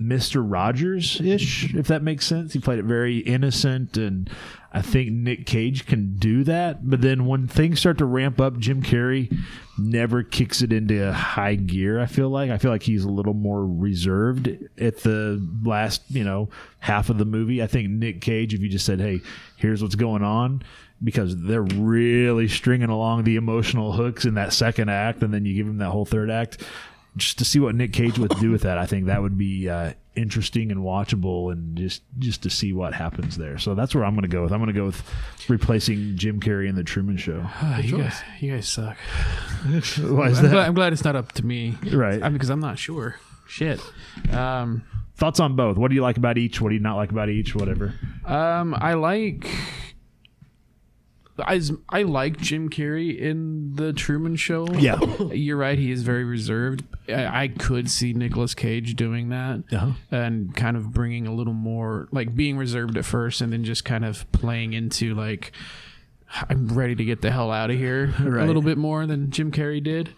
[0.00, 0.44] Mr.
[0.46, 2.52] Rogers ish, if that makes sense.
[2.52, 4.30] He played it very innocent, and
[4.70, 6.88] I think Nick Cage can do that.
[6.88, 9.34] But then when things start to ramp up, Jim Carrey
[9.78, 12.00] never kicks it into high gear.
[12.00, 16.24] I feel like I feel like he's a little more reserved at the last, you
[16.24, 16.50] know,
[16.80, 17.62] half of the movie.
[17.62, 19.20] I think Nick Cage, if you just said, "Hey,
[19.56, 20.62] here's what's going on,"
[21.02, 25.54] because they're really stringing along the emotional hooks in that second act, and then you
[25.54, 26.62] give him that whole third act
[27.18, 29.68] just to see what Nick Cage would do with that, I think that would be
[29.68, 33.58] uh, interesting and watchable, and just just to see what happens there.
[33.58, 34.52] So that's where I'm going to go with.
[34.52, 35.02] I'm going to go with
[35.48, 37.42] replacing Jim Carrey in the Truman Show.
[37.44, 38.96] Ah, you, guys, you guys suck.
[39.66, 40.50] Why is I'm, that?
[40.50, 41.76] glad, I'm glad it's not up to me.
[41.92, 42.22] Right.
[42.22, 43.16] I mean, because I'm not sure.
[43.46, 43.80] Shit.
[44.32, 44.84] Um,
[45.18, 45.76] Thoughts on both?
[45.76, 46.60] What do you like about each?
[46.60, 47.52] What do you not like about each?
[47.52, 47.94] Whatever.
[48.24, 49.50] Um, I like.
[51.46, 54.66] I, I like Jim Carrey in the Truman Show.
[54.72, 54.98] Yeah.
[55.32, 55.78] you're right.
[55.78, 56.84] He is very reserved.
[57.08, 59.92] I, I could see Nicolas Cage doing that Uh-huh.
[60.10, 63.84] and kind of bringing a little more, like being reserved at first, and then just
[63.84, 65.52] kind of playing into like
[66.50, 68.44] I'm ready to get the hell out of here Right.
[68.44, 70.10] a little bit more than Jim Carrey did.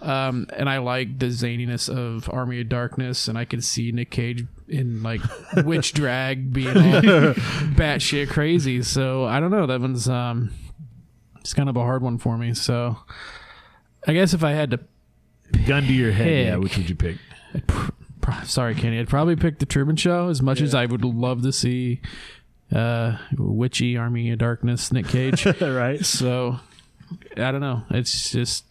[0.00, 4.10] Um, and I like the zaniness of Army of Darkness, and I could see Nick
[4.10, 5.20] Cage in like
[5.64, 7.02] witch drag being all
[7.74, 8.82] batshit crazy.
[8.82, 9.66] So I don't know.
[9.66, 10.52] That one's um,
[11.48, 12.52] it's kind of a hard one for me.
[12.52, 12.98] So
[14.06, 14.80] I guess if I had to,
[15.66, 16.44] Gun to your head.
[16.46, 16.56] Yeah.
[16.56, 17.16] Which would you pick?
[17.66, 20.28] pro- sorry, Kenny, I'd probably pick the Truman Show.
[20.28, 22.02] As much as I would love to see
[22.70, 25.46] uh, witchy Army of Darkness Nick Cage.
[25.62, 26.04] right.
[26.04, 26.60] So
[27.38, 27.82] I don't know.
[27.92, 28.66] It's just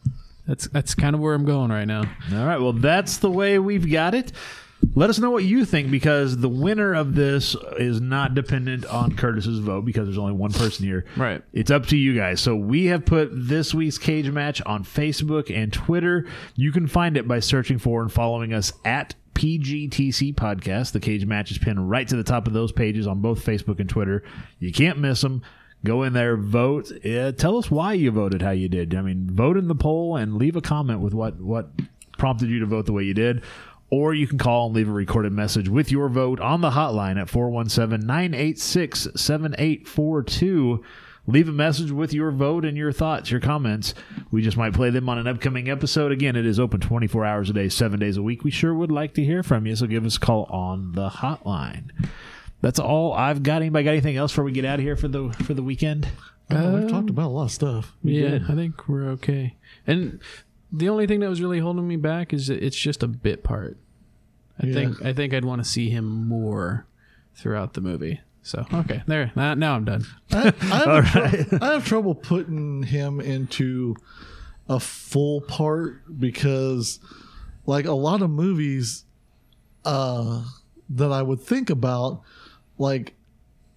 [0.47, 2.03] that's that's kind of where I'm going right now.
[2.31, 2.61] All right.
[2.61, 4.33] Well, that's the way we've got it.
[4.95, 9.15] Let us know what you think because the winner of this is not dependent on
[9.15, 11.05] Curtis's vote because there's only one person here.
[11.15, 11.41] Right.
[11.53, 12.41] It's up to you guys.
[12.41, 16.27] So we have put this week's cage match on Facebook and Twitter.
[16.55, 20.93] You can find it by searching for and following us at PGTC Podcast.
[20.93, 23.79] The cage match is pinned right to the top of those pages on both Facebook
[23.79, 24.23] and Twitter.
[24.59, 25.43] You can't miss them.
[25.85, 26.91] Go in there, vote.
[27.05, 28.95] Uh, tell us why you voted how you did.
[28.95, 31.69] I mean, vote in the poll and leave a comment with what what
[32.17, 33.43] prompted you to vote the way you did.
[33.89, 37.19] Or you can call and leave a recorded message with your vote on the hotline
[37.19, 40.83] at 417 986 7842.
[41.29, 43.93] Leave a message with your vote and your thoughts, your comments.
[44.31, 46.13] We just might play them on an upcoming episode.
[46.13, 48.45] Again, it is open 24 hours a day, seven days a week.
[48.45, 51.09] We sure would like to hear from you, so give us a call on the
[51.09, 51.91] hotline.
[52.61, 53.57] That's all I've got.
[53.61, 56.07] Anybody got anything else before we get out of here for the for the weekend?
[56.49, 57.93] Oh, we've talked about a lot of stuff.
[58.03, 58.43] Yeah, did.
[58.49, 59.55] I think we're okay.
[59.85, 60.19] And
[60.71, 63.43] the only thing that was really holding me back is that it's just a bit
[63.43, 63.77] part.
[64.61, 64.73] I Yeah.
[64.73, 66.85] think I think I'd want to see him more
[67.35, 68.21] throughout the movie.
[68.41, 69.31] So okay, there.
[69.35, 70.05] Now, now I'm done.
[70.31, 73.95] I, I, have trou- I have trouble putting him into
[74.69, 76.99] a full part because,
[77.65, 79.03] like a lot of movies,
[79.83, 80.43] uh,
[80.89, 82.21] that I would think about,
[82.77, 83.13] like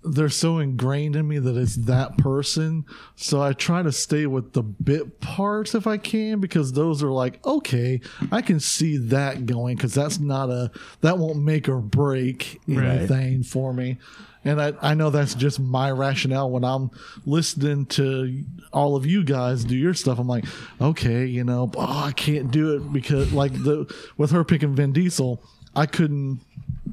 [0.02, 2.84] they're so ingrained in me that it's that person.
[3.16, 7.10] So I try to stay with the bit parts if I can because those are
[7.10, 8.00] like, okay,
[8.32, 10.70] I can see that going because that's not a,
[11.02, 12.86] that won't make or break Right.
[12.86, 13.98] anything for me.
[14.42, 16.90] And I, I know that's just my rationale when I'm
[17.26, 20.18] listening to all of you guys do your stuff.
[20.18, 20.46] I'm like,
[20.80, 24.94] okay, you know, oh, I can't do it because like the with her picking Vin
[24.94, 25.42] Diesel,
[25.76, 26.40] I couldn't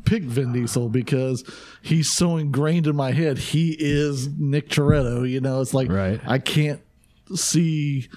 [0.05, 1.43] pick Vin Diesel because
[1.81, 3.37] he's so ingrained in my head.
[3.37, 5.29] He is Nick Toretto.
[5.29, 5.89] You know, it's like
[6.25, 6.81] I can't
[7.35, 8.07] see.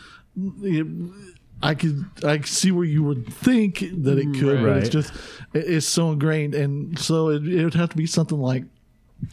[1.63, 5.13] I could I see where you would think that it mm, could, but it's just
[5.53, 8.65] it- it's so ingrained, and so it, it would have to be something like.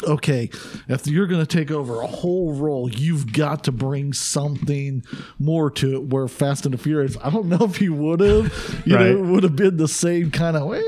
[0.04, 0.50] Okay,
[0.90, 5.02] if you're going to take over a whole role, you've got to bring something
[5.40, 6.04] more to it.
[6.10, 9.12] Where Fast and the Furious, I don't know if he would have, you know, Right.
[9.12, 10.84] it would have been the same kind of, well,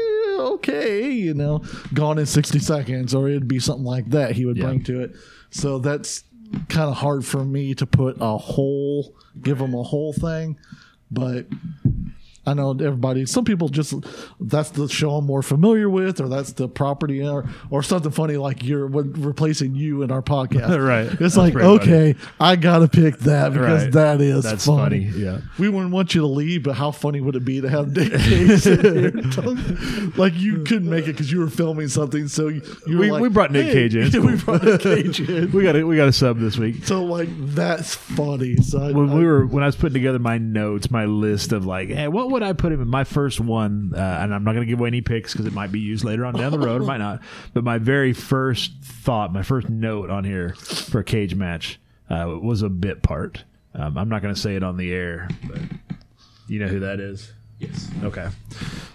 [0.53, 1.63] okay, you know,
[1.93, 5.15] gone in 60 seconds, or it'd be something like that he would bring to it.
[5.51, 6.23] So that's
[6.67, 10.57] kind of hard for me to put a whole, give him a whole thing.
[11.11, 11.47] But
[12.49, 13.93] I know everybody, some people just,
[14.39, 18.37] that's the show I'm more familiar with, or that's the property, or, or something funny
[18.37, 20.77] like you're replacing you in our podcast.
[20.89, 21.05] Right.
[21.07, 21.81] It's That's like, pretty funny.
[22.11, 23.91] okay, I got to pick that because Right.
[23.93, 25.07] that is That's funny.
[25.09, 25.41] funny, yeah.
[25.59, 28.13] We wouldn't want you to leave, but how funny would it be to have Nick
[28.13, 32.27] Cage sit here talk- like you couldn't make it because you were filming something.
[32.27, 34.23] So you, We, like, we brought Nick "Hey." Cage in.
[34.25, 35.51] We brought Nick Cage in.
[35.51, 35.83] we got it.
[35.83, 36.85] We got a sub this week.
[36.85, 38.55] So like that's funny.
[38.57, 41.65] So when I- we were when I was putting together my notes, my list of
[41.65, 42.87] like, hey, what would I put him in?
[42.87, 45.53] My first one, uh, and I'm not going to give away any picks because it
[45.53, 47.21] might be used later on down the road, it might not.
[47.53, 51.79] But my very first thought, my first note on here for a cage match
[52.09, 53.43] uh, was a bit part.
[53.73, 55.59] Um, I'm not going to say it on the air, but
[56.47, 57.31] you know who that is.
[57.59, 57.89] Yes.
[58.03, 58.29] Okay.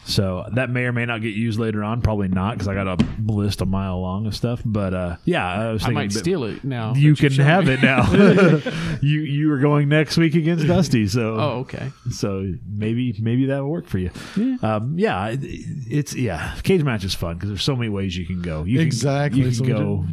[0.07, 2.01] So that may or may not get used later on.
[2.01, 4.61] Probably not because I got a list a mile long of stuff.
[4.65, 6.95] But uh, yeah, I was I might steal it now.
[6.95, 7.74] You that you've can have me.
[7.74, 8.11] it now.
[9.03, 11.91] you you are going next week against Dusty, so Oh, okay.
[12.11, 14.11] So maybe maybe that will work for you.
[14.36, 15.28] Yeah, um, yeah.
[15.28, 16.55] it- It's yeah.
[16.62, 18.65] Cage match is fun because there's so many ways you can go.
[18.65, 20.05] You Exactly, Can, you can we go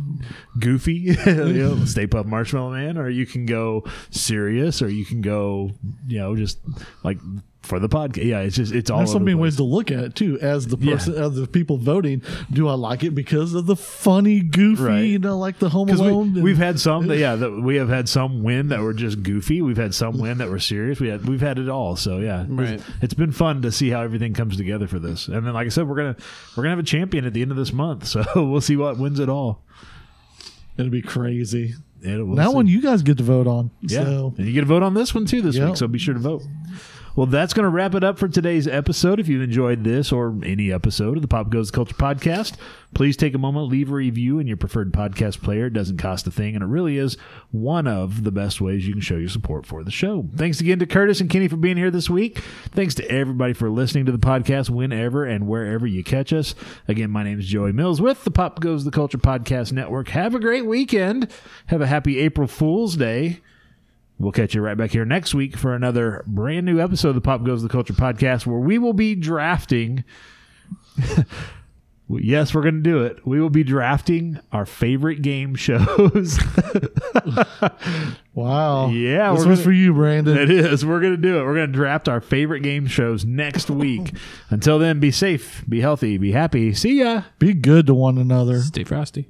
[0.59, 0.93] goofy,
[1.25, 5.71] you know, Stay Puft Marshmallow Man, or you can go serious, or you can go
[6.07, 6.59] you know just
[7.03, 7.17] like
[7.61, 8.25] for the podcast.
[8.25, 8.97] Yeah, it's just it's all.
[8.99, 10.39] There's so many the ways to look at it too.
[10.41, 14.39] As the person, as the people voting, do I like it because of the funny,
[14.41, 14.99] goofy, Right.
[15.01, 16.33] you know, like the Home Alone?
[16.33, 19.21] we, we've had some, that, yeah, that we have had some win that were just
[19.21, 19.61] goofy.
[19.61, 20.99] We've had some win that were serious.
[20.99, 21.95] We had, we've had it all.
[21.95, 22.69] So yeah, Right.
[22.73, 25.27] it's, it's been fun to see how everything comes together for this.
[25.27, 26.15] And then, like I said, we're gonna
[26.57, 28.07] we're gonna have a champion at the end of this month.
[28.11, 29.61] So we'll see what wins it all.
[30.77, 31.75] It'll be crazy.
[32.03, 32.55] It'll, we'll that see.
[32.55, 33.69] one you guys get to vote on.
[33.81, 35.67] Yeah, So and you get to vote on this one too this Yep.
[35.67, 35.77] week.
[35.77, 36.41] So be sure to vote.
[37.13, 39.19] Well, that's going to wrap it up for today's episode.
[39.19, 42.55] If you've enjoyed this or any episode of the Pop Goes the Culture podcast,
[42.93, 45.65] please take a moment, leave a review in your preferred podcast player.
[45.65, 47.17] It doesn't cost a thing, and it really is
[47.51, 50.25] one of the best ways you can show your support for the show.
[50.37, 52.39] Thanks again to Curtis and Kenny for being here this week.
[52.71, 56.55] Thanks to everybody for listening to the podcast whenever and wherever you catch us.
[56.87, 60.07] Again, my name is Joey Mills with the Pop Goes the Culture podcast network.
[60.09, 61.29] Have a great weekend.
[61.65, 63.41] Have a happy April Fool's Day.
[64.21, 67.21] We'll catch you right back here next week for another brand new episode of the
[67.21, 70.03] Pop Goes the Culture podcast where we will be drafting.
[72.07, 73.25] yes, we're going to do it.
[73.25, 76.37] We will be drafting our favorite game shows.
[78.35, 80.37] wow, yeah, this we're was gonna- for you, Brandon.
[80.37, 80.85] It is.
[80.85, 81.43] We're going to do it.
[81.43, 84.13] We're going to draft our favorite game shows next week.
[84.51, 86.75] Until then, be safe, be healthy, be happy.
[86.75, 87.23] See ya.
[87.39, 88.61] Be good to one another.
[88.61, 89.29] Stay frosty.